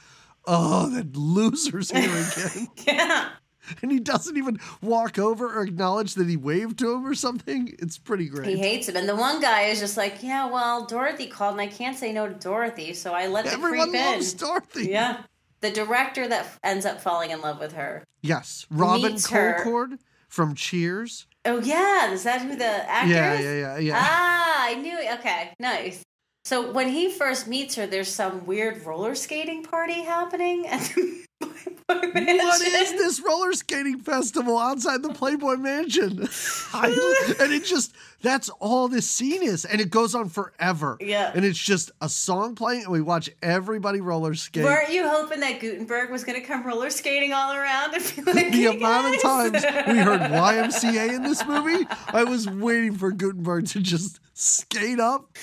oh, 0.46 0.90
that 0.90 1.16
loser's 1.16 1.92
here 1.92 2.10
again. 2.10 2.68
yeah. 2.88 3.30
and 3.82 3.92
he 3.92 4.00
doesn't 4.00 4.38
even 4.38 4.60
walk 4.82 5.18
over 5.20 5.58
or 5.58 5.64
acknowledge 5.64 6.16
that 6.16 6.28
he 6.28 6.38
waved 6.38 6.80
to 6.80 6.94
him 6.94 7.06
or 7.06 7.16
something. 7.16 7.76
It's 7.80 7.98
pretty 7.98 8.28
great. 8.28 8.48
He 8.48 8.58
hates 8.58 8.88
him, 8.90 8.96
and 8.96 9.08
the 9.08 9.16
one 9.16 9.42
guy 9.42 9.64
is 9.64 9.80
just 9.80 9.98
like, 9.98 10.22
"Yeah, 10.22 10.48
well, 10.50 10.86
Dorothy 10.86 11.28
called, 11.28 11.54
and 11.54 11.62
I 11.62 11.68
can't 11.68 11.98
say 11.98 12.12
no 12.12 12.28
to 12.28 12.34
Dorothy, 12.34 12.94
so 12.94 13.14
I 13.14 13.28
let 13.28 13.46
the 13.46 13.52
Everyone 13.52 13.90
creep 13.92 14.04
loves 14.04 14.34
in." 14.34 14.40
Dorothy. 14.40 14.88
Yeah. 14.90 15.24
The 15.62 15.72
director 15.72 16.28
that 16.28 16.48
ends 16.64 16.86
up 16.86 17.02
falling 17.02 17.32
in 17.32 17.42
love 17.42 17.60
with 17.60 17.74
her. 17.74 18.06
Yes, 18.22 18.66
Robin. 18.70 19.14
Colcord 19.16 20.00
from 20.30 20.56
Cheers. 20.56 21.28
Oh 21.46 21.60
yeah, 21.60 22.12
is 22.12 22.24
that 22.24 22.42
who 22.42 22.56
the 22.56 22.66
actor 22.90 23.12
Yeah, 23.14 23.34
is? 23.34 23.44
yeah, 23.44 23.54
yeah, 23.54 23.78
yeah. 23.78 23.94
Ah, 23.98 24.66
I 24.68 24.76
knew 24.76 24.98
it. 24.98 25.20
Okay, 25.20 25.54
nice. 25.60 26.04
So 26.46 26.72
when 26.72 26.88
he 26.90 27.12
first 27.12 27.48
meets 27.48 27.76
her, 27.76 27.86
there's 27.86 28.08
some 28.08 28.46
weird 28.46 28.86
roller 28.86 29.16
skating 29.16 29.64
party 29.64 30.02
happening 30.04 30.66
at 30.68 30.82
the 30.96 31.26
Mansion. 31.42 32.38
What 32.38 32.62
is 32.62 32.92
this 32.94 33.20
roller 33.22 33.54
skating 33.54 34.00
festival 34.00 34.58
outside 34.58 35.02
the 35.02 35.10
Playboy 35.14 35.56
Mansion? 35.56 36.28
I- 36.74 37.36
and 37.40 37.52
it 37.52 37.64
just, 37.66 37.94
that's 38.22 38.50
all 38.60 38.88
this 38.88 39.10
scene 39.10 39.42
is. 39.42 39.66
And 39.66 39.82
it 39.82 39.90
goes 39.90 40.14
on 40.14 40.30
forever. 40.30 40.98
Yeah. 41.00 41.32
And 41.34 41.44
it's 41.46 41.58
just 41.58 41.92
a 42.02 42.10
song 42.10 42.56
playing, 42.56 42.84
and 42.84 42.92
we 42.92 43.02
watch 43.02 43.30
everybody 43.42 44.02
roller 44.02 44.36
skate. 44.36 44.64
Weren't 44.66 44.92
you 44.92 45.08
hoping 45.08 45.40
that 45.40 45.60
Guttenberg 45.60 46.12
was 46.12 46.24
going 46.24 46.40
to 46.40 46.46
come 46.46 46.64
roller 46.66 46.90
skating 46.90 47.34
all 47.34 47.54
around 47.54 47.96
and 47.96 48.04
be 48.16 48.22
like, 48.34 48.52
the 48.52 48.58
"Hey, 48.58 48.66
amount 48.78 49.16
of 49.16 49.22
times 49.22 49.64
we 49.88 49.98
heard 49.98 50.22
YMCA 50.22 51.16
in 51.16 51.24
this 51.24 51.46
movie, 51.46 51.88
I 52.10 52.24
was 52.24 52.48
waiting 52.50 52.94
for 52.96 53.12
Guttenberg 53.12 53.66
to 53.68 53.80
just 53.80 54.20
skate 54.34 55.00
up. 55.00 55.38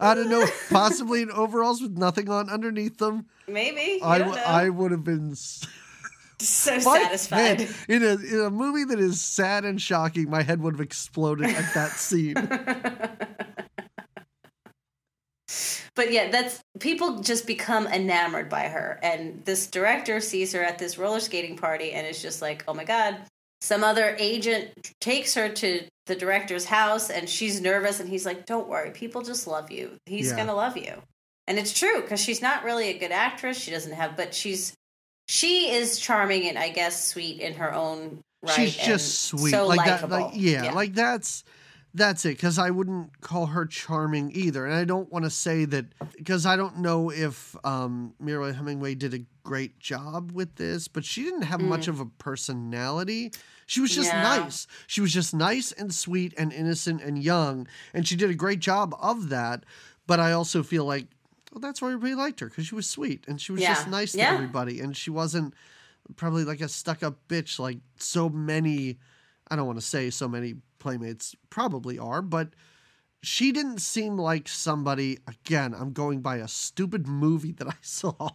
I 0.00 0.14
don't 0.16 0.28
know, 0.28 0.44
possibly 0.68 1.22
in 1.22 1.30
overalls 1.30 1.80
with 1.80 1.96
nothing 1.96 2.28
on 2.28 2.50
underneath 2.50 2.98
them. 2.98 3.26
Maybe. 3.48 4.00
I, 4.02 4.18
w-. 4.18 4.38
I 4.38 4.68
would 4.68 4.90
have 4.92 5.04
been 5.04 5.34
so 6.40 6.74
my 6.76 6.80
satisfied. 6.80 7.60
head- 7.60 7.74
in 7.88 8.02
a 8.02 8.14
in 8.14 8.40
a 8.46 8.50
movie 8.50 8.84
that 8.84 8.98
is 9.00 9.20
sad 9.20 9.64
and 9.64 9.80
shocking. 9.80 10.30
My 10.30 10.42
head 10.42 10.60
would 10.62 10.74
have 10.74 10.80
exploded 10.80 11.50
at 11.50 11.74
that 11.74 11.92
scene. 11.92 12.34
But 15.94 16.10
yeah, 16.10 16.30
that's 16.30 16.62
people 16.80 17.20
just 17.20 17.46
become 17.46 17.86
enamored 17.86 18.48
by 18.48 18.62
her. 18.68 18.98
And 19.02 19.44
this 19.44 19.66
director 19.66 20.20
sees 20.20 20.52
her 20.54 20.62
at 20.62 20.78
this 20.78 20.96
roller 20.96 21.20
skating 21.20 21.54
party 21.54 21.92
and 21.92 22.06
is 22.06 22.22
just 22.22 22.40
like, 22.40 22.64
oh 22.66 22.72
my 22.72 22.84
God. 22.84 23.18
Some 23.60 23.84
other 23.84 24.16
agent 24.18 24.70
takes 25.02 25.34
her 25.34 25.50
to 25.50 25.82
the 26.06 26.14
director's 26.16 26.64
house 26.64 27.10
and 27.10 27.28
she's 27.28 27.60
nervous. 27.60 28.00
And 28.00 28.08
he's 28.08 28.24
like, 28.24 28.46
don't 28.46 28.68
worry, 28.68 28.90
people 28.90 29.20
just 29.20 29.46
love 29.46 29.70
you. 29.70 29.98
He's 30.06 30.30
Yeah. 30.30 30.36
going 30.36 30.48
to 30.48 30.54
love 30.54 30.78
you. 30.78 31.02
And 31.46 31.58
it's 31.58 31.76
true 31.78 32.00
because 32.02 32.20
she's 32.20 32.40
not 32.40 32.64
really 32.64 32.88
a 32.88 32.98
good 32.98 33.12
actress. 33.12 33.58
She 33.58 33.70
doesn't 33.70 33.92
have, 33.92 34.16
but 34.16 34.32
she's, 34.32 34.74
she 35.26 35.70
is 35.72 35.98
charming 35.98 36.48
and 36.48 36.58
I 36.58 36.68
guess 36.68 37.04
sweet 37.08 37.40
in 37.40 37.54
her 37.54 37.72
own 37.74 38.20
right. 38.42 38.52
She's 38.54 38.76
just 38.76 39.22
sweet, 39.22 39.50
So 39.50 39.66
like 39.66 39.84
that. 39.84 40.08
Like 40.08 40.32
yeah, 40.34 40.72
like 40.72 40.94
that's 40.94 41.42
that's 41.94 42.24
it. 42.24 42.36
Because 42.36 42.58
I 42.58 42.70
wouldn't 42.70 43.20
call 43.20 43.46
her 43.46 43.66
charming 43.66 44.30
either, 44.34 44.64
and 44.66 44.74
I 44.74 44.84
don't 44.84 45.10
want 45.12 45.24
to 45.24 45.30
say 45.30 45.64
that 45.66 45.86
because 46.16 46.46
I 46.46 46.56
don't 46.56 46.78
know 46.78 47.10
if 47.10 47.56
um, 47.64 48.14
Mariel 48.20 48.52
Hemingway 48.52 48.94
did 48.94 49.14
a 49.14 49.20
great 49.42 49.78
job 49.78 50.32
with 50.32 50.54
this, 50.56 50.86
but 50.88 51.04
she 51.04 51.22
didn't 51.24 51.42
have 51.42 51.60
much 51.60 51.88
of 51.88 52.00
a 52.00 52.06
personality. 52.06 53.32
She 53.66 53.80
was 53.80 53.94
just 53.94 54.10
Mm. 54.10 54.14
Yeah. 54.14 54.38
nice. 54.38 54.66
She 54.86 55.00
was 55.00 55.12
just 55.12 55.34
nice 55.34 55.72
and 55.72 55.92
sweet 55.94 56.34
and 56.36 56.52
innocent 56.52 57.02
and 57.02 57.22
young, 57.22 57.66
and 57.94 58.06
she 58.06 58.16
did 58.16 58.30
a 58.30 58.34
great 58.34 58.60
job 58.60 58.94
of 59.00 59.28
that. 59.30 59.64
But 60.06 60.20
I 60.20 60.32
also 60.32 60.62
feel 60.62 60.84
like. 60.84 61.06
Well, 61.52 61.60
that's 61.60 61.82
why 61.82 61.88
everybody 61.88 62.14
liked 62.14 62.40
her 62.40 62.48
because 62.48 62.66
she 62.66 62.74
was 62.74 62.88
sweet 62.88 63.24
and 63.28 63.40
she 63.40 63.52
was 63.52 63.60
just 63.60 63.86
Yeah. 63.86 63.90
nice 63.90 64.12
to 64.12 64.18
Yeah. 64.18 64.32
everybody, 64.34 64.80
and 64.80 64.96
she 64.96 65.10
wasn't 65.10 65.54
probably 66.16 66.44
like 66.44 66.60
a 66.60 66.68
stuck 66.68 67.02
up 67.02 67.16
bitch 67.28 67.58
like 67.58 67.78
so 67.98 68.28
many 68.28 68.98
I 69.50 69.56
don't 69.56 69.66
want 69.66 69.78
to 69.78 69.84
say 69.86 70.08
so 70.10 70.28
many 70.28 70.54
playmates 70.78 71.34
probably 71.50 71.98
are, 71.98 72.22
but 72.22 72.54
she 73.22 73.52
didn't 73.52 73.80
seem 73.80 74.16
like 74.16 74.48
somebody 74.48 75.18
again, 75.28 75.74
I'm 75.78 75.92
going 75.92 76.22
by 76.22 76.36
a 76.36 76.48
stupid 76.48 77.06
movie 77.06 77.52
that 77.52 77.68
I 77.68 77.74
saw. 77.82 78.30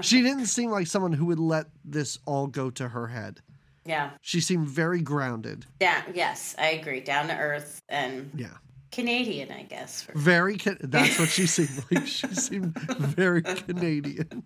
she 0.00 0.22
didn't 0.22 0.46
seem 0.46 0.70
like 0.70 0.86
someone 0.86 1.12
who 1.12 1.26
would 1.26 1.40
let 1.40 1.66
this 1.84 2.18
all 2.24 2.46
go 2.46 2.70
to 2.70 2.88
her 2.90 3.08
head. 3.08 3.40
Yeah. 3.84 4.10
She 4.20 4.40
seemed 4.40 4.68
very 4.68 5.02
grounded. 5.02 5.66
Yeah. 5.80 6.02
Yes, 6.14 6.54
I 6.58 6.68
agree. 6.70 7.00
Down 7.00 7.26
to 7.28 7.36
earth 7.36 7.82
and 7.88 8.30
Yeah. 8.36 8.54
Canadian, 8.92 9.50
I 9.52 9.62
guess. 9.62 10.06
Very 10.14 10.56
that's 10.56 11.18
what 11.18 11.28
she 11.28 11.46
seemed 11.46 11.84
like. 11.90 12.06
She 12.06 12.26
seemed 12.34 12.74
very 12.78 13.42
Canadian. 13.42 14.42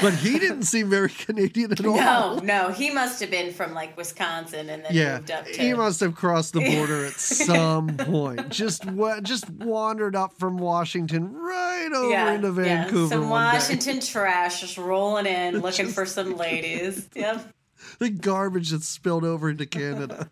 but 0.00 0.14
he 0.14 0.38
didn't 0.38 0.62
seem 0.62 0.88
very 0.88 1.08
Canadian 1.08 1.72
at 1.72 1.84
all. 1.84 1.96
No, 1.96 2.38
no, 2.38 2.68
he 2.70 2.90
must 2.90 3.20
have 3.20 3.30
been 3.30 3.52
from 3.52 3.74
like 3.74 3.96
Wisconsin 3.96 4.70
and 4.70 4.84
then 4.84 4.94
Yeah, 4.94 5.16
moved 5.18 5.30
up 5.32 5.44
to. 5.46 5.52
he 5.60 5.74
must 5.74 5.98
have 6.00 6.14
crossed 6.14 6.52
the 6.52 6.60
border 6.60 7.04
at 7.06 7.14
some 7.18 7.96
point. 7.96 8.48
Just 8.50 8.84
just 9.22 9.50
wandered 9.50 10.14
up 10.14 10.32
from 10.38 10.56
Washington 10.58 11.32
right 11.34 11.90
over 11.92 12.30
into 12.32 12.52
Vancouver. 12.52 13.08
Some 13.14 13.28
one 13.28 13.52
day. 13.52 13.58
Washington 13.58 14.00
trash 14.00 14.60
just 14.60 14.78
rolling 14.78 15.26
in, 15.26 15.60
looking 15.62 15.88
for 15.88 16.06
some 16.06 16.36
ladies. 16.36 17.08
Yep. 17.16 17.52
the 17.98 18.10
garbage 18.10 18.70
that's 18.70 18.86
spilled 18.88 19.24
over 19.24 19.50
into 19.50 19.66
Canada. 19.66 20.28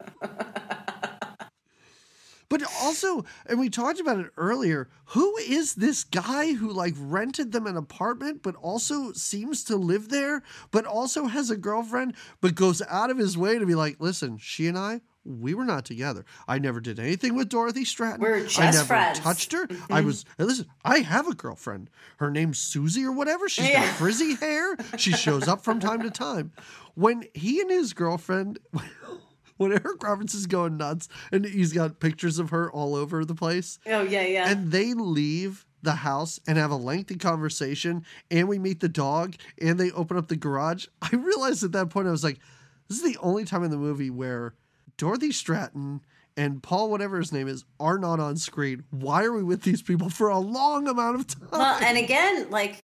But 2.51 2.63
also, 2.83 3.25
and 3.47 3.59
we 3.61 3.71
talked 3.71 4.01
about 4.01 4.19
it 4.19 4.27
earlier, 4.37 4.91
who 5.07 5.37
is 5.39 5.77
this 5.77 6.05
guy 6.05 6.53
who 6.53 6.71
like 6.71 6.95
rented 6.99 7.53
them 7.53 7.67
an 7.67 7.77
apartment 7.77 8.43
but 8.43 8.57
also 8.57 9.13
seems 9.13 9.65
to 9.65 9.77
live 9.77 10.09
there, 10.11 10.43
but 10.73 10.85
also 10.85 11.27
has 11.27 11.49
a 11.49 11.57
girlfriend, 11.57 12.15
but 12.41 12.57
goes 12.57 12.83
out 12.91 13.09
of 13.09 13.19
his 13.19 13.39
way 13.39 13.59
to 13.59 13.65
be 13.65 13.77
like, 13.77 13.97
listen, 14.01 14.37
she 14.37 14.67
and 14.67 14.77
I, 14.77 15.01
we 15.25 15.55
were 15.55 15.65
not 15.65 15.85
together. 15.85 16.25
I 16.49 16.59
never 16.59 16.81
did 16.81 16.99
anything 16.99 17.37
with 17.37 17.49
Dorothy 17.49 17.85
Stratten. 17.85 18.19
We're 18.19 18.49
I 18.59 18.71
never 18.73 18.85
friends." 18.85 19.19
Mm-hmm. 19.19 19.29
touched 19.29 19.53
her. 19.53 19.69
I 19.89 20.01
was 20.01 20.25
listen, 20.37 20.67
I 20.85 21.01
have 21.01 21.29
a 21.29 21.35
girlfriend. 21.35 21.89
Her 22.17 22.31
name's 22.33 22.59
Susie 22.59 23.05
or 23.05 23.13
whatever. 23.13 23.49
She's 23.49 23.71
got 23.71 23.95
frizzy 23.97 24.35
hair. 24.35 24.77
She 24.97 25.13
shows 25.13 25.47
up 25.47 25.63
from 25.63 25.79
time 25.79 26.03
to 26.03 26.11
time. 26.11 26.53
When 26.95 27.27
he 27.33 27.61
and 27.61 27.71
his 27.71 27.93
girlfriend 27.93 28.59
when 29.61 29.73
Eric 29.85 30.03
Roberts 30.03 30.35
is 30.35 30.47
going 30.47 30.79
nuts 30.79 31.09
and 31.31 31.45
he's 31.45 31.73
got 31.73 32.01
pictures 32.01 32.39
of 32.39 32.49
her 32.51 32.71
all 32.73 32.95
over 32.95 33.25
the 33.27 33.35
place, 33.35 33.79
Oh 33.87 34.03
yeah, 34.03 34.23
yeah. 34.23 34.49
and 34.51 34.73
they 34.73 34.95
leave 34.95 35.67
the 35.83 35.93
house 35.93 36.41
and 36.47 36.57
have 36.57 36.71
a 36.71 36.77
lengthy 36.77 37.17
conversation, 37.17 38.05
and 38.31 38.49
we 38.49 38.59
meet 38.59 38.81
the 38.81 38.89
dog, 38.89 39.35
and 39.61 39.79
they 39.79 39.91
open 39.93 40.17
up 40.17 40.29
the 40.29 40.37
garage. 40.37 40.87
I 41.03 41.15
realized 41.17 41.63
at 41.63 41.73
that 41.73 41.91
point 41.91 42.09
I 42.09 42.11
was 42.11 42.25
like, 42.25 42.39
this 42.89 42.99
is 42.99 43.05
the 43.05 43.19
only 43.21 43.45
time 43.45 43.63
in 43.65 43.71
the 43.71 43.77
movie 43.77 44.11
where 44.11 44.55
Dorothy 44.97 45.29
Stratten 45.31 46.01
and 46.37 46.63
Paul, 46.63 46.91
whatever 46.91 47.19
his 47.19 47.33
name 47.33 47.49
is, 47.49 47.65
are 47.79 47.99
not 47.99 48.19
on 48.21 48.37
screen. 48.37 48.85
Why 48.91 49.25
are 49.25 49.33
we 49.33 49.43
with 49.43 49.63
these 49.63 49.83
people 49.83 50.09
for 50.11 50.29
a 50.29 50.39
long 50.39 50.89
amount 50.89 51.21
of 51.21 51.27
time? 51.27 51.49
well, 51.53 51.79
and 51.83 51.99
again, 51.99 52.49
like 52.51 52.79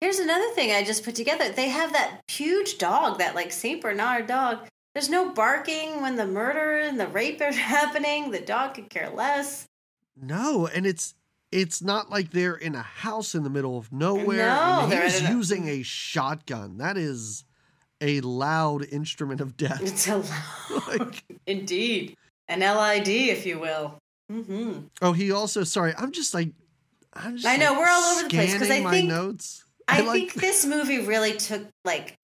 here's 0.00 0.18
another 0.18 0.48
thing 0.54 0.70
I 0.72 0.84
just 0.84 1.04
put 1.04 1.14
together. 1.14 1.50
They 1.50 1.68
have 1.70 1.92
that 1.92 2.20
huge 2.28 2.78
dog, 2.78 3.18
that 3.18 3.34
like 3.34 3.52
Saint 3.52 3.80
Bernard 3.80 4.26
dog. 4.26 4.66
There's 4.94 5.10
no 5.10 5.30
barking 5.30 6.00
when 6.00 6.16
the 6.16 6.26
murder 6.26 6.78
and 6.78 6.98
the 7.00 7.08
rape 7.08 7.40
are 7.40 7.52
happening. 7.52 8.30
The 8.30 8.40
dog 8.40 8.74
could 8.74 8.88
care 8.90 9.10
less. 9.10 9.66
No, 10.20 10.66
and 10.68 10.86
it's 10.86 11.14
it's 11.50 11.82
not 11.82 12.10
like 12.10 12.30
they're 12.30 12.54
in 12.56 12.74
a 12.74 12.82
house 12.82 13.34
in 13.34 13.42
the 13.44 13.50
middle 13.50 13.76
of 13.78 13.92
nowhere. 13.92 14.46
No, 14.48 14.88
he's 14.88 15.22
using 15.28 15.68
a 15.68 15.82
shotgun. 15.82 16.78
That 16.78 16.96
is 16.96 17.44
a 18.00 18.20
loud 18.20 18.84
instrument 18.90 19.40
of 19.40 19.56
death. 19.56 19.80
It's 19.82 20.06
a 20.08 20.18
loud, 20.18 20.88
Like- 21.00 21.24
indeed, 21.46 22.16
an 22.48 22.60
LID, 22.60 23.08
if 23.08 23.46
you 23.46 23.58
will. 23.58 23.98
Mm-hmm. 24.32 24.78
oh, 25.02 25.12
he 25.12 25.32
also 25.32 25.64
sorry. 25.64 25.92
I'm 25.98 26.12
just 26.12 26.32
like 26.34 26.50
I'm 27.12 27.34
just 27.36 27.46
I 27.46 27.56
know, 27.56 27.70
like, 27.72 27.78
we're 27.80 27.88
all 27.88 28.02
over 28.14 28.22
the 28.24 28.28
place 28.30 28.52
because 28.52 28.70
I 28.70 28.82
think- 28.90 29.08
notes. 29.08 29.64
I, 29.86 30.00
like- 30.00 30.30
think 30.30 30.34
this 30.34 30.64
movie 30.64 31.00
really 31.00 31.34
took 31.34 31.66
like 31.84 32.16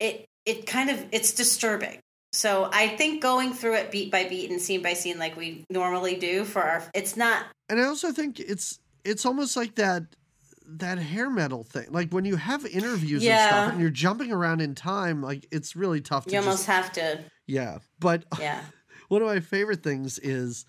it. 0.00 0.26
It 0.46 0.66
kind 0.66 0.90
of 0.90 1.04
it's 1.12 1.32
disturbing. 1.32 1.98
So 2.32 2.68
I 2.72 2.88
think 2.88 3.22
going 3.22 3.52
through 3.52 3.74
it 3.76 3.90
beat 3.92 4.10
by 4.10 4.24
beat 4.28 4.50
and 4.50 4.60
scene 4.60 4.82
by 4.82 4.94
scene, 4.94 5.18
like 5.18 5.36
we 5.36 5.64
normally 5.70 6.16
do 6.16 6.44
for 6.44 6.60
our, 6.62 6.82
it's 6.92 7.16
not. 7.16 7.44
and 7.68 7.80
I 7.80 7.84
also 7.84 8.10
think 8.12 8.40
it's 8.40 8.78
it's 9.04 9.24
almost 9.24 9.56
like 9.56 9.76
that 9.76 10.02
that 10.66 10.98
hair 10.98 11.30
metal 11.30 11.62
thing. 11.62 11.86
Like 11.90 12.10
when 12.10 12.24
you 12.24 12.36
have 12.36 12.64
interviews 12.66 13.24
and 13.24 13.38
stuff 13.48 13.72
and 13.72 13.80
you're 13.80 13.90
jumping 13.90 14.32
around 14.32 14.60
in 14.62 14.74
time, 14.74 15.22
like 15.22 15.46
it's 15.52 15.76
really 15.76 16.00
tough 16.00 16.24
to 16.24 16.30
You 16.30 16.38
just 16.38 16.46
almost 16.48 16.66
have 16.66 16.90
to, 16.92 17.20
yeah. 17.46 17.78
But 18.00 18.24
yeah. 18.40 18.62
one 19.08 19.22
of 19.22 19.28
my 19.28 19.40
favorite 19.40 19.82
things 19.82 20.18
is 20.18 20.64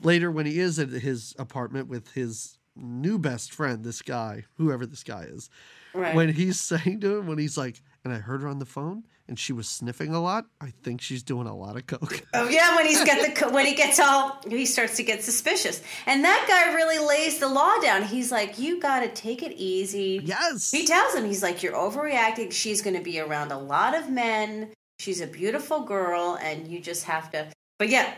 later 0.00 0.30
when 0.30 0.46
he 0.46 0.58
is 0.58 0.78
at 0.78 0.88
his 0.90 1.34
apartment 1.38 1.88
with 1.88 2.12
his 2.12 2.56
new 2.74 3.18
best 3.18 3.52
friend, 3.52 3.84
this 3.84 4.00
guy, 4.00 4.44
whoever 4.56 4.86
this 4.86 5.02
guy 5.04 5.24
is, 5.24 5.50
Right. 5.92 6.14
when 6.14 6.30
he's 6.32 6.58
saying 6.70 7.00
to 7.00 7.18
him, 7.18 7.26
when 7.26 7.36
he's 7.38 7.58
like, 7.58 7.82
and 8.04 8.12
I 8.14 8.18
heard 8.18 8.40
her 8.42 8.48
on 8.48 8.60
the 8.60 8.64
phone 8.66 9.02
and 9.28 9.38
she 9.38 9.52
was 9.52 9.68
sniffing 9.68 10.14
a 10.14 10.20
lot, 10.20 10.46
I 10.60 10.70
think 10.82 11.00
she's 11.00 11.22
doing 11.22 11.46
a 11.46 11.54
lot 11.56 11.76
of 11.76 11.86
coke. 11.86 12.22
Oh 12.34 12.48
yeah, 12.48 12.74
when 12.76 12.86
he's 12.86 13.04
got 13.04 13.24
the 13.26 13.32
co- 13.32 13.50
when 13.50 13.66
he 13.66 13.74
gets 13.74 14.00
all 14.00 14.40
he 14.48 14.66
starts 14.66 14.96
to 14.96 15.02
get 15.02 15.22
suspicious, 15.22 15.82
and 16.06 16.24
that 16.24 16.44
guy 16.48 16.74
really 16.74 16.98
lays 16.98 17.38
the 17.38 17.48
law 17.48 17.76
down. 17.80 18.02
He's 18.02 18.32
like, 18.32 18.58
"You 18.58 18.80
got 18.80 19.00
to 19.00 19.08
take 19.08 19.42
it 19.42 19.52
easy." 19.52 20.20
yes. 20.24 20.70
He 20.70 20.86
tells 20.86 21.14
him, 21.14 21.24
he's 21.26 21.42
like, 21.42 21.62
You're 21.62 21.74
overreacting. 21.74 22.52
She's 22.52 22.82
going 22.82 22.96
to 22.96 23.02
be 23.02 23.20
around 23.20 23.52
a 23.52 23.58
lot 23.58 23.94
of 23.94 24.10
men. 24.10 24.70
She's 24.98 25.20
a 25.20 25.26
beautiful 25.26 25.80
girl, 25.80 26.38
and 26.40 26.68
you 26.68 26.80
just 26.80 27.04
have 27.04 27.30
to. 27.32 27.48
But 27.78 27.88
yeah, 27.90 28.12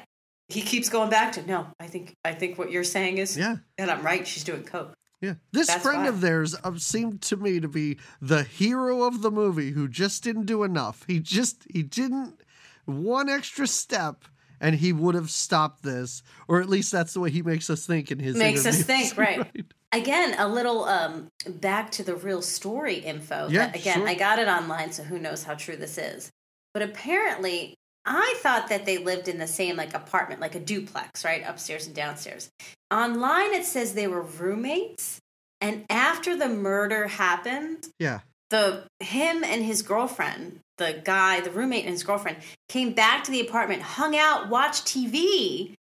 he 0.49 0.61
keeps 0.63 0.89
going 0.89 1.11
back 1.11 1.33
to, 1.33 1.47
No, 1.47 1.67
I 1.81 1.87
think 1.87 2.15
I 2.25 2.33
think 2.33 2.59
what 2.59 2.71
you're 2.71 2.85
saying 2.85 3.19
is, 3.19 3.37
yeah. 3.37 3.57
and 3.79 3.91
I'm 3.91 4.03
right. 4.03 4.27
She's 4.27 4.45
doing 4.45 4.63
coke. 4.65 4.95
Yeah. 5.21 5.35
This 5.53 5.69
That's 5.69 5.83
friend 5.83 6.03
why. 6.03 6.09
of 6.09 6.21
theirs 6.21 6.55
uh, 6.65 6.77
seemed 6.77 7.23
to 7.23 7.37
me 7.37 7.61
to 7.61 7.69
be 7.69 7.99
the 8.21 8.43
hero 8.43 9.05
of 9.05 9.23
the 9.23 9.31
movie 9.31 9.71
who 9.71 9.89
just 9.89 10.23
didn't 10.23 10.45
do 10.47 10.63
enough. 10.65 11.05
He 11.07 11.19
just, 11.21 11.63
he 11.71 11.83
didn't 11.83 12.41
one 12.85 13.29
extra 13.29 13.67
step 13.67 14.25
and 14.61 14.77
he 14.77 14.93
would 14.93 15.15
have 15.15 15.31
stopped 15.31 15.83
this. 15.83 16.23
Or 16.49 16.61
at 16.61 16.69
least 16.69 16.93
that's 16.93 17.15
the 17.15 17.21
way 17.21 17.31
he 17.31 17.43
makes 17.43 17.71
us 17.71 17.87
think 17.87 18.11
in 18.11 18.19
his 18.19 18.37
Makes 18.37 18.67
us 18.67 18.81
interviews. 18.81 19.13
think, 19.13 19.19
right. 19.19 19.67
Again, 19.93 20.35
a 20.39 20.49
little 20.49 20.85
um, 20.85 21.29
back 21.47 21.91
to 21.93 22.03
the 22.03 22.17
real 22.17 22.43
story 22.43 22.97
info. 22.97 23.49
Yeah, 23.49 23.71
again, 23.73 23.99
sure. 23.99 24.09
I 24.09 24.15
got 24.15 24.39
it 24.39 24.49
online, 24.49 24.93
so 24.93 25.05
who 25.05 25.19
knows 25.19 25.45
how 25.45 25.55
true 25.55 25.77
this 25.77 25.99
is. 25.99 26.31
But 26.73 26.83
apparently, 26.83 27.77
I 28.07 28.35
thought 28.43 28.69
that 28.69 28.85
they 28.87 28.99
lived 28.99 29.29
in 29.29 29.39
the 29.39 29.47
same 29.47 29.77
like 29.77 29.95
apartment, 29.95 30.41
like 30.41 30.55
a 30.55 30.61
duplex, 30.61 31.25
right? 31.25 31.43
Upstairs 31.47 31.87
and 31.87 31.95
downstairs. 31.95 32.51
Online, 32.91 33.55
it 33.55 33.65
says 33.65 33.95
they 33.95 34.07
were 34.09 34.23
roommates. 34.23 35.21
And 35.61 35.85
after 35.89 36.37
the 36.37 36.49
murder 36.49 37.07
happened, 37.09 37.89
Yeah. 37.99 38.21
the 38.51 38.85
him 39.01 39.43
and 39.43 39.65
his 39.65 39.81
girlfriend, 39.83 40.61
the 40.77 41.01
guy, 41.05 41.41
the 41.41 41.51
roommate 41.51 41.85
and 41.85 41.93
his 41.93 42.03
girlfriend, 42.03 42.37
came 42.69 42.93
back 42.93 43.25
to 43.25 43.31
the 43.31 43.41
apartment, 43.41 43.81
hung 43.81 44.15
out, 44.17 44.49
watched 44.51 44.85
TV, 44.87 45.75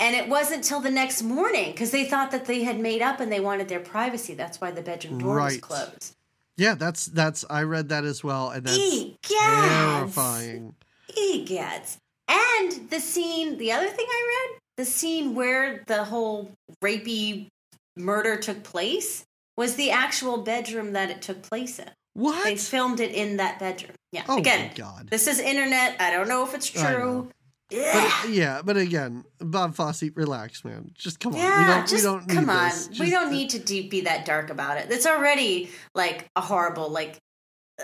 and 0.00 0.16
it 0.16 0.28
wasn't 0.28 0.64
till 0.64 0.80
the 0.80 0.90
next 0.90 1.22
morning 1.22 1.70
because 1.70 1.92
they 1.92 2.04
thought 2.04 2.30
that 2.32 2.46
they 2.46 2.64
had 2.64 2.80
made 2.80 3.02
up 3.02 3.20
and 3.20 3.30
they 3.30 3.38
wanted 3.40 3.68
their 3.68 3.80
privacy. 3.80 4.34
That's 4.34 4.60
why 4.60 4.70
the 4.72 4.82
bedroom 4.82 5.18
door 5.18 5.36
was 5.40 5.58
closed. 5.58 6.16
Yeah, 6.56 6.74
that's 6.74 7.06
that's 7.06 7.44
I 7.48 7.62
read 7.62 7.90
that 7.90 8.04
as 8.04 8.24
well, 8.24 8.50
and 8.50 8.64
that's 8.66 8.76
Egads. 8.76 9.16
terrifying. 9.22 10.74
Egads. 11.12 11.96
And 12.28 12.90
the 12.90 13.00
scene, 13.00 13.58
the 13.58 13.72
other 13.72 13.88
thing 13.88 14.06
I 14.08 14.48
read, 14.50 14.58
the 14.76 14.84
scene 14.84 15.34
where 15.34 15.82
the 15.86 16.04
whole 16.04 16.52
rapey 16.82 17.48
murder 17.96 18.36
took 18.36 18.62
place 18.62 19.24
was 19.56 19.74
the 19.74 19.90
actual 19.90 20.38
bedroom 20.38 20.92
that 20.92 21.10
it 21.10 21.20
took 21.20 21.42
place 21.42 21.78
in. 21.78 21.90
What? 22.14 22.44
They 22.44 22.56
filmed 22.56 23.00
it 23.00 23.12
in 23.12 23.36
that 23.36 23.58
bedroom. 23.58 23.92
Yeah. 24.12 24.24
Oh 24.28 24.38
Again, 24.38 24.68
my 24.68 24.74
god. 24.74 25.08
This 25.10 25.26
is 25.26 25.38
internet. 25.38 25.96
I 26.00 26.10
don't 26.10 26.28
know 26.28 26.44
if 26.44 26.54
it's 26.54 26.68
true. 26.68 27.28
Yeah. 27.70 28.10
But 28.22 28.30
yeah, 28.30 28.62
but 28.64 28.76
again, 28.76 29.24
Bob 29.38 29.76
Fosse, 29.76 30.04
relax, 30.16 30.64
man. 30.64 30.90
Just 30.94 31.20
come 31.20 31.34
on. 31.34 31.38
yeah, 31.38 31.58
we 31.58 31.74
don't. 31.74 31.88
just 31.88 31.94
we 31.94 32.02
don't 32.02 32.26
need 32.26 32.34
come 32.34 32.50
on. 32.50 32.68
this. 32.68 32.88
we 32.98 33.10
don't 33.10 33.30
need 33.30 33.50
to 33.50 33.58
deep 33.60 33.90
be 33.90 34.00
that 34.02 34.24
dark 34.26 34.50
about 34.50 34.76
it. 34.78 34.90
It's 34.90 35.06
already 35.06 35.70
like 35.94 36.28
a 36.36 36.40
horrible 36.40 36.90
like. 36.90 37.18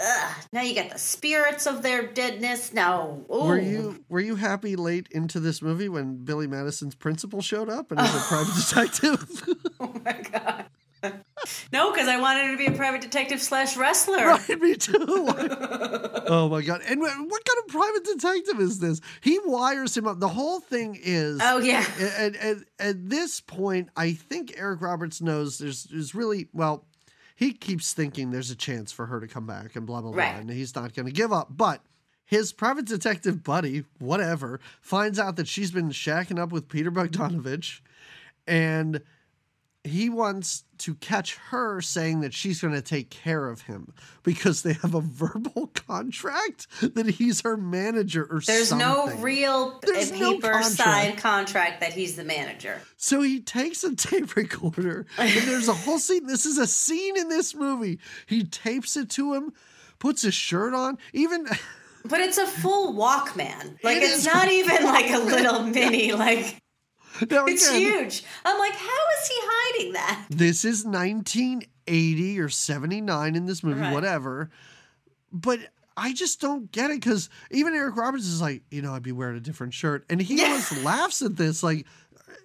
Ugh. 0.01 0.34
Now 0.53 0.62
you 0.62 0.74
got 0.74 0.90
the 0.90 0.99
spirits 0.99 1.66
of 1.66 1.82
their 1.82 2.07
deadness. 2.07 2.72
No, 2.72 3.24
Ooh. 3.32 3.44
Were 3.44 3.59
you 3.59 4.05
were 4.09 4.20
you 4.20 4.36
happy 4.36 4.76
late 4.76 5.09
into 5.11 5.40
this 5.40 5.62
movie 5.62 5.88
when 5.88 6.24
Billy 6.24 6.47
Madison's 6.47 6.94
principal 6.94 7.40
showed 7.42 7.68
up 7.68 7.90
and 7.90 8.01
as 8.01 8.14
a 8.14 8.18
private 8.28 8.55
detective? 8.55 9.42
Oh 9.78 9.92
my 10.05 10.22
god. 10.32 10.64
no, 11.70 11.92
because 11.92 12.09
I 12.09 12.18
wanted 12.18 12.51
to 12.53 12.57
be 12.57 12.66
a 12.66 12.72
private 12.72 13.03
detective 13.03 13.42
slash 13.42 13.76
wrestler. 13.76 14.16
right, 14.26 14.61
me 14.61 14.74
too. 14.74 14.94
oh 16.26 16.49
my 16.51 16.62
god! 16.62 16.80
And 16.88 17.01
what 17.01 17.12
kind 17.12 17.59
of 17.59 17.68
private 17.68 18.05
detective 18.05 18.59
is 18.59 18.78
this? 18.78 19.03
He 19.20 19.38
wires 19.44 19.94
him 19.97 20.07
up. 20.07 20.18
The 20.18 20.28
whole 20.28 20.61
thing 20.61 20.99
is. 21.01 21.40
Oh 21.42 21.59
yeah. 21.59 21.84
At, 22.01 22.36
at, 22.36 22.57
at 22.78 23.11
this 23.11 23.40
point, 23.40 23.90
I 23.97 24.12
think 24.12 24.55
Eric 24.57 24.80
Roberts 24.80 25.20
knows 25.20 25.59
there's, 25.59 25.84
there's 25.84 26.14
really, 26.14 26.49
well, 26.55 26.86
he 27.37 27.53
keeps 27.53 27.93
thinking 27.93 28.30
there's 28.30 28.51
a 28.51 28.57
chance 28.57 28.91
for 28.91 29.07
her 29.07 29.20
to 29.20 29.28
come 29.28 29.47
back 29.47 29.76
and 29.76 29.87
blah, 29.87 30.01
blah, 30.01 30.11
blah. 30.11 30.22
Right. 30.22 30.41
And 30.41 30.51
he's 30.51 30.74
not 30.74 30.95
going 30.95 31.07
to 31.07 31.12
give 31.12 31.32
up. 31.32 31.49
But 31.51 31.82
his 32.24 32.53
private 32.53 32.87
detective 32.87 33.45
buddy, 33.45 33.84
whatever, 33.99 34.59
finds 34.80 35.18
out 35.18 35.37
that 35.37 35.47
she's 35.47 35.70
been 35.70 35.91
shacking 35.91 36.39
up 36.39 36.51
with 36.51 36.68
Peter 36.68 36.91
Bogdanovich. 36.91 37.80
And 38.47 39.03
he 39.87 40.09
wants 40.11 40.64
to 40.78 40.95
catch 40.97 41.37
her 41.37 41.80
saying 41.80 42.20
that 42.20 42.34
she's 42.34 42.61
going 42.61 42.74
to 42.74 42.82
take 42.82 43.09
care 43.09 43.49
of 43.49 43.62
him 43.62 43.93
because 44.22 44.62
they 44.62 44.74
have 44.74 44.95
a 44.95 45.01
verbal 45.01 45.66
contract 45.74 46.66
that 46.95 47.07
he's 47.07 47.41
her 47.43 47.57
manager 47.57 48.26
or 48.30 48.41
There's 48.41 48.72
no 48.72 49.09
real 49.16 49.80
uh, 49.82 49.87
There's 49.87 50.12
no 50.12 50.34
paper 50.34 50.51
contract. 50.51 50.74
signed 50.74 51.18
contract 51.18 51.80
that 51.80 51.93
he's 51.95 52.16
the 52.16 52.24
manager. 52.24 52.80
So 52.97 53.22
he 53.22 53.41
takes 53.41 53.84
a 53.84 53.95
tape 53.97 54.37
recorder, 54.37 55.07
and 55.18 55.49
there's 55.49 55.68
a 55.68 55.74
whole 55.74 55.99
scene. 55.99 56.26
This 56.26 56.45
is 56.47 56.59
a 56.59 56.66
scene 56.66 57.16
in 57.18 57.28
this 57.28 57.55
movie. 57.55 57.99
He 58.26 58.45
tapes 58.45 58.97
it 58.97 59.09
to 59.11 59.34
him, 59.34 59.53
puts 59.99 60.22
his 60.22 60.34
shirt 60.34 60.74
on, 60.74 60.99
even. 61.12 61.47
But 62.09 62.20
it's 62.20 62.39
a 62.39 62.47
full 62.47 62.95
Walkman. 62.95 63.82
Like 63.82 63.97
It 63.97 64.05
it's 64.05 64.24
not 64.24 64.47
even 64.49 64.84
like 64.84 65.11
a 65.11 65.18
little 65.18 65.62
mini. 65.64 66.12
Like 66.12 66.57
Now 67.31 67.47
it's 67.47 67.69
again, 67.69 67.81
huge. 67.81 68.25
I'm 68.45 68.59
like, 68.59 68.73
how 68.75 68.87
is 69.21 69.29
he 69.29 69.35
hiding 69.39 69.93
that? 69.95 70.27
This 70.31 70.64
is 70.64 70.85
1980 70.85 72.41
or 72.41 72.49
79 72.49 73.35
in 73.35 73.47
this 73.47 73.62
movie, 73.62 73.81
Right. 73.81 73.93
whatever. 73.93 74.51
But 75.33 75.61
I 75.97 76.12
just 76.12 76.41
don't 76.41 76.71
get 76.73 76.91
it 76.91 77.01
because 77.01 77.29
even 77.51 77.75
Eric 77.75 77.97
Roberts 77.97 78.27
is 78.27 78.41
like, 78.41 78.62
you 78.71 78.83
know, 78.83 78.95
I'd 78.95 79.03
be 79.03 79.12
wearing 79.12 79.37
a 79.37 79.41
different 79.41 79.75
shirt. 79.75 80.05
And 80.11 80.21
he 80.21 80.37
Yeah. 80.37 80.45
almost 80.45 80.83
laughs 80.83 81.23
at 81.23 81.37
this, 81.37 81.62
like, 81.62 81.87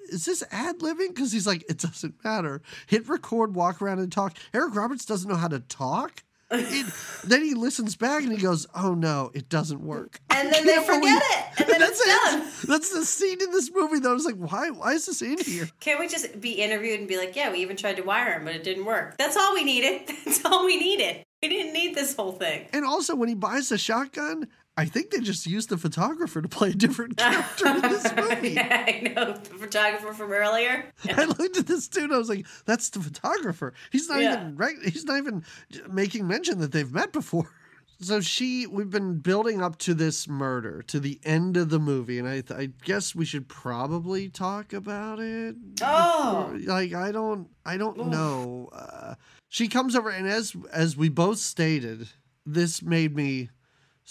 is 0.10 0.26
this 0.26 0.44
ad 0.52 0.82
living? 0.82 1.10
Because 1.10 1.32
he's 1.32 1.48
like, 1.48 1.64
it 1.70 1.78
doesn't 1.80 2.24
matter. 2.24 2.62
Hit 2.88 3.08
record, 3.10 3.56
walk 3.56 3.82
around 3.82 4.00
and 4.00 4.12
talk. 4.12 4.36
Eric 4.54 4.76
Roberts 4.76 5.06
doesn't 5.06 5.30
know 5.30 5.36
how 5.38 5.48
to 5.48 5.60
talk. 5.60 6.24
It- 6.52 6.94
then 7.24 7.44
he 7.44 7.54
listens 7.54 7.96
back 7.96 8.24
and 8.24 8.32
he 8.32 8.38
goes, 8.40 8.66
"Oh 8.76 8.94
no, 8.96 9.32
it 9.34 9.48
doesn't 9.48 9.82
work." 9.82 10.20
And 10.30 10.52
then 10.52 10.66
they 10.66 10.76
forget 10.84 11.02
believe- 11.02 11.22
it, 11.22 11.60
and 11.62 11.70
then 11.70 11.80
that's 11.80 12.02
it's 12.04 12.32
done. 12.32 12.48
That's 12.68 12.90
the 12.92 13.06
scene 13.06 13.42
in 13.42 13.52
this 13.52 13.70
movie 13.74 14.00
that 14.00 14.10
I 14.10 14.14
was 14.14 14.26
like, 14.26 14.36
"Why? 14.36 14.70
Why 14.72 14.94
is 14.94 15.06
this 15.06 15.22
in 15.22 15.38
here?" 15.38 15.70
Can't 15.80 16.00
we 16.00 16.08
just 16.08 16.42
be 16.42 16.52
interviewed 16.54 17.00
and 17.00 17.08
be 17.08 17.18
like, 17.18 17.36
yeah, 17.36 17.52
we 17.52 17.60
even 17.60 17.78
tried 17.78 17.98
to 17.98 18.02
wire 18.04 18.34
him, 18.34 18.46
but 18.46 18.56
it 18.56 18.64
didn't 18.64 18.86
work. 18.86 19.18
That's 19.18 19.38
all 19.38 19.54
we 19.54 19.64
needed. 19.64 20.08
That's 20.26 20.44
all 20.46 20.66
we 20.66 20.78
needed. 20.78 21.24
We 21.44 21.50
didn't 21.50 21.74
need 21.74 21.96
this 21.96 22.16
whole 22.16 22.34
thing. 22.34 22.68
And 22.74 22.86
also, 22.86 23.16
when 23.16 23.28
he 23.30 23.34
buys 23.36 23.70
the 23.70 23.78
shotgun, 23.78 24.48
I 24.78 24.86
think 24.86 25.12
they 25.12 25.20
just 25.20 25.46
used 25.46 25.70
the 25.70 25.78
photographer 25.78 26.42
to 26.42 26.48
play 26.48 26.70
a 26.70 26.74
different 26.74 27.18
character 27.18 27.68
in 27.68 27.82
this 27.82 28.16
movie. 28.16 28.58
I 28.58 29.12
know 29.16 29.34
the 29.34 29.50
photographer 29.60 30.14
from 30.14 30.32
earlier. 30.32 30.86
I 31.10 31.26
looked 31.26 31.58
at 31.58 31.68
this 31.68 31.88
dude. 31.88 32.12
I 32.12 32.18
was 32.18 32.30
like, 32.30 32.46
"That's 32.66 32.90
the 32.90 33.00
photographer. 33.02 33.74
He's 33.92 34.08
not 34.08 34.22
Yeah. 34.22 34.34
even 34.42 34.56
right. 34.56 34.76
He's 34.84 35.04
not 35.06 35.18
even 35.18 35.44
making 35.90 36.28
mention 36.28 36.60
that 36.60 36.72
they've 36.72 36.92
met 36.92 37.12
before." 37.14 37.52
So 38.04 38.20
she, 38.20 38.66
we've 38.66 38.90
been 38.90 39.20
building 39.20 39.62
up 39.62 39.78
to 39.80 39.94
this 39.94 40.28
murder, 40.28 40.82
to 40.88 41.00
the 41.00 41.20
end 41.24 41.56
of 41.56 41.70
the 41.70 41.78
movie, 41.78 42.18
and 42.18 42.28
I, 42.28 42.42
I 42.52 42.70
guess 42.84 43.14
we 43.14 43.26
should 43.26 43.48
probably 43.48 44.28
talk 44.28 44.74
about 44.74 45.20
it. 45.20 45.56
Oh. 45.84 46.52
like 46.66 46.96
I 46.96 47.12
don't, 47.12 47.48
I 47.64 47.78
don't 47.78 48.00
Oof. 48.00 48.08
know. 48.08 48.70
Uh, 48.74 49.14
she 49.50 49.68
comes 49.68 49.96
over, 49.96 50.10
and 50.10 50.28
as 50.28 50.56
as 50.74 50.98
we 50.98 51.10
both 51.10 51.38
stated, 51.38 52.10
this 52.44 52.82
made 52.82 53.16
me 53.16 53.52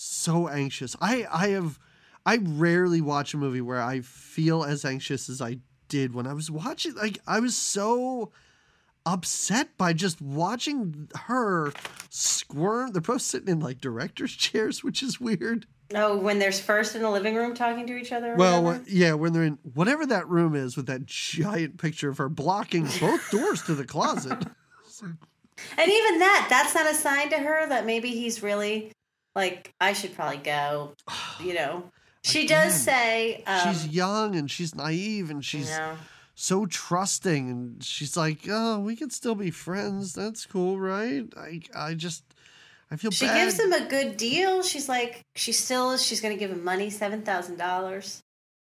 so 0.01 0.49
anxious. 0.49 0.97
I 1.01 1.27
I 1.31 1.49
have 1.49 1.79
I 2.25 2.39
rarely 2.43 3.01
watch 3.01 3.35
a 3.35 3.37
movie 3.37 3.61
where 3.61 3.83
I 3.83 4.01
feel 4.01 4.65
as 4.65 4.85
anxious 4.85 5.29
as 5.29 5.41
I 5.41 5.59
did 5.89 6.15
when 6.15 6.27
I 6.27 6.33
was 6.33 6.51
watching. 6.51 6.95
Like 6.95 7.19
I 7.27 7.41
was 7.41 7.57
so 7.57 8.33
upset 9.05 9.77
by 9.77 9.93
just 9.93 10.21
watching 10.21 11.09
her 11.15 11.73
squirm. 12.09 12.93
They're 12.93 13.03
both 13.03 13.23
sitting 13.23 13.49
in 13.49 13.61
like 13.61 13.81
directors' 13.81 14.33
chairs, 14.37 14.83
which 14.83 15.03
is 15.03 15.21
weird. 15.21 15.67
Oh, 15.93 16.17
when 16.17 16.39
there's 16.39 16.61
first 16.61 16.95
in 16.95 17.03
the 17.03 17.11
living 17.11 17.35
room 17.35 17.53
talking 17.53 17.87
to 17.89 17.97
each 17.97 18.13
other? 18.13 18.37
Well, 18.37 18.63
whatever? 18.63 18.85
yeah, 18.89 19.15
when 19.15 19.33
they're 19.33 19.43
in 19.43 19.59
whatever 19.75 20.07
that 20.07 20.29
room 20.29 20.55
is 20.55 20.77
with 20.77 20.87
that 20.87 21.05
giant 21.05 21.79
picture 21.79 22.09
of 22.09 22.19
her 22.19 22.29
blocking 22.29 22.85
both 23.01 23.29
doors 23.31 23.63
to 23.65 23.75
the 23.75 23.85
closet. 23.85 24.39
and 25.03 25.89
even 25.89 26.19
that, 26.21 26.47
that's 26.49 26.75
not 26.77 26.89
a 26.89 26.95
sign 26.95 27.29
to 27.31 27.39
her 27.39 27.69
that 27.69 27.87
maybe 27.87 28.11
he's 28.11 28.41
really 28.41 28.93
like, 29.37 29.73
I 29.81 29.93
should 29.93 30.15
probably 30.15 30.39
go. 30.39 30.95
You 31.43 31.55
know, 31.55 31.85
she 32.23 32.47
does 32.47 32.75
say, 32.75 33.43
um, 33.47 33.73
she's 33.73 33.87
young 33.89 34.37
and 34.37 34.51
she's 34.51 34.75
naive 34.75 35.31
and 35.31 35.43
she's 35.43 35.71
you 35.71 35.77
know, 35.79 35.97
so 36.35 36.67
trusting 36.67 37.49
and 37.49 37.83
she's 37.83 38.15
like, 38.15 38.41
"Oh, 38.47 38.79
we 38.81 38.95
can 38.95 39.09
still 39.09 39.35
be 39.35 39.51
friends. 39.51 40.13
That's 40.13 40.45
cool, 40.45 40.79
right?" 40.79 41.25
I 41.37 41.63
I 41.75 41.95
just 41.95 42.23
I 42.91 42.97
feel 42.97 43.11
she 43.11 43.25
bad. 43.25 43.43
gives 43.45 43.59
him 43.59 43.73
a 43.73 43.89
good 43.89 44.19
deal. 44.19 44.63
She's 44.63 44.87
like, 44.87 45.23
she 45.35 45.53
still 45.53 45.93
is. 45.93 46.05
She's 46.05 46.21
going 46.21 46.35
to 46.35 46.39
give 46.39 46.51
him 46.51 46.63
money, 46.63 46.91
seven 46.91 47.23
thousand 47.23 47.57
dollars. 47.57 48.21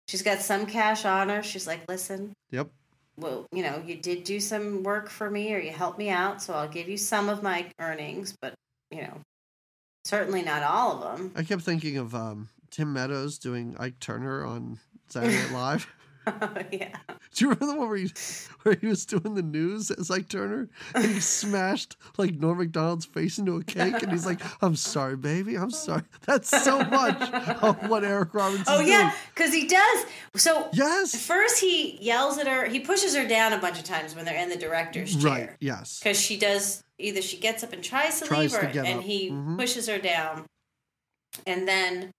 She's 0.07 0.23
got 0.23 0.39
some 0.41 0.65
cash 0.65 1.05
on 1.05 1.29
her. 1.29 1.43
She's 1.43 1.67
like, 1.67 1.81
listen, 1.87 2.33
Yep. 2.49 2.69
well, 3.17 3.45
you 3.51 3.61
know, 3.61 3.83
you 3.85 3.95
did 3.97 4.23
do 4.23 4.39
some 4.39 4.81
work 4.81 5.09
for 5.09 5.29
me, 5.29 5.53
or 5.53 5.59
you 5.59 5.71
helped 5.71 5.99
me 5.99 6.09
out, 6.09 6.41
so 6.41 6.55
I'll 6.55 6.67
give 6.67 6.89
you 6.89 6.97
some 6.97 7.29
of 7.29 7.43
my 7.43 7.67
earnings, 7.79 8.33
but 8.41 8.55
you 8.89 9.03
know, 9.03 9.21
certainly 10.03 10.41
not 10.41 10.63
all 10.63 11.03
of 11.03 11.17
them. 11.17 11.31
I 11.35 11.43
kept 11.43 11.61
thinking 11.63 11.97
of 11.97 12.13
um, 12.13 12.49
Tim 12.71 12.93
Meadows 12.93 13.37
doing 13.37 13.75
Ike 13.79 13.99
Turner 13.99 14.45
on 14.45 14.79
Saturday 15.09 15.35
Night 15.35 15.51
Live. 15.51 15.87
yeah. 16.71 16.95
Do 17.33 17.45
you 17.45 17.49
remember 17.51 17.65
the 17.65 17.75
one 17.75 17.89
where 17.89 17.97
he, 17.97 18.11
where 18.61 18.75
he 18.75 18.87
was 18.87 19.05
doing 19.05 19.33
the 19.35 19.41
news 19.41 19.89
as 19.91 20.09
Ike 20.11 20.29
Turner 20.29 20.69
and 20.93 21.05
he 21.05 21.19
smashed 21.19 21.97
like 22.17 22.35
Norm 22.35 22.59
Macdonald's 22.59 23.05
face 23.05 23.37
into 23.39 23.57
a 23.57 23.63
cake 23.63 24.01
and 24.03 24.11
he's 24.11 24.25
like, 24.25 24.39
"I'm 24.63 24.75
sorry, 24.75 25.15
baby, 25.17 25.55
I'm 25.57 25.71
sorry." 25.71 26.03
That's 26.25 26.49
so 26.49 26.79
much 26.83 27.19
of 27.63 27.89
what 27.89 28.03
Eric 28.03 28.33
Roberts 28.33 28.63
Oh 28.67 28.79
yeah, 28.81 29.13
because 29.33 29.53
he 29.53 29.67
does. 29.67 30.05
So 30.35 30.69
Yes. 30.73 31.15
first 31.25 31.59
he 31.59 31.97
yells 32.01 32.37
at 32.37 32.47
her. 32.47 32.65
He 32.67 32.79
pushes 32.79 33.15
her 33.15 33.27
down 33.27 33.53
a 33.53 33.57
bunch 33.59 33.79
of 33.79 33.83
times 33.85 34.15
when 34.15 34.25
they're 34.25 34.37
in 34.41 34.49
the 34.49 34.55
director's 34.57 35.15
chair. 35.15 35.31
Right. 35.31 35.49
Yes. 35.59 35.99
Because 35.99 36.19
she 36.19 36.37
does 36.37 36.81
either 36.99 37.21
she 37.21 37.37
gets 37.37 37.63
up 37.63 37.73
and 37.73 37.83
tries 37.83 38.19
to 38.21 38.27
Tries 38.27 38.53
leave 38.53 38.61
her, 38.61 38.67
and 38.85 38.99
up. 38.99 39.03
he 39.03 39.29
Mhm. 39.31 39.57
pushes 39.57 39.87
her 39.87 39.97
down, 39.97 40.45
and 41.47 41.67
then 41.67 42.11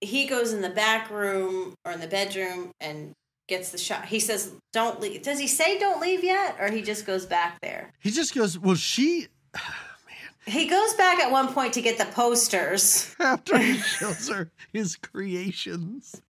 he 0.00 0.26
goes 0.26 0.52
in 0.52 0.60
the 0.60 0.70
back 0.70 1.10
room 1.10 1.74
or 1.84 1.92
in 1.92 2.00
the 2.00 2.06
bedroom 2.06 2.72
and 2.80 3.12
gets 3.48 3.70
the 3.70 3.78
shot. 3.78 4.06
He 4.06 4.20
says, 4.20 4.52
"Don't 4.72 5.00
leave." 5.00 5.22
Does 5.22 5.38
he 5.38 5.46
say 5.46 5.78
"Don't 5.78 6.00
leave" 6.00 6.22
yet, 6.24 6.56
or 6.60 6.70
he 6.70 6.82
just 6.82 7.06
goes 7.06 7.26
back 7.26 7.60
there? 7.60 7.92
He 8.00 8.10
just 8.10 8.34
goes, 8.34 8.58
"Well, 8.58 8.76
she." 8.76 9.28
He 10.48 10.68
goes 10.68 10.94
back 10.94 11.18
at 11.18 11.32
one 11.32 11.48
point 11.52 11.72
to 11.72 11.82
get 11.82 11.98
the 11.98 12.04
posters. 12.04 13.16
After 13.20 13.58
he 13.58 13.78
shows 13.78 14.28
her 14.28 14.52
his 14.72 14.94
creations, 14.94 16.22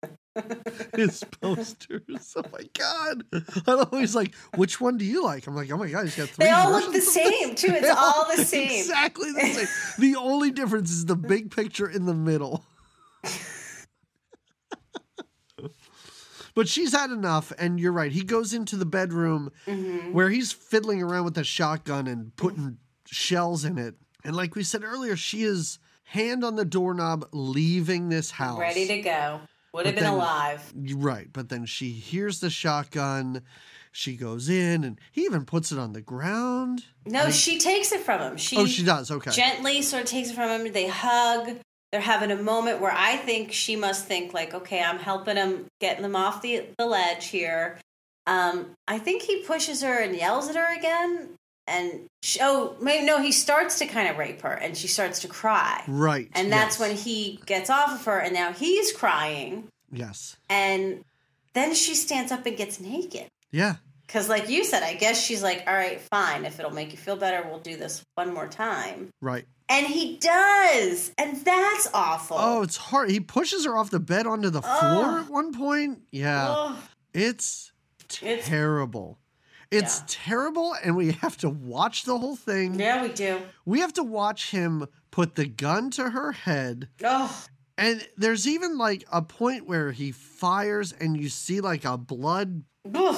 his 0.97 1.25
posters. 1.41 2.33
Oh 2.37 2.45
my 2.53 2.69
god! 2.79 3.25
I'm 3.67 3.87
always 3.91 4.15
like, 4.15 4.33
"Which 4.55 4.81
one 4.81 4.99
do 4.99 5.05
you 5.05 5.25
like?" 5.25 5.49
I'm 5.49 5.57
like, 5.57 5.69
"Oh 5.73 5.77
my 5.77 5.89
god, 5.89 6.05
he's 6.05 6.17
got 6.17 6.29
three. 6.29 6.45
They 6.45 6.53
all 6.53 6.71
look 6.71 6.83
the 6.83 6.89
of 6.91 6.93
this." 6.93 7.12
same 7.12 7.57
too. 7.57 7.73
It's 7.73 7.81
They 7.83 7.89
all 7.91 8.27
the 8.37 8.45
same. 8.45 8.71
Exactly 8.83 9.33
the 9.33 9.41
same. 9.41 9.67
the 9.99 10.17
only 10.17 10.53
difference 10.53 10.93
is 10.93 11.07
the 11.07 11.17
big 11.17 11.51
picture 11.51 11.91
in 11.91 12.07
the 12.07 12.15
middle. 12.15 12.65
But 16.55 16.69
she's 16.69 16.93
had 16.93 17.11
enough, 17.11 17.53
and 17.59 17.79
you're 17.81 17.93
right. 17.93 18.13
He 18.13 18.23
goes 18.23 18.53
into 18.55 18.77
the 18.77 18.87
bedroom 18.87 19.51
Mm-hmm. 19.67 20.13
where 20.13 20.31
he's 20.31 20.53
fiddling 20.53 21.03
around 21.03 21.25
with 21.25 21.39
a 21.39 21.45
shotgun 21.45 22.07
and 22.07 22.35
putting 22.37 22.79
shells 23.07 23.65
in 23.65 23.79
it. 23.79 23.95
And 24.25 24.35
like 24.37 24.55
we 24.55 24.63
said 24.63 24.83
earlier, 24.85 25.17
she 25.17 25.43
is 25.43 25.79
hand 26.05 26.45
on 26.45 26.57
the 26.57 26.65
doorknob 26.65 27.27
leaving 27.33 28.09
this 28.09 28.31
house. 28.31 28.59
Ready 28.59 28.87
to 28.87 29.01
go. 29.01 29.41
Would 29.73 29.87
have 29.87 29.95
been 29.97 30.05
then- 30.05 30.13
alive. 30.13 30.73
Right, 30.97 31.29
but 31.33 31.49
then 31.49 31.67
she 31.67 31.91
hears 31.91 32.41
the 32.41 32.51
shotgun. 32.51 33.43
She 33.97 34.17
goes 34.17 34.49
in, 34.49 34.83
and 34.85 35.01
he 35.13 35.23
even 35.23 35.45
puts 35.45 35.71
it 35.71 35.79
on 35.79 35.93
the 35.93 36.01
ground. 36.01 36.85
No, 37.07 37.31
she 37.31 37.59
takes 37.59 37.93
it 37.93 38.01
from 38.01 38.21
him. 38.21 38.37
She, 38.37 38.57
oh, 38.57 38.67
she 38.67 38.83
does. 38.85 39.11
Okay. 39.11 39.31
gently 39.31 39.83
sort 39.83 40.03
of 40.05 40.09
takes 40.09 40.31
it 40.31 40.35
from 40.35 40.49
him. 40.67 40.73
They 40.73 40.89
hug. 40.89 41.59
They're 41.95 42.01
having 42.01 42.32
a 42.32 42.42
moment 42.42 42.80
where 42.80 42.90
I 42.90 43.14
think 43.18 43.53
she 43.53 43.76
must 43.76 44.07
think 44.07 44.34
like, 44.34 44.53
okay, 44.53 44.82
I'm 44.82 44.99
helping 44.99 45.36
him, 45.36 45.66
getting 45.80 46.03
them 46.03 46.16
off 46.16 46.42
the 46.42 46.64
the 46.76 46.86
ledge 46.86 47.26
here. 47.26 47.78
Um, 48.26 48.72
I 48.88 48.99
think 48.99 49.22
he 49.22 49.45
pushes 49.45 49.80
her 49.84 50.01
and 50.01 50.16
yells 50.16 50.49
at 50.49 50.57
her 50.57 50.76
again. 50.76 51.36
And 51.68 52.07
she, 52.20 52.40
oh, 52.42 52.74
maybe 52.80 53.07
no, 53.07 53.22
he 53.22 53.30
starts 53.30 53.78
to 53.78 53.86
kind 53.86 54.09
of 54.09 54.18
rape 54.18 54.42
her, 54.42 54.51
and 54.51 54.76
she 54.76 54.88
starts 54.88 55.20
to 55.20 55.28
cry. 55.28 55.84
right. 55.86 56.28
And 56.34 56.51
that's 56.51 56.80
yes. 56.80 56.80
when 56.80 56.97
he 56.97 57.38
gets 57.47 57.70
off 57.70 57.92
of 57.92 58.05
her, 58.07 58.18
and 58.18 58.34
now 58.34 58.53
he's 58.53 58.90
crying. 58.90 59.68
Yes. 59.92 60.36
And 60.51 61.05
then 61.53 61.74
she 61.74 61.95
stands 61.95 62.32
up 62.32 62.45
and 62.45 62.57
gets 62.57 62.80
naked. 62.80 63.28
Yeah. 63.53 63.76
Because, 64.15 64.29
like 64.29 64.49
you 64.49 64.62
said, 64.62 64.85
I 64.85 64.95
guess 64.95 65.21
she's 65.21 65.43
like, 65.43 65.65
all 65.67 65.75
right, 65.75 66.01
fine. 66.01 66.45
If 66.45 66.61
it'll 66.61 66.71
make 66.71 66.93
you 66.93 66.97
feel 66.97 67.17
better, 67.17 67.45
we'll 67.49 67.59
do 67.59 67.75
this 67.77 68.01
one 68.15 68.33
more 68.33 68.47
time. 68.47 69.11
Right. 69.21 69.45
And 69.69 69.85
he 69.89 70.19
does. 70.19 71.11
And 71.19 71.37
that's 71.45 71.89
awful. 71.93 72.37
Oh, 72.39 72.62
it's 72.62 72.77
hard. 72.77 73.11
He 73.11 73.19
pushes 73.19 73.65
her 73.65 73.77
off 73.77 73.91
the 73.91 73.99
bed 73.99 74.29
onto 74.29 74.51
the 74.51 74.62
floor 74.62 75.19
at 75.19 75.29
one 75.29 75.53
point. 75.53 76.03
Yeah. 76.12 76.47
Ugh. 76.49 76.77
It's 77.12 77.73
terrible. 78.07 79.19
It's 79.73 79.99
Yeah. 79.99 80.05
terrible, 80.07 80.77
and 80.85 80.95
we 80.95 81.11
have 81.11 81.37
to 81.39 81.49
watch 81.51 82.05
the 82.05 82.17
whole 82.17 82.37
thing. 82.37 82.79
Yeah, 82.79 83.03
we 83.03 83.09
do. 83.09 83.41
We 83.65 83.81
have 83.81 83.95
to 83.95 84.05
watch 84.05 84.53
him 84.53 84.87
put 85.11 85.35
the 85.35 85.47
gun 85.47 85.91
to 85.91 86.11
her 86.11 86.31
head. 86.31 86.89
Oh, 87.03 87.45
And 87.77 88.07
there's 88.17 88.47
even 88.47 88.79
like 88.79 89.05
a 89.11 89.23
point 89.23 89.67
where 89.67 89.91
he 89.91 90.12
fires 90.12 90.93
and 90.93 91.21
you 91.21 91.29
see 91.29 91.61
like 91.61 91.85
a 91.85 91.99
blood 91.99 92.62
ugh. 92.95 93.17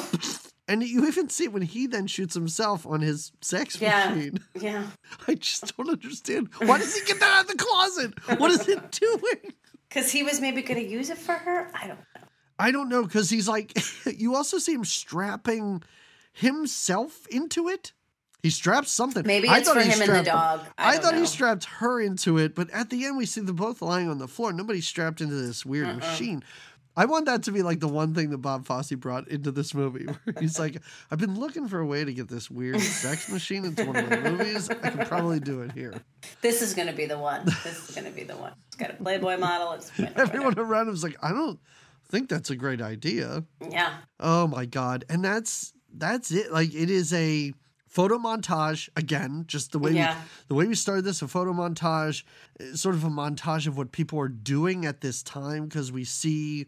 And 0.68 0.82
you 0.82 1.06
even 1.06 1.28
see 1.28 1.46
when 1.48 1.62
he 1.62 1.86
then 1.86 2.06
shoots 2.08 2.34
himself 2.34 2.84
on 2.86 3.00
his 3.00 3.30
sex 3.40 3.80
Yeah. 3.80 4.12
machine. 4.14 4.40
Yeah. 4.60 4.86
I 5.28 5.34
just 5.34 5.76
don't 5.76 5.88
understand. 5.90 6.48
Why 6.58 6.78
does 6.78 6.94
he 6.96 7.04
get 7.06 7.20
that 7.20 7.30
out 7.32 7.42
of 7.42 7.48
the 7.48 7.56
closet? 7.64 8.40
What 8.40 8.50
is 8.50 8.68
it 8.68 8.90
doing? 8.92 9.52
Because 9.88 10.10
he 10.10 10.24
was 10.24 10.40
maybe 10.40 10.62
going 10.62 10.80
to 10.84 10.86
use 10.86 11.10
it 11.10 11.16
for 11.16 11.32
her. 11.32 11.70
I 11.72 11.86
don't 11.86 11.98
know. 11.98 12.20
I 12.58 12.70
don't 12.72 12.88
know 12.88 13.04
because 13.04 13.30
he's 13.30 13.46
like, 13.48 13.72
you 14.18 14.34
also 14.34 14.58
see 14.58 14.74
him 14.74 14.84
strapping 14.84 15.82
himself 16.32 17.26
into 17.28 17.68
it. 17.68 17.92
He 18.42 18.50
straps 18.50 18.90
something. 18.92 19.26
Maybe 19.26 19.48
I 19.48 19.58
it's 19.58 19.68
thought 19.68 19.76
for 19.76 19.82
him 19.82 20.02
and 20.02 20.10
the 20.26 20.30
dog. 20.30 20.60
I, 20.76 20.94
I, 20.94 20.98
thought 20.98 21.14
know. 21.14 21.20
he 21.20 21.26
strapped 21.26 21.64
her 21.66 22.00
into 22.00 22.36
it, 22.38 22.54
but 22.54 22.68
at 22.70 22.90
the 22.90 23.04
end 23.06 23.16
we 23.16 23.26
see 23.26 23.40
them 23.40 23.56
both 23.56 23.80
lying 23.82 24.08
on 24.08 24.18
the 24.18 24.28
floor. 24.28 24.52
Nobody's 24.52 24.86
strapped 24.86 25.20
into 25.20 25.34
this 25.34 25.64
weird 25.64 25.88
Uh-uh. 25.88 25.96
machine. 25.96 26.44
I 26.96 27.04
want 27.04 27.26
that 27.26 27.42
to 27.44 27.52
be 27.52 27.62
like 27.62 27.80
the 27.80 27.88
one 27.88 28.14
thing 28.14 28.30
that 28.30 28.38
Bob 28.38 28.64
Fosse 28.66 28.92
brought 28.92 29.28
into 29.28 29.52
this 29.52 29.74
movie. 29.74 30.06
Where 30.06 30.34
he's 30.40 30.58
like, 30.58 30.80
I've 31.10 31.18
been 31.18 31.38
looking 31.38 31.68
for 31.68 31.78
a 31.78 31.86
way 31.86 32.04
to 32.04 32.12
get 32.14 32.28
this 32.28 32.50
weird 32.50 32.80
sex 32.80 33.30
machine 33.30 33.64
into 33.66 33.84
one 33.84 33.96
of 33.96 34.08
my 34.10 34.30
movies. 34.30 34.70
I 34.70 34.74
can 34.74 35.06
probably 35.06 35.38
do 35.40 35.60
it 35.60 35.72
here. 35.72 35.94
This 36.40 36.62
is 36.62 36.72
going 36.74 36.88
to 36.88 36.94
be 36.94 37.04
the 37.06 37.18
one. 37.18 37.44
This 37.44 37.88
is 37.88 37.94
going 37.94 38.06
to 38.06 38.12
be 38.16 38.24
the 38.24 38.36
one. 38.36 38.52
It's 38.68 38.76
got 38.76 38.90
a 38.90 38.94
Playboy 38.94 39.36
model. 39.36 39.72
It's 39.72 39.92
Everyone 40.16 40.58
around 40.58 40.86
him 40.86 40.92
was 40.92 41.02
like, 41.02 41.16
I 41.22 41.30
don't 41.32 41.60
think 42.08 42.28
that's 42.28 42.50
a 42.50 42.56
great 42.56 42.80
idea. 42.80 43.44
Yeah. 43.70 43.92
Oh 44.18 44.46
my 44.46 44.64
god. 44.64 45.04
And 45.10 45.24
that's 45.24 45.74
that's 45.92 46.30
it. 46.30 46.50
Like 46.52 46.74
it 46.74 46.88
is 46.90 47.12
a 47.12 47.52
photo 47.88 48.18
montage 48.18 48.88
again, 48.96 49.44
just 49.46 49.72
the 49.72 49.78
way 49.78 49.92
Yeah. 49.92 50.14
we, 50.14 50.20
the 50.48 50.54
way 50.54 50.66
we 50.66 50.74
started 50.74 51.04
this 51.04 51.22
a 51.22 51.28
photo 51.28 51.52
montage, 51.52 52.24
eh, 52.60 52.74
sort 52.74 52.94
of 52.94 53.04
a 53.04 53.08
montage 53.08 53.66
of 53.66 53.76
what 53.78 53.90
people 53.92 54.18
are 54.20 54.28
doing 54.28 54.84
at 54.86 55.00
this 55.00 55.22
time 55.22 55.64
because 55.64 55.90
we 55.90 56.04
see 56.04 56.66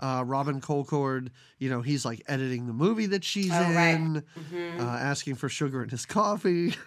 uh, 0.00 0.24
Robin 0.26 0.60
Colcord, 0.60 1.28
you 1.58 1.70
know, 1.70 1.82
he's 1.82 2.04
like 2.04 2.22
editing 2.26 2.66
the 2.66 2.72
movie 2.72 3.06
that 3.06 3.22
she's 3.24 3.52
Oh, 3.52 3.60
right. 3.74 3.94
in, 3.94 4.24
hmm 4.48 4.80
uh, 4.80 4.82
asking 4.82 5.34
for 5.36 5.48
sugar 5.48 5.82
in 5.82 5.88
his 5.90 6.06
coffee. 6.06 6.74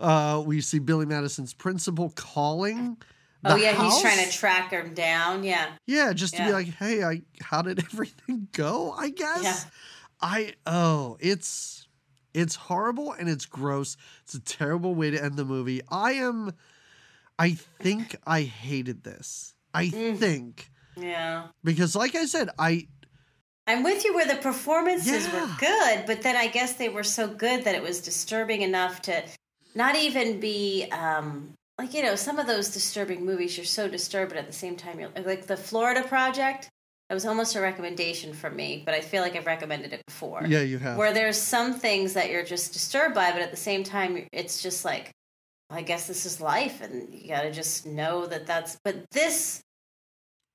Uh, 0.00 0.42
we 0.44 0.60
see 0.60 0.80
Billy 0.80 1.06
Madison's 1.06 1.54
principal 1.54 2.10
calling. 2.16 2.96
Oh 3.44 3.54
yeah, 3.54 3.72
he's 3.72 4.00
trying 4.02 4.26
to 4.26 4.30
track 4.30 4.70
him 4.70 4.92
down. 4.92 5.44
Yeah. 5.44 5.66
Yeah, 5.86 6.12
just 6.12 6.36
to 6.36 6.44
be 6.44 6.52
like, 6.52 6.66
hey, 6.74 7.02
I 7.04 7.22
how 7.40 7.62
did 7.62 7.78
everything 7.92 8.48
go? 8.52 8.92
I 8.92 9.08
guess. 9.10 9.42
Yeah. 9.42 9.70
I 10.20 10.54
oh, 10.66 11.16
it's 11.20 11.86
it's 12.34 12.54
horrible 12.56 13.12
and 13.12 13.30
it's 13.30 13.46
gross. 13.46 13.96
It's 14.24 14.34
a 14.34 14.40
terrible 14.40 14.94
way 14.94 15.10
to 15.12 15.22
end 15.24 15.36
the 15.36 15.44
movie. 15.44 15.80
I 15.88 16.14
am 16.14 16.52
I 17.38 17.52
think 17.52 18.16
I 18.26 18.42
hated 18.42 19.04
this. 19.04 19.54
I 19.72 19.86
Mm. 19.86 20.18
think 20.18 20.70
Yeah. 20.96 21.48
because 21.64 21.94
like 21.96 22.14
I 22.14 22.26
said, 22.26 22.50
I 22.58 22.86
I'm 23.66 23.82
with 23.82 24.04
you 24.04 24.14
where 24.14 24.26
the 24.26 24.36
performances 24.36 25.32
were 25.32 25.48
good, 25.58 26.04
but 26.06 26.22
then 26.22 26.36
I 26.36 26.48
guess 26.48 26.74
they 26.74 26.88
were 26.88 27.04
so 27.04 27.28
good 27.28 27.64
that 27.64 27.74
it 27.74 27.82
was 27.82 28.00
disturbing 28.00 28.62
enough 28.62 29.02
to 29.02 29.22
not 29.74 29.96
even 29.96 30.40
be 30.40 30.86
um 30.90 31.52
like 31.78 31.94
you 31.94 32.02
know 32.02 32.16
some 32.16 32.38
of 32.38 32.46
those 32.46 32.70
disturbing 32.70 33.24
movies 33.24 33.56
you're 33.56 33.64
so 33.64 33.88
disturbed 33.88 34.30
but 34.30 34.38
at 34.38 34.46
the 34.46 34.52
same 34.52 34.76
time 34.76 35.00
you're 35.00 35.10
like 35.24 35.46
the 35.46 35.56
Florida 35.56 36.02
Project. 36.02 36.68
It 37.10 37.14
was 37.14 37.26
almost 37.26 37.56
a 37.56 37.60
recommendation 37.60 38.32
for 38.32 38.48
me, 38.50 38.82
but 38.86 38.94
I 38.94 39.00
feel 39.02 39.22
like 39.22 39.36
I've 39.36 39.44
recommended 39.44 39.92
it 39.92 40.00
before. 40.06 40.44
yeah, 40.46 40.62
you 40.62 40.78
have. 40.78 40.96
Where 40.96 41.12
there's 41.12 41.36
some 41.36 41.74
things 41.74 42.14
that 42.14 42.30
you're 42.30 42.44
just 42.44 42.72
disturbed 42.72 43.14
by, 43.14 43.32
but 43.32 43.42
at 43.42 43.50
the 43.50 43.56
same 43.56 43.84
time 43.84 44.26
it's 44.32 44.62
just 44.62 44.84
like 44.84 45.12
I 45.72 45.82
guess 45.82 46.06
this 46.06 46.26
is 46.26 46.40
life, 46.40 46.82
and 46.82 47.12
you 47.14 47.28
got 47.28 47.42
to 47.42 47.50
just 47.50 47.86
know 47.86 48.26
that 48.26 48.46
that's. 48.46 48.78
But 48.84 49.10
this, 49.10 49.62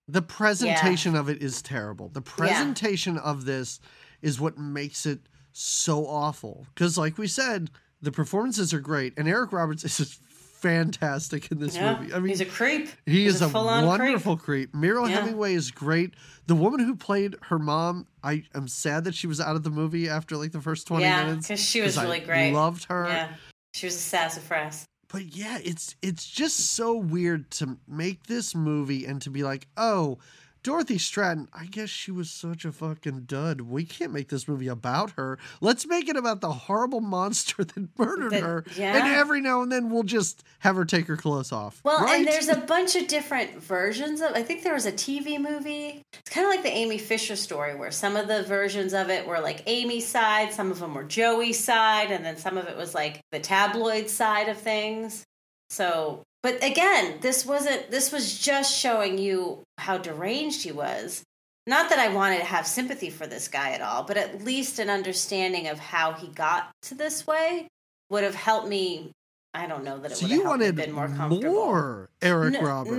The 0.07 0.21
presentation 0.21 1.15
of 1.15 1.29
it 1.29 1.41
is 1.43 1.61
terrible. 1.61 2.09
The 2.09 2.21
presentation 2.21 3.17
of 3.17 3.45
this 3.45 3.79
is 4.21 4.39
what 4.39 4.57
makes 4.57 5.05
it 5.05 5.19
so 5.51 6.07
awful. 6.07 6.65
Because, 6.73 6.97
like 6.97 7.17
we 7.17 7.27
said, 7.27 7.69
the 8.01 8.11
performances 8.11 8.73
are 8.73 8.79
great, 8.79 9.13
and 9.17 9.27
Eric 9.27 9.51
Roberts 9.51 9.83
is 9.83 9.97
just 9.97 10.21
fantastic 10.57 11.51
in 11.51 11.59
this 11.59 11.75
yeah, 11.75 11.99
movie. 11.99 12.13
I 12.13 12.19
mean, 12.19 12.29
he's 12.29 12.41
a 12.41 12.45
creep. 12.45 12.89
He 13.05 13.23
He's 13.23 13.35
is 13.35 13.41
a 13.41 13.57
a, 13.57 13.85
wonderful 13.85 14.37
creep. 14.37 14.73
Mariel 14.73 15.07
Yeah. 15.09 15.19
Hemingway 15.19 15.53
is 15.53 15.71
great. 15.71 16.13
The 16.47 16.55
woman 16.55 16.79
who 16.79 16.95
played 16.95 17.35
her 17.43 17.59
mom, 17.59 18.07
I 18.23 18.43
am 18.55 18.67
sad 18.67 19.03
that 19.03 19.13
she 19.15 19.27
was 19.27 19.39
out 19.39 19.55
of 19.55 19.63
the 19.63 19.69
movie 19.69 20.09
after 20.09 20.35
like 20.35 20.51
the 20.51 20.61
first 20.61 20.87
20 20.87 21.03
yeah, 21.03 21.25
minutes. 21.25 21.47
because 21.47 21.63
she 21.63 21.81
was 21.81 21.97
really 21.97 22.21
I 22.21 22.25
great. 22.25 22.53
Loved 22.53 22.85
her. 22.85 23.07
Yeah, 23.07 23.33
she 23.73 23.85
was 23.85 23.95
a 23.95 23.99
sassafras. 23.99 24.85
But 25.09 25.35
yeah, 25.35 25.59
it's 25.63 25.95
it's 26.01 26.27
just 26.29 26.57
so 26.71 26.95
weird 26.95 27.49
to 27.51 27.77
make 27.87 28.23
this 28.27 28.53
movie 28.53 29.05
and 29.05 29.21
to 29.21 29.29
be 29.29 29.43
like, 29.43 29.67
"Oh, 29.77 30.17
Dorothy 30.63 30.97
Stratten, 30.97 31.47
I 31.53 31.65
guess 31.65 31.89
she 31.89 32.11
was 32.11 32.29
such 32.29 32.65
a 32.65 32.71
fucking 32.71 33.21
dud. 33.21 33.61
We 33.61 33.85
can't 33.85 34.11
make 34.11 34.29
this 34.29 34.47
movie 34.47 34.67
about 34.67 35.11
her. 35.11 35.37
Let's 35.61 35.87
make 35.87 36.09
it 36.09 36.15
about 36.15 36.41
the 36.41 36.51
horrible 36.51 37.01
monster 37.01 37.63
that 37.63 37.87
murdered 37.97 38.33
her. 38.33 38.63
yeah. 38.75 38.97
And 38.97 39.15
every 39.15 39.41
now 39.41 39.61
and 39.61 39.71
then 39.71 39.89
we'll 39.89 40.03
just 40.03 40.43
have 40.59 40.75
her 40.75 40.85
take 40.85 41.07
her 41.07 41.17
clothes 41.17 41.51
off." 41.51 41.81
Well, 41.83 41.99
right? 41.99 42.19
and 42.19 42.27
there's 42.27 42.49
a 42.49 42.57
bunch 42.57 42.95
of 42.95 43.07
different 43.07 43.61
versions 43.61 44.21
of. 44.21 44.31
I 44.33 44.43
think 44.43 44.63
there 44.63 44.73
was 44.73 44.85
a 44.85 44.91
TV 44.91 45.39
movie. 45.39 46.01
It's 46.13 46.29
kind 46.29 46.45
of 46.45 46.51
like 46.51 46.63
the 46.63 46.71
Amy 46.75 46.97
Fisher 46.97 47.35
story, 47.35 47.75
where 47.75 47.91
some 47.91 48.15
of 48.15 48.27
the 48.27 48.43
versions 48.43 48.93
of 48.93 49.09
it 49.09 49.27
were 49.27 49.39
like 49.39 49.63
Amy's 49.67 50.07
side, 50.07 50.53
some 50.53 50.71
of 50.71 50.79
them 50.79 50.93
were 50.93 51.03
Joey's 51.03 51.63
side, 51.63 52.11
and 52.11 52.23
then 52.25 52.37
some 52.37 52.57
of 52.57 52.67
it 52.67 52.77
was 52.77 52.93
like 52.93 53.21
the 53.31 53.39
tabloid 53.39 54.09
side 54.09 54.49
of 54.49 54.57
things. 54.57 55.23
So, 55.69 56.23
but 56.43 56.63
again, 56.63 57.17
this 57.21 57.45
wasn't. 57.45 57.89
This 57.91 58.11
was 58.11 58.37
just 58.37 58.75
showing 58.77 59.17
you 59.17 59.63
how 59.77 59.97
deranged 59.97 60.63
he 60.63 60.71
was. 60.71 61.23
Not 61.65 61.89
that 61.89 61.99
I 61.99 62.13
wanted 62.13 62.37
to 62.39 62.45
have 62.45 62.65
sympathy 62.65 63.09
for 63.09 63.27
this 63.27 63.47
guy 63.49 63.71
at 63.71 63.81
all, 63.81 64.03
but 64.03 64.15
at 64.17 64.41
least 64.43 64.79
an 64.79 64.89
understanding 64.89 65.67
of 65.67 65.79
how 65.79 66.13
he 66.13 66.27
got 66.29 66.71
to 66.83 66.95
this 66.95 67.27
way 67.27 67.67
would 68.09 68.23
have 68.23 68.35
helped 68.35 68.67
me. 68.69 69.11
I 69.53 69.65
don't 69.67 69.83
know 69.83 69.97
that 69.99 70.11
it 70.11 70.17
so 70.17 70.25
would 70.25 70.31
you 70.31 70.41
have 70.43 70.49
wanted 70.49 70.75
been 70.75 70.91
more 70.93 71.07
comfortable. 71.07 71.53
more 71.53 72.09
Eric 72.21 72.53
No- 72.53 72.61
Roberts. 72.61 72.95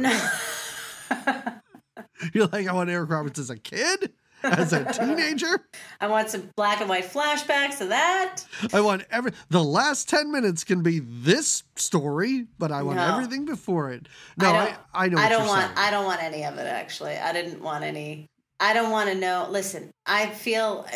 no. 1.10 1.42
You're 2.34 2.46
like, 2.48 2.66
I 2.66 2.72
want 2.72 2.90
Eric 2.90 3.10
Roberts 3.10 3.38
as 3.38 3.48
a 3.50 3.56
kid, 3.56 4.12
as 4.42 4.72
a 4.72 4.84
teenager. 4.92 5.60
I 6.00 6.06
want 6.08 6.30
some 6.30 6.50
black 6.56 6.80
and 6.80 6.88
white 6.88 7.04
flashbacks 7.04 7.80
of 7.80 7.88
that. 7.90 8.44
I 8.72 8.80
want 8.80 9.04
every 9.10 9.32
the 9.50 9.62
last 9.62 10.08
ten 10.08 10.30
minutes 10.30 10.64
can 10.64 10.82
be 10.82 11.00
this 11.00 11.62
story, 11.76 12.46
but 12.58 12.70
I 12.72 12.82
want 12.82 12.96
No. 12.98 13.14
everything 13.14 13.44
before 13.44 13.90
it. 13.92 14.06
No, 14.36 14.48
I 14.50 14.52
I, 14.52 14.66
don't- 14.66 14.78
I, 14.94 15.08
know. 15.08 15.18
I 15.18 15.28
don't 15.28 15.46
want. 15.46 15.62
saying. 15.62 15.72
I 15.78 15.90
don't 15.90 16.04
want 16.06 16.22
any 16.22 16.44
of 16.44 16.56
it. 16.58 16.66
Actually, 16.66 17.16
I 17.16 17.32
didn't 17.32 17.62
want 17.62 17.84
any. 17.84 18.26
I 18.60 18.72
don't 18.74 18.90
want 18.90 19.08
to 19.10 19.14
know. 19.14 19.46
Listen, 19.50 19.90
I 20.06 20.26
feel. 20.26 20.86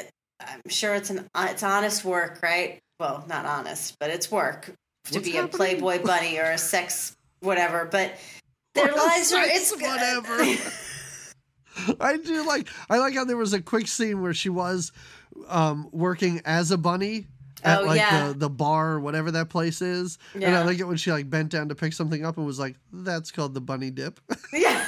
I'm 0.41 0.61
sure 0.69 0.95
it's 0.95 1.11
an. 1.11 1.29
It's 1.37 1.63
honest 1.63 2.05
work, 2.05 2.41
right? 2.43 2.79
Well, 2.99 3.25
not 3.29 3.47
honest, 3.47 3.97
but 4.01 4.11
it's 4.11 4.31
work 4.31 4.67
to 4.67 4.73
What's 5.15 5.27
be 5.27 5.33
happening? 5.33 5.55
a 5.55 5.57
Playboy 5.57 6.03
bunny 6.05 6.39
or 6.39 6.51
a 6.51 6.59
sex 6.59 7.17
whatever. 7.41 7.85
But 7.91 8.13
their 8.75 8.91
Or 8.93 8.97
lives 8.97 9.33
are. 9.33 9.43
It's 9.45 9.73
whatever. 9.73 10.45
I 12.01 12.17
do 12.19 12.47
like. 12.47 12.69
I 12.91 12.99
like 12.99 13.15
how 13.15 13.25
there 13.25 13.37
was 13.37 13.53
a 13.53 13.61
quick 13.63 13.89
scene 13.89 14.21
where 14.23 14.35
she 14.35 14.49
was 14.49 14.93
um, 15.49 15.89
working 15.93 16.41
as 16.45 16.71
a 16.71 16.79
bunny. 16.79 17.27
At 17.65 17.83
Oh, 17.83 17.85
like 17.85 17.99
yeah. 17.99 18.29
the, 18.29 18.35
the 18.35 18.51
bar, 18.51 18.99
whatever 18.99 19.31
that 19.31 19.49
place 19.49 19.81
is. 19.83 20.19
And 20.35 20.45
I 20.45 20.49
Yeah. 20.49 20.63
like 20.65 20.81
it 20.81 20.85
when 20.85 20.97
she 20.97 21.13
like 21.13 21.31
bent 21.31 21.51
down 21.51 21.69
to 21.69 21.77
pick 21.77 21.93
something 21.93 22.25
up 22.25 22.37
and 22.37 22.45
was 22.45 22.59
like, 22.59 22.75
that's 22.93 23.31
called 23.31 23.55
the 23.55 23.61
bunny 23.61 23.93
dip. 23.93 24.19
yeah, 24.53 24.85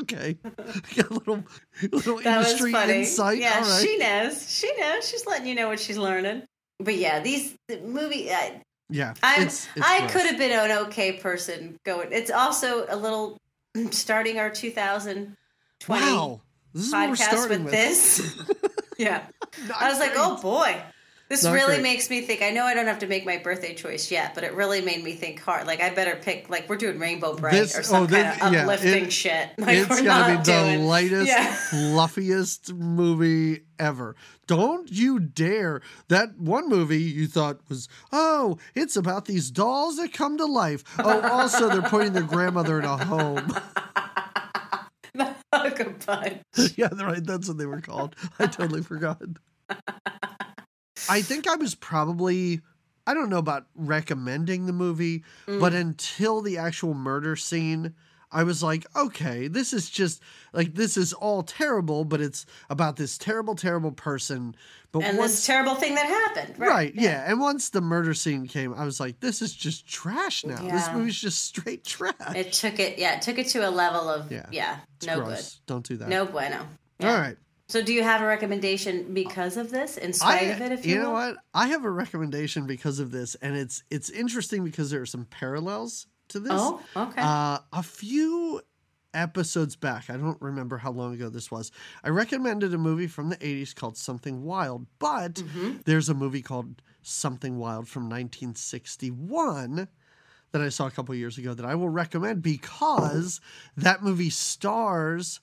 okay. 0.00 0.36
Got 0.96 1.10
a 1.10 1.14
little 1.14 1.44
little 1.80 2.16
that 2.22 2.38
industry 2.44 2.72
insight. 2.74 3.38
Yeah, 3.38 3.60
All 3.62 3.70
right. 3.70 3.82
she 3.86 3.96
knows. 3.98 4.50
She 4.50 4.72
knows. 4.80 5.08
She's 5.08 5.26
letting 5.26 5.46
you 5.46 5.54
know 5.54 5.68
what 5.68 5.78
she's 5.78 5.96
learning. 5.96 6.42
But 6.80 6.96
yeah, 6.96 7.20
these 7.20 7.54
the 7.68 7.78
movie. 7.82 8.32
I, 8.32 8.62
yeah. 8.90 9.14
I'm, 9.22 9.42
it's, 9.44 9.68
it's 9.76 9.86
I 9.86 10.00
gross. 10.00 10.12
could 10.12 10.26
have 10.26 10.38
been 10.38 10.50
an 10.50 10.86
okay 10.88 11.12
person 11.12 11.76
going. 11.86 12.08
It's 12.10 12.32
also 12.32 12.84
a 12.88 12.96
little 12.96 13.38
starting 13.92 14.40
our 14.40 14.50
2020 15.80 16.16
Wow. 16.16 16.40
This 16.74 16.86
is 16.86 16.92
what 16.92 17.08
we're 17.08 17.14
podcast 17.16 17.48
with 17.48 17.62
with. 17.62 17.72
this. 17.72 18.44
yeah. 18.98 19.26
I 19.78 19.88
was 19.90 19.98
like, 19.98 20.12
oh 20.16 20.40
boy. 20.40 20.80
This 21.30 21.44
Not 21.44 21.52
really 21.52 21.74
great. 21.74 21.82
makes 21.82 22.08
me 22.08 22.22
think. 22.22 22.40
I 22.40 22.48
know 22.50 22.64
I 22.64 22.72
don't 22.72 22.86
have 22.86 23.00
to 23.00 23.06
make 23.06 23.26
my 23.26 23.36
birthday 23.36 23.74
choice 23.74 24.10
yet, 24.10 24.34
but 24.34 24.44
it 24.44 24.54
really 24.54 24.80
made 24.80 25.04
me 25.04 25.12
think 25.12 25.40
hard. 25.42 25.66
Like 25.66 25.82
I 25.82 25.90
better 25.90 26.16
pick. 26.16 26.48
Like 26.48 26.70
we're 26.70 26.76
doing 26.78 26.98
Rainbow 26.98 27.36
Brite 27.36 27.52
This- 27.52 27.76
or 27.76 27.80
oh, 27.80 27.82
some 27.82 28.02
oh, 28.04 28.06
kind 28.06 28.28
this- 28.28 28.42
of 28.42 28.52
yeah, 28.54 28.62
uplifting 28.62 29.04
it- 29.04 29.12
shit. 29.12 29.48
Like 29.58 29.76
it's 29.78 30.00
gotta 30.02 30.32
be 30.32 30.36
the 30.38 30.42
doing. 30.42 30.86
lightest, 30.86 31.26
Yeah. 31.28 31.54
fluffiest 31.70 32.72
movie 32.72 33.60
ever. 33.78 34.16
Don't 34.46 34.90
you 34.90 35.20
dare. 35.20 35.82
That 36.08 36.38
one 36.38 36.68
movie 36.70 37.02
you 37.02 37.26
thought 37.26 37.60
was, 37.68 37.88
oh, 38.10 38.56
it's 38.74 38.96
about 38.96 39.26
these 39.26 39.50
dolls 39.50 39.96
that 39.98 40.14
come 40.14 40.38
to 40.38 40.46
life. 40.46 40.82
Oh, 40.98 41.20
also, 41.28 41.68
they're 41.68 41.82
putting 41.82 42.14
their 42.14 42.22
grandmother 42.22 42.78
in 42.78 42.86
a 42.86 42.96
home. 43.04 43.54
The 45.18 45.34
Hugga 45.52 46.06
Bunch. 46.06 46.78
yeah, 46.78 46.88
right. 47.02 47.24
That's 47.24 47.48
what 47.48 47.58
they 47.58 47.66
were 47.66 47.80
called. 47.80 48.14
I 48.38 48.46
totally 48.46 48.82
forgot. 48.82 49.20
I 51.08 51.22
think 51.22 51.46
I 51.48 51.56
was 51.56 51.74
probably, 51.74 52.60
I 53.06 53.14
don't 53.14 53.30
know 53.30 53.38
about 53.38 53.66
recommending 53.74 54.66
the 54.66 54.72
movie, 54.72 55.24
Mm. 55.46 55.60
but 55.60 55.72
until 55.72 56.40
the 56.42 56.58
actual 56.58 56.94
murder 56.94 57.34
scene, 57.36 57.94
I 58.30 58.44
was 58.44 58.62
like, 58.62 58.86
okay, 58.94 59.48
this 59.48 59.72
is 59.72 59.88
just 59.88 60.22
like 60.52 60.74
this 60.74 60.96
is 60.96 61.12
all 61.12 61.42
terrible, 61.42 62.04
but 62.04 62.20
it's 62.20 62.44
about 62.68 62.96
this 62.96 63.16
terrible, 63.18 63.54
terrible 63.54 63.92
person. 63.92 64.54
But 64.92 65.04
and 65.04 65.18
once, 65.18 65.32
this 65.32 65.46
terrible 65.46 65.74
thing 65.74 65.94
that 65.94 66.06
happened. 66.06 66.58
right, 66.58 66.68
Right. 66.68 66.94
yeah. 66.94 67.24
And 67.30 67.40
once 67.40 67.70
the 67.70 67.80
murder 67.80 68.14
scene 68.14 68.46
came, 68.46 68.72
I 68.74 68.84
was 68.84 69.00
like, 69.00 69.20
this 69.20 69.42
is 69.42 69.52
just 69.54 69.86
trash 69.86 70.44
now. 70.44 70.56
This 70.62 70.86
Yeah. 70.86 70.94
movie's 70.96 71.18
just 71.20 71.44
straight 71.44 71.84
trash. 71.84 72.14
It 72.34 72.52
took 72.52 72.78
it, 72.78 72.98
yeah, 72.98 73.16
it 73.16 73.22
took 73.22 73.38
it 73.38 73.48
to 73.48 73.68
a 73.68 73.70
level 73.70 74.08
of, 74.08 74.30
Yeah. 74.32 74.46
yeah, 74.50 74.76
It's 74.96 75.06
no 75.06 75.20
gross. 75.20 75.60
Don't 75.66 75.86
do 75.86 75.96
that. 75.98 76.08
No 76.08 76.24
bueno. 76.26 76.58
All 76.58 76.66
Yeah. 77.00 77.20
right. 77.20 77.36
So, 77.70 77.82
do 77.82 77.92
you 77.92 78.02
have 78.02 78.22
a 78.22 78.26
recommendation 78.26 79.12
because 79.12 79.58
of 79.58 79.70
this, 79.70 79.98
in 79.98 80.14
spite 80.14 80.42
I, 80.44 80.46
of 80.46 80.60
it, 80.62 80.72
if 80.72 80.86
you, 80.86 80.96
know 80.96 81.08
will? 81.08 81.12
what? 81.12 81.36
I 81.52 81.66
have 81.68 81.84
a 81.84 81.90
recommendation 81.90 82.66
because 82.66 82.98
of 82.98 83.10
this, 83.10 83.34
and 83.42 83.54
it's 83.56 83.82
it's 83.90 84.08
interesting 84.08 84.64
because 84.64 84.90
there 84.90 85.02
are 85.02 85.06
some 85.06 85.26
parallels 85.26 86.06
to 86.28 86.40
this. 86.40 86.52
Oh, 86.54 86.80
okay. 86.96 87.22
Uh, 87.22 87.58
a 87.72 87.82
few 87.82 88.60
episodes 89.14 89.74
back, 89.74 90.10
I 90.10 90.16
don't 90.16 90.40
remember 90.40 90.78
how 90.78 90.90
long 90.92 91.14
ago 91.14 91.28
this 91.28 91.50
was. 91.50 91.72
I 92.04 92.10
recommended 92.10 92.74
a 92.74 92.78
movie 92.78 93.06
from 93.06 93.30
the 93.30 93.36
80s 93.36 93.74
called 93.74 93.96
Something 93.96 94.44
Wild, 94.44 94.86
but 94.98 95.34
Mhm. 95.34 95.84
there's 95.84 96.08
a 96.08 96.14
movie 96.14 96.42
called 96.42 96.82
Something 97.02 97.58
Wild 97.58 97.88
from 97.88 98.08
1961 98.08 99.88
that 100.52 100.62
I 100.62 100.68
saw 100.68 100.86
a 100.86 100.90
couple 100.90 101.14
years 101.14 101.38
ago 101.38 101.54
that 101.54 101.64
I 101.66 101.74
will 101.74 101.88
recommend 101.88 102.42
because 102.42 103.40
that 103.76 104.02
movie 104.02 104.30
stars 104.30 105.40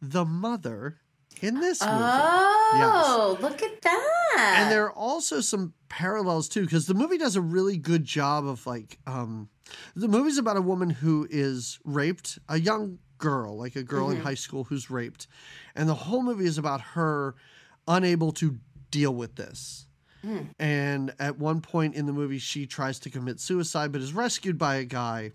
the 0.00 0.24
mother 0.24 0.98
in 1.42 1.60
this 1.60 1.80
movie. 1.80 1.92
Oh, 1.94 3.38
look 3.40 3.62
at 3.62 3.82
that. 3.82 4.56
And 4.60 4.70
there 4.72 4.84
are 4.86 4.92
also 4.92 5.40
some 5.40 5.74
parallels 5.88 6.48
too, 6.48 6.62
because 6.62 6.86
the 6.86 6.94
movie 6.94 7.18
does 7.18 7.36
a 7.36 7.40
really 7.40 7.76
good 7.76 8.04
job 8.04 8.46
of 8.46 8.66
like, 8.66 8.98
um, 9.06 9.48
the 9.94 10.08
movie's 10.08 10.38
about 10.38 10.56
a 10.56 10.62
woman 10.62 10.90
who 10.90 11.26
is 11.30 11.78
raped, 11.84 12.38
a 12.48 12.58
young 12.58 12.98
girl, 13.18 13.56
like 13.58 13.76
a 13.76 13.82
girl 13.82 14.10
in 14.10 14.18
Mhm. 14.18 14.22
high 14.22 14.34
school 14.34 14.64
who's 14.64 14.90
raped, 14.90 15.26
and 15.74 15.88
the 15.88 15.94
whole 15.94 16.22
movie 16.22 16.46
is 16.46 16.58
about 16.58 16.80
her 16.80 17.34
unable 17.86 18.32
to 18.32 18.58
deal 18.90 19.14
with 19.14 19.34
this. 19.36 19.86
Hmm. 20.22 20.38
And 20.58 21.12
at 21.18 21.38
one 21.38 21.60
point 21.60 21.94
in 21.94 22.06
the 22.06 22.12
movie, 22.12 22.38
she 22.38 22.66
tries 22.66 22.98
to 23.00 23.10
commit 23.10 23.40
suicide, 23.40 23.90
but 23.92 24.00
is 24.00 24.12
rescued 24.12 24.56
by 24.56 24.76
a 24.76 24.84
guy, 24.84 25.32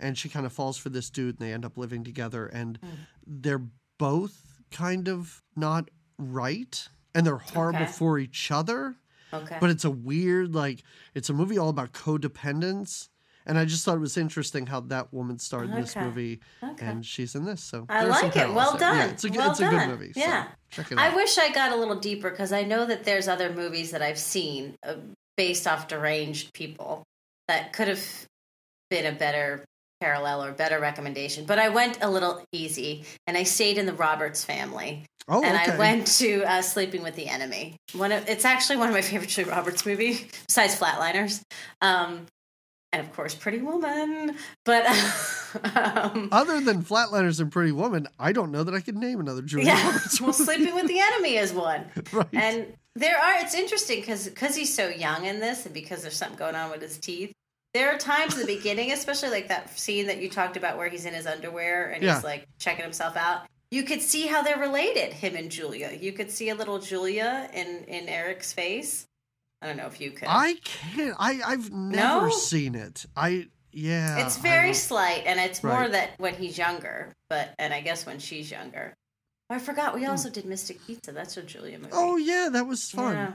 and 0.00 0.18
she 0.18 0.28
kind 0.28 0.44
of 0.46 0.52
falls 0.52 0.76
for 0.76 0.88
this 0.88 1.10
dude, 1.10 1.38
and 1.38 1.46
they 1.48 1.52
end 1.52 1.64
up 1.64 1.76
living 1.78 2.02
together, 2.04 2.46
and 2.46 2.78
Hmm. 2.82 2.88
they're 3.26 3.62
both 3.98 4.45
kind 4.76 5.08
of 5.08 5.42
not 5.56 5.90
right, 6.18 6.88
and 7.14 7.26
they're 7.26 7.36
horrible 7.38 7.80
Okay. 7.82 7.92
for 7.92 8.18
each 8.18 8.50
other. 8.50 8.96
okay. 9.32 9.56
But 9.60 9.70
it's 9.70 9.84
a 9.84 9.90
weird, 9.90 10.54
like, 10.54 10.82
it's 11.14 11.28
a 11.30 11.32
movie 11.32 11.58
all 11.58 11.68
about 11.68 11.92
codependence. 11.92 13.08
And 13.48 13.56
I 13.58 13.64
just 13.64 13.84
thought 13.84 13.94
it 13.96 14.00
was 14.00 14.16
interesting 14.16 14.66
how 14.66 14.80
that 14.80 15.12
woman 15.12 15.38
starred 15.38 15.70
in 15.70 15.76
this 15.80 15.94
movie, 15.94 16.40
okay. 16.64 16.84
and 16.84 17.06
she's 17.06 17.36
in 17.36 17.44
this. 17.44 17.62
So 17.62 17.86
I 17.88 18.02
like 18.04 18.34
it. 18.36 18.52
Well 18.52 18.76
there. 18.76 18.92
Yeah, 18.92 19.00
done. 19.02 19.10
it's 19.10 19.22
a, 19.24 19.28
good- 19.30 19.38
Well 19.38 19.50
it's 19.52 19.60
a 19.60 19.64
good 19.64 19.70
done. 19.70 19.88
movie. 19.90 20.12
so 20.14 20.20
Yeah. 20.20 20.48
check 20.70 20.90
it 20.90 20.98
I 20.98 21.14
wish 21.14 21.38
I 21.38 21.52
got 21.52 21.70
a 21.70 21.76
little 21.76 21.94
deeper 22.00 22.28
because 22.30 22.52
I 22.52 22.64
know 22.64 22.84
that 22.86 23.04
there's 23.04 23.28
other 23.28 23.52
movies 23.52 23.92
that 23.92 24.02
I've 24.02 24.18
seen 24.18 24.74
uh, 24.84 24.94
based 25.36 25.68
off 25.68 25.86
deranged 25.86 26.54
people 26.54 27.04
that 27.46 27.72
could 27.72 27.86
have 27.86 28.04
been 28.90 29.06
a 29.06 29.16
better 29.16 29.64
parallel 30.00 30.44
or 30.44 30.52
better 30.52 30.78
recommendation. 30.78 31.44
But 31.46 31.58
I 31.58 31.68
went 31.68 31.98
a 32.02 32.10
little 32.10 32.42
easy 32.52 33.04
and 33.26 33.36
I 33.36 33.42
stayed 33.44 33.78
in 33.78 33.86
the 33.86 33.92
Roberts 33.92 34.44
family 34.44 35.04
oh, 35.28 35.42
and 35.42 35.56
okay. 35.56 35.72
I 35.72 35.78
went 35.78 36.06
to 36.18 36.42
uh, 36.44 36.62
Sleeping 36.62 37.02
with 37.02 37.16
the 37.16 37.28
Enemy. 37.28 37.76
One 37.94 38.12
of, 38.12 38.28
it's 38.28 38.44
actually 38.44 38.76
one 38.76 38.88
of 38.88 38.94
my 38.94 39.02
favorite 39.02 39.30
Julia 39.30 39.50
Roberts 39.50 39.86
movies 39.86 40.24
besides 40.46 40.78
Flatliners. 40.78 41.42
Um, 41.80 42.26
and 42.92 43.06
of 43.06 43.12
course, 43.12 43.34
Pretty 43.34 43.58
Woman. 43.58 44.36
But 44.64 44.86
um, 45.76 46.28
Other 46.32 46.60
than 46.60 46.82
Flatliners 46.82 47.40
and 47.40 47.52
Pretty 47.52 47.72
Woman, 47.72 48.08
I 48.18 48.32
don't 48.32 48.50
know 48.50 48.64
that 48.64 48.74
I 48.74 48.80
could 48.80 48.96
name 48.96 49.20
another 49.20 49.42
Julia 49.42 49.66
yeah, 49.66 49.86
Roberts 49.86 50.20
well. 50.20 50.32
Sleeping 50.32 50.74
with 50.74 50.88
the 50.88 51.00
Enemy 51.00 51.36
is 51.36 51.52
one. 51.52 51.84
right. 52.12 52.26
And 52.32 52.72
there 52.94 53.16
are 53.18 53.40
it's 53.40 53.54
interesting 53.54 54.00
because 54.00 54.56
he's 54.56 54.74
so 54.74 54.88
young 54.88 55.26
in 55.26 55.40
this 55.40 55.66
and 55.66 55.74
because 55.74 56.02
there's 56.02 56.16
something 56.16 56.38
going 56.38 56.54
on 56.54 56.70
with 56.70 56.80
his 56.80 56.98
teeth. 56.98 57.32
There 57.76 57.94
are 57.94 57.98
times 57.98 58.32
in 58.32 58.40
the 58.40 58.46
beginning, 58.46 58.90
especially 58.90 59.28
like 59.28 59.48
that 59.48 59.78
scene 59.78 60.06
that 60.06 60.16
you 60.16 60.30
talked 60.30 60.56
about 60.56 60.78
where 60.78 60.88
he's 60.88 61.04
in 61.04 61.12
his 61.12 61.26
underwear 61.26 61.90
and 61.90 62.02
Yeah. 62.02 62.14
he's 62.14 62.24
like 62.24 62.48
checking 62.58 62.82
himself 62.82 63.18
out. 63.18 63.46
You 63.70 63.82
could 63.82 64.00
see 64.00 64.26
how 64.26 64.40
they're 64.40 64.58
related, 64.58 65.12
him 65.12 65.36
and 65.36 65.50
Julia. 65.50 65.90
You 65.92 66.12
could 66.12 66.30
see 66.30 66.48
a 66.48 66.54
little 66.54 66.78
Julia 66.78 67.50
in 67.52 67.84
in 67.84 68.08
Eric's 68.08 68.54
face. 68.54 69.06
I 69.60 69.66
don't 69.66 69.76
know 69.76 69.88
if 69.88 70.00
you 70.00 70.10
could. 70.10 70.26
I 70.26 70.54
can't. 70.64 71.16
I 71.18 71.42
I've 71.44 71.70
never 71.70 72.28
No? 72.28 72.30
seen 72.30 72.74
it. 72.74 73.04
I 73.14 73.48
yeah. 73.72 74.24
it's 74.24 74.38
very 74.38 74.72
slight, 74.72 75.24
and 75.26 75.38
it's 75.38 75.62
more 75.62 75.86
that 75.86 76.12
when 76.16 76.34
he's 76.34 76.56
younger, 76.56 77.12
but 77.28 77.54
and 77.58 77.74
I 77.74 77.82
guess 77.82 78.06
when 78.06 78.20
she's 78.20 78.50
younger. 78.50 78.94
Oh, 79.50 79.54
I 79.54 79.58
forgot 79.58 79.94
we 79.94 80.06
also 80.06 80.28
hmm. 80.30 80.32
did 80.34 80.46
Mystic 80.46 80.78
Pizza. 80.86 81.12
That's 81.12 81.36
a 81.36 81.42
Julia 81.42 81.76
movie. 81.78 81.90
Oh 81.92 82.16
yeah, 82.16 82.48
that 82.52 82.66
was 82.66 82.90
fun. 82.90 83.16
Yeah. 83.16 83.32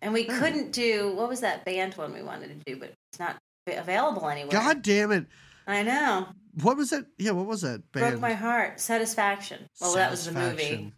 And 0.00 0.12
we 0.12 0.28
Yeah. 0.28 0.38
couldn't 0.38 0.70
do 0.70 1.10
what 1.16 1.28
was 1.28 1.40
that 1.40 1.64
band 1.64 1.94
one 1.94 2.14
we 2.14 2.22
wanted 2.22 2.48
to 2.50 2.72
do, 2.72 2.78
but 2.78 2.92
it's 3.10 3.18
not 3.18 3.36
available 3.66 4.28
anywhere. 4.28 4.52
God 4.52 4.82
damn 4.82 5.12
it! 5.12 5.26
I 5.66 5.82
know. 5.82 6.28
What 6.62 6.76
was 6.76 6.90
that? 6.90 7.06
Yeah, 7.18 7.30
what 7.32 7.46
was 7.46 7.60
that 7.62 7.90
band? 7.92 8.10
Broke 8.12 8.20
my 8.20 8.32
heart. 8.32 8.80
Satisfaction. 8.80 9.66
Well, 9.80 9.94
that 9.94 10.10
was 10.10 10.26
the 10.26 10.32
movie. 10.32 10.46
Satisfaction. 10.56 10.92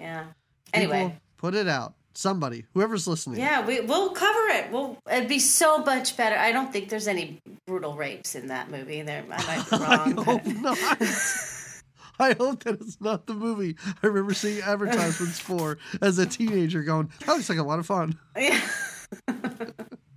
Yeah. 0.00 0.24
People, 0.72 0.94
Anyway, 0.94 1.18
put 1.36 1.54
it 1.54 1.68
out. 1.68 1.94
Somebody, 2.16 2.64
whoever's 2.74 3.08
listening. 3.08 3.40
yeah, 3.40 3.66
we 3.66 3.80
we'll 3.80 4.10
cover 4.10 4.48
it. 4.50 4.70
We'll 4.70 4.96
it'd 5.10 5.28
be 5.28 5.40
so 5.40 5.78
much 5.78 6.16
better. 6.16 6.36
I 6.36 6.52
don't 6.52 6.72
think 6.72 6.88
there's 6.88 7.08
any 7.08 7.40
brutal 7.66 7.94
rapes 7.96 8.34
in 8.36 8.46
that 8.48 8.70
movie. 8.70 9.02
There, 9.02 9.24
I 9.30 9.46
might 9.46 9.70
be 9.70 9.76
I 9.84 9.96
wrong. 9.96 10.12
hope 10.24 10.42
but- 10.44 10.56
not. 10.56 10.78
I 12.20 12.32
hope 12.34 12.62
that 12.62 12.74
it's 12.80 13.00
not 13.00 13.26
the 13.26 13.34
movie 13.34 13.74
I 14.00 14.06
remember 14.06 14.34
seeing 14.34 14.62
advertisements 14.62 15.40
for 15.40 15.78
as 16.00 16.16
a 16.18 16.26
teenager 16.26 16.84
going, 16.84 17.10
that 17.26 17.32
looks 17.32 17.48
like 17.48 17.58
a 17.58 17.62
lot 17.64 17.80
of 17.80 17.86
fun. 17.86 18.16
Yeah. 18.36 18.60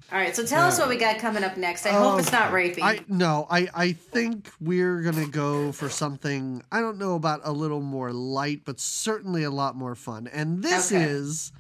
All 0.10 0.18
right, 0.18 0.34
so 0.34 0.45
tell 0.45 0.64
us 0.66 0.80
what 0.80 0.88
we 0.88 0.95
got 0.95 1.20
coming 1.20 1.43
up 1.43 1.58
next. 1.58 1.86
I 1.86 1.89
hope 1.89 2.20
it's 2.20 2.32
not 2.32 2.51
rapey. 2.53 2.82
I 2.82 3.01
no, 3.10 3.45
I 3.49 3.68
I 3.74 3.91
think 3.91 4.49
we're 4.62 5.01
gonna 5.01 5.28
go 5.28 5.74
for 5.74 5.89
something 5.89 6.64
I 6.72 6.80
don't 6.80 6.97
know 6.97 7.16
about 7.16 7.41
a 7.43 7.51
little 7.51 7.82
more 7.82 8.14
light, 8.14 8.62
but 8.64 8.80
certainly 8.80 9.43
a 9.43 9.51
lot 9.51 9.76
more 9.76 9.95
fun. 9.95 10.28
And 10.28 10.64
this 10.64 10.91
Okay. 10.93 11.03
is 11.03 11.51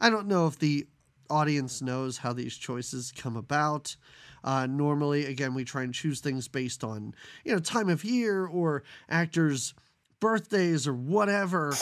I 0.00 0.08
don't 0.08 0.26
know 0.26 0.46
if 0.46 0.58
the 0.58 0.86
audience 1.28 1.82
knows 1.82 2.18
how 2.18 2.32
these 2.32 2.56
choices 2.56 3.12
come 3.14 3.36
about. 3.36 3.96
Uh, 4.44 4.66
normally, 4.66 5.26
again, 5.26 5.54
we 5.54 5.62
try 5.64 5.82
and 5.82 5.94
choose 5.94 6.20
things 6.20 6.48
based 6.48 6.82
on 6.82 7.14
you 7.44 7.52
know 7.52 7.58
time 7.58 7.90
of 7.90 8.04
year 8.04 8.46
or 8.46 8.84
actors' 9.10 9.74
birthdays 10.18 10.88
or 10.88 10.94
whatever. 10.94 11.74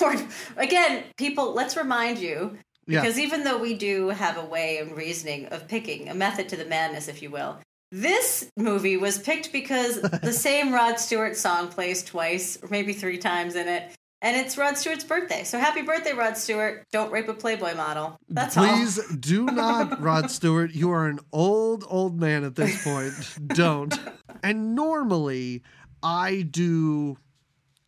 Again, 0.57 1.05
people, 1.17 1.53
let's 1.55 1.77
remind 1.77 2.19
you 2.19 2.59
Yeah. 2.91 3.01
because 3.03 3.19
even 3.19 3.45
though 3.45 3.59
we 3.59 3.75
do 3.75 4.09
have 4.09 4.37
a 4.37 4.45
way 4.45 4.79
and 4.79 4.97
reasoning 4.97 5.47
of 5.47 5.69
picking 5.69 6.09
a 6.09 6.15
method 6.15 6.49
to 6.51 6.57
the 6.57 6.65
madness, 6.65 7.09
if 7.09 7.23
you 7.23 7.31
will, 7.31 7.59
this 7.93 8.51
movie 8.57 8.97
was 8.97 9.19
picked 9.19 9.53
because 9.53 10.01
the 10.23 10.33
same 10.33 10.73
Rod 10.73 10.99
Stewart 10.99 11.37
song 11.37 11.69
plays 11.69 12.03
twice, 12.03 12.59
or 12.63 12.69
maybe 12.69 12.93
three 12.93 13.19
times 13.19 13.57
in 13.57 13.69
it, 13.69 13.93
and 14.23 14.37
it's 14.37 14.59
Rod 14.59 14.77
Stewart's 14.77 15.05
birthday. 15.05 15.45
So 15.45 15.59
happy 15.59 15.83
birthday, 15.83 16.13
Rod 16.13 16.37
Stewart! 16.37 16.85
Don't 16.93 17.11
rape 17.11 17.29
a 17.29 17.35
Playboy 17.35 17.75
model. 17.75 18.19
That's 18.29 18.57
all. 18.57 18.67
Please 18.67 19.03
do 19.15 19.45
not, 19.47 20.01
Rod 20.01 20.31
Stewart. 20.31 20.73
You 20.73 20.91
are 20.91 21.07
an 21.09 21.21
old, 21.33 21.85
old 21.89 22.21
man 22.21 22.45
at 22.45 22.55
this 22.55 22.85
point. 22.85 23.15
Don't. 23.57 23.99
And 24.43 24.75
normally, 24.75 25.63
I 26.03 26.43
do 26.43 27.17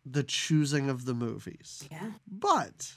the 0.05 0.23
choosing 0.23 0.89
of 0.89 1.05
the 1.05 1.13
movies. 1.13 1.87
Yeah. 1.91 2.11
But 2.27 2.93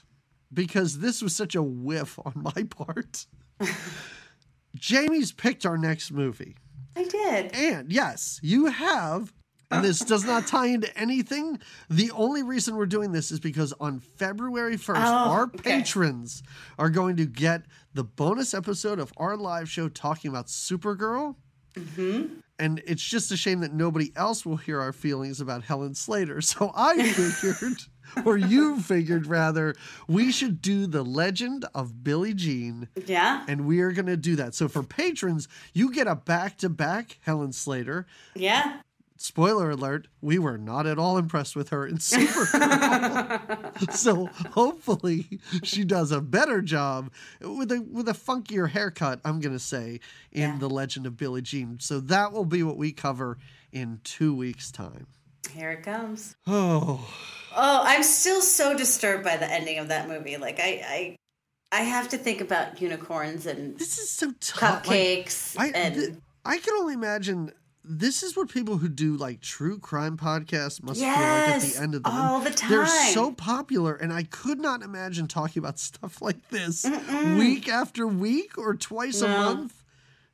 because 0.53 0.99
this 0.99 1.21
was 1.21 1.35
such 1.35 1.55
a 1.55 1.61
whiff 1.63 2.17
on 2.25 2.33
my 2.55 2.63
part, 2.69 3.25
Jamie's 4.75 5.31
picked 5.31 5.65
our 5.65 5.77
next 5.77 6.11
movie. 6.11 6.55
I 6.95 7.03
did. 7.03 7.53
And 7.53 7.91
yes, 7.91 8.39
you 8.43 8.65
have. 8.67 9.33
And 9.69 9.83
this 9.83 9.99
does 9.99 10.23
not 10.23 10.47
tie 10.47 10.67
into 10.67 10.97
anything. 10.97 11.59
The 11.89 12.09
only 12.11 12.41
reason 12.41 12.77
we're 12.77 12.85
doing 12.85 13.11
this 13.11 13.31
is 13.31 13.39
because 13.41 13.73
on 13.81 13.99
February 13.99 14.77
1st, 14.77 14.95
Oh, 14.97 15.29
our 15.29 15.43
okay. 15.43 15.79
patrons 15.79 16.41
are 16.79 16.89
going 16.89 17.17
to 17.17 17.25
get 17.25 17.63
the 17.93 18.05
bonus 18.05 18.53
episode 18.53 18.97
of 18.97 19.11
our 19.17 19.35
live 19.35 19.69
show 19.69 19.89
talking 19.89 20.29
about 20.29 20.47
Supergirl. 20.47 21.35
hmm 21.97 22.25
And 22.57 22.81
it's 22.87 23.03
just 23.03 23.29
a 23.33 23.37
shame 23.37 23.59
that 23.59 23.73
nobody 23.73 24.13
else 24.15 24.45
will 24.45 24.55
hear 24.55 24.79
our 24.79 24.93
feelings 24.93 25.41
about 25.41 25.63
Helen 25.63 25.95
Slater. 25.95 26.39
So 26.39 26.71
I 26.73 27.03
figured, 27.11 27.77
or 28.25 28.37
you 28.37 28.79
figured 28.79 29.27
rather, 29.27 29.75
we 30.07 30.31
should 30.31 30.61
do 30.61 30.87
the 30.87 31.03
legend 31.03 31.65
of 31.75 32.03
Billie 32.03 32.33
Jean 32.33 32.87
Yeah. 33.05 33.43
and 33.47 33.65
we 33.65 33.79
are 33.81 33.91
going 33.91 34.05
to 34.07 34.17
do 34.17 34.35
that. 34.37 34.53
So 34.55 34.67
for 34.67 34.83
patrons, 34.83 35.47
you 35.73 35.91
get 35.91 36.07
a 36.07 36.15
back-to-back 36.15 37.17
Helen 37.21 37.51
Slater. 37.53 38.05
Yeah. 38.35 38.81
Spoiler 39.19 39.71
alert: 39.71 40.07
We 40.21 40.37
were 40.37 40.59
not 40.59 40.85
at 40.85 40.99
all 40.99 41.17
impressed 41.17 41.55
with 41.55 41.69
her 41.69 41.87
in 41.87 41.97
Supergirl. 41.97 43.91
so 43.91 44.27
hopefully 44.51 45.39
she 45.63 45.83
does 45.83 46.11
a 46.11 46.21
better 46.21 46.61
job 46.61 47.11
with 47.41 47.71
a 47.71 47.81
with 47.81 48.07
a 48.07 48.13
funkier 48.13 48.69
haircut. 48.69 49.19
I'm 49.25 49.39
going 49.39 49.53
to 49.53 49.59
say 49.59 49.99
in 50.31 50.41
Yeah. 50.51 50.57
the 50.59 50.69
Legend 50.69 51.07
of 51.07 51.17
Billie 51.17 51.41
Jean. 51.41 51.79
So 51.79 51.99
that 52.01 52.31
will 52.31 52.45
be 52.45 52.61
what 52.61 52.77
we 52.77 52.91
cover 52.91 53.39
in 53.71 54.01
two 54.03 54.35
weeks' 54.35 54.71
time. 54.71 55.07
Here 55.51 55.71
it 55.71 55.83
comes. 55.83 56.35
Oh, 56.45 57.07
Oh, 57.59 57.81
I'm 57.83 58.03
still 58.03 58.41
so 58.41 58.77
disturbed 58.77 59.23
by 59.23 59.37
the 59.37 59.51
ending 59.51 59.79
of 59.79 59.87
that 59.87 60.07
movie. 60.07 60.37
Like 60.37 60.59
I, 60.59 61.17
I, 61.71 61.77
I 61.79 61.81
have 61.81 62.09
to 62.09 62.17
think 62.17 62.39
about 62.39 62.79
unicorns 62.79 63.47
and 63.47 63.77
this 63.79 63.97
is 63.97 64.11
so 64.11 64.31
tough. 64.39 64.85
Like, 64.87 64.97
cupcakes 65.25 65.55
I 65.57 65.67
and 65.69 65.95
th- 65.95 66.09
I 66.45 66.57
can 66.59 66.73
only 66.75 66.93
imagine. 66.93 67.51
This 67.89 68.21
is 68.21 68.35
what 68.35 68.49
people 68.49 68.77
who 68.77 68.89
do 68.89 69.15
like 69.15 69.39
true 69.41 69.79
crime 69.79 70.17
podcasts 70.17 70.83
must 70.83 70.99
feel 70.99 71.09
like 71.09 71.17
at 71.17 71.61
the 71.61 71.81
end 71.81 71.95
of 71.95 72.03
them. 72.03 72.13
All 72.13 72.41
the 72.41 72.49
time. 72.51 72.69
They're 72.69 72.85
so 72.85 73.31
popular, 73.31 73.95
and 73.95 74.11
I 74.13 74.23
could 74.23 74.59
not 74.59 74.81
imagine 74.83 75.27
talking 75.27 75.61
about 75.61 75.79
stuff 75.79 76.21
like 76.21 76.49
this 76.49 76.85
week 77.37 77.69
after 77.69 78.05
week 78.05 78.57
or 78.57 78.75
twice 78.75 79.21
a 79.21 79.29
month. 79.29 79.83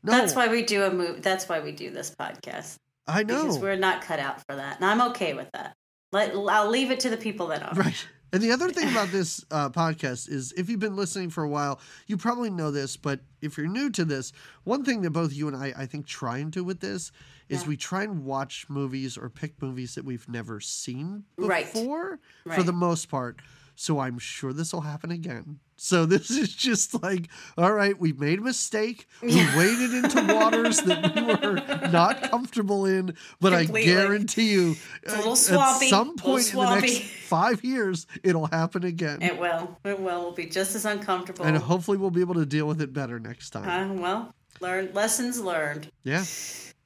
No, 0.04 0.12
That's 0.12 0.36
why 0.36 0.48
we 0.50 0.64
do 0.64 0.84
a 0.84 0.92
move. 0.92 1.22
That's 1.22 1.48
why 1.48 1.60
we 1.62 1.72
do 1.72 1.90
this 1.92 2.14
podcast 2.20 2.80
I 3.08 3.24
know. 3.24 3.44
because 3.44 3.60
we're 3.60 3.76
not 3.76 4.02
cut 4.02 4.20
out 4.20 4.46
for 4.48 4.56
that, 4.56 4.78
and 4.78 4.86
I'm 4.86 5.02
okay 5.12 5.34
with 5.34 5.52
that. 5.54 5.76
Let 6.12 6.34
I'll 6.36 6.70
leave 6.70 6.92
it 6.92 7.00
to 7.02 7.10
the 7.10 7.18
people 7.18 7.48
that 7.48 7.64
are. 7.64 7.74
Right. 7.74 8.08
And 8.32 8.42
the 8.42 8.52
other 8.52 8.72
thing 8.72 8.90
about 8.90 9.10
this 9.12 9.44
uh, 9.52 9.70
podcast 9.70 10.28
is 10.30 10.54
if 10.58 10.68
you've 10.70 10.80
been 10.80 10.96
listening 10.96 11.30
for 11.30 11.44
a 11.44 11.50
while, 11.50 11.80
you 12.08 12.18
probably 12.18 12.50
know 12.50 12.72
this, 12.72 12.98
but 12.98 13.20
if 13.42 13.58
you're 13.58 13.68
new 13.68 13.90
to 13.92 14.06
this, 14.06 14.32
one 14.64 14.84
thing 14.84 15.02
that 15.04 15.12
both 15.12 15.34
you 15.34 15.48
and 15.48 15.56
I, 15.56 15.72
I 15.78 15.86
think, 15.86 16.08
try 16.08 16.40
and 16.40 16.52
do 16.52 16.64
with 16.64 16.80
this 16.80 17.12
is 17.50 17.62
Yeah. 17.62 17.68
we 17.68 17.78
try 17.78 18.02
and 18.04 18.24
watch 18.26 18.66
movies 18.70 19.18
or 19.20 19.30
pick 19.30 19.62
movies 19.62 19.94
that 19.96 20.04
we've 20.06 20.28
never 20.28 20.60
seen 20.60 21.26
Right. 21.38 21.72
before 21.72 22.20
for 22.46 22.50
Right. 22.50 22.66
the 22.66 22.74
most 22.74 23.08
part. 23.10 23.40
So 23.76 24.00
I'm 24.00 24.20
sure 24.20 24.54
this 24.54 24.72
will 24.74 24.82
happen 24.82 25.12
again. 25.12 25.60
So 25.76 26.06
this 26.14 26.30
is 26.30 26.54
just 26.56 27.02
like, 27.04 27.28
all 27.58 27.74
right, 27.74 28.00
we 28.00 28.14
made 28.14 28.40
a 28.40 28.42
mistake. 28.42 29.08
We 29.22 29.36
waded 29.58 29.94
into 29.94 30.34
waters 30.34 30.78
that 30.82 31.16
we 31.16 31.22
were 31.24 31.90
not 31.90 32.22
comfortable 32.30 32.86
in, 32.86 33.16
but 33.42 33.52
Completely. 33.54 33.82
I 33.82 33.86
guarantee 33.96 34.52
you, 34.52 34.76
swampy, 35.36 35.88
at 35.88 35.90
some 35.90 36.16
point 36.16 36.54
in 36.54 36.60
the 36.60 36.76
next 36.80 37.00
five 37.28 37.64
years, 37.64 38.06
it'll 38.24 38.48
happen 38.48 38.84
again. 38.84 39.22
It 39.22 39.38
will. 39.40 39.78
It 39.84 40.00
will. 40.00 40.22
We'll 40.22 40.32
be 40.34 40.46
just 40.46 40.76
as 40.76 40.86
uncomfortable. 40.86 41.46
and 41.46 41.58
hopefully 41.58 41.98
we'll 41.98 42.12
be 42.12 42.22
able 42.22 42.36
to 42.36 42.46
deal 42.46 42.68
with 42.68 42.82
it 42.82 42.94
better 42.94 43.20
next 43.20 43.50
time. 43.50 43.68
Uh, 43.98 44.02
well, 44.02 44.34
learn 44.62 44.94
lessons 44.94 45.42
learned. 45.42 45.92
yeah. 46.04 46.24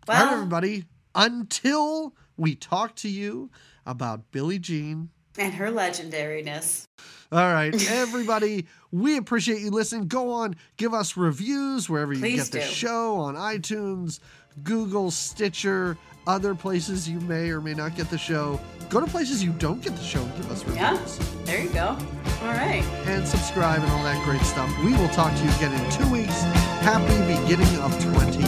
Well, 0.08 0.26
right, 0.26 0.34
everybody. 0.34 0.86
Until 1.14 2.16
we 2.38 2.56
talk 2.56 2.96
to 2.98 3.10
you 3.10 3.52
about 3.86 4.32
Billie 4.32 4.60
Jean. 4.60 5.10
And 5.38 5.54
her 5.54 5.72
legendariness. 5.72 6.88
All 7.32 7.52
right, 7.52 7.74
everybody. 7.92 8.66
we 8.92 9.18
appreciate 9.18 9.62
you 9.62 9.70
listening. 9.70 10.08
Go 10.08 10.32
on, 10.32 10.56
give 10.78 10.94
us 10.94 11.18
reviews 11.18 11.90
wherever 11.90 12.14
you 12.14 12.20
Please 12.20 12.50
get 12.50 12.62
the 12.62 12.66
show 12.66 13.18
on 13.18 13.36
iTunes, 13.36 14.20
Google, 14.64 15.12
Stitcher, 15.12 15.98
other 16.26 16.56
places 16.56 17.08
you 17.08 17.20
may 17.22 17.50
or 17.50 17.62
may 17.62 17.74
not 17.74 17.96
get 17.96 18.10
the 18.10 18.18
show. 18.18 18.60
Go 18.90 19.02
to 19.02 19.08
places 19.08 19.44
you 19.44 19.52
don't 19.54 19.82
get 19.82 19.96
the 19.96 20.04
show 20.04 20.22
and 20.22 20.36
give 20.38 20.50
us 20.52 20.64
reviews. 20.64 20.78
Yeah. 20.78 21.44
There 21.44 21.62
you 21.62 21.70
go. 21.70 21.98
All 22.42 22.54
right. 22.54 22.84
and 23.06 23.28
subscribe 23.28 23.82
and 23.82 23.92
all 23.92 24.04
that 24.04 24.24
great 24.24 24.42
stuff. 24.42 24.72
We 24.84 24.94
will 24.94 25.10
talk 25.10 25.36
to 25.36 25.44
you 25.44 25.50
again 25.56 25.74
in 25.74 25.92
two 25.92 26.10
weeks. 26.12 26.42
Happy 26.82 27.18
beginning 27.42 27.80
of 27.80 27.92
20. 28.14 28.42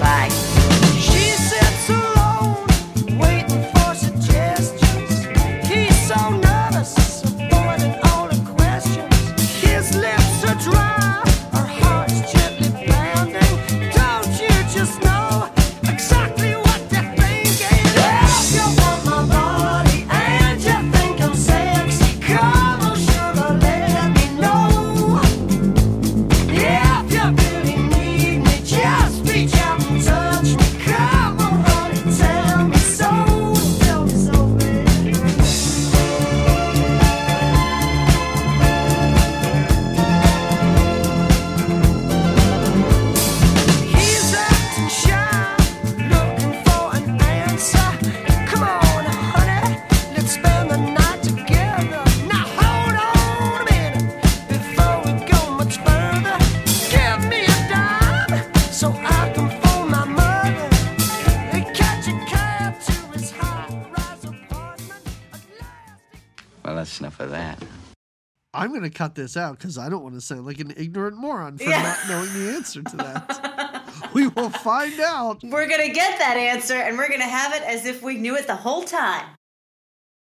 Bye. 0.00 0.47
To 68.90 68.96
cut 68.96 69.14
this 69.14 69.36
out 69.36 69.58
because 69.58 69.78
I 69.78 69.88
don't 69.88 70.02
want 70.02 70.14
to 70.14 70.20
sound 70.20 70.46
like 70.46 70.60
an 70.60 70.72
ignorant 70.76 71.16
moron 71.16 71.58
for 71.58 71.64
Yeah. 71.64 71.82
not 71.82 71.98
knowing 72.08 72.32
the 72.34 72.50
answer 72.54 72.82
to 72.82 72.96
that. 72.96 73.84
we 74.14 74.28
will 74.28 74.50
find 74.50 74.98
out. 75.00 75.42
We're 75.42 75.68
going 75.68 75.86
to 75.86 75.92
get 75.92 76.18
that 76.18 76.36
answer 76.36 76.74
and 76.74 76.96
we're 76.98 77.08
going 77.08 77.20
to 77.20 77.26
have 77.26 77.54
it 77.54 77.62
as 77.62 77.86
if 77.86 78.02
we 78.02 78.16
knew 78.16 78.36
it 78.36 78.46
the 78.46 78.56
whole 78.56 78.82
time. 78.84 79.26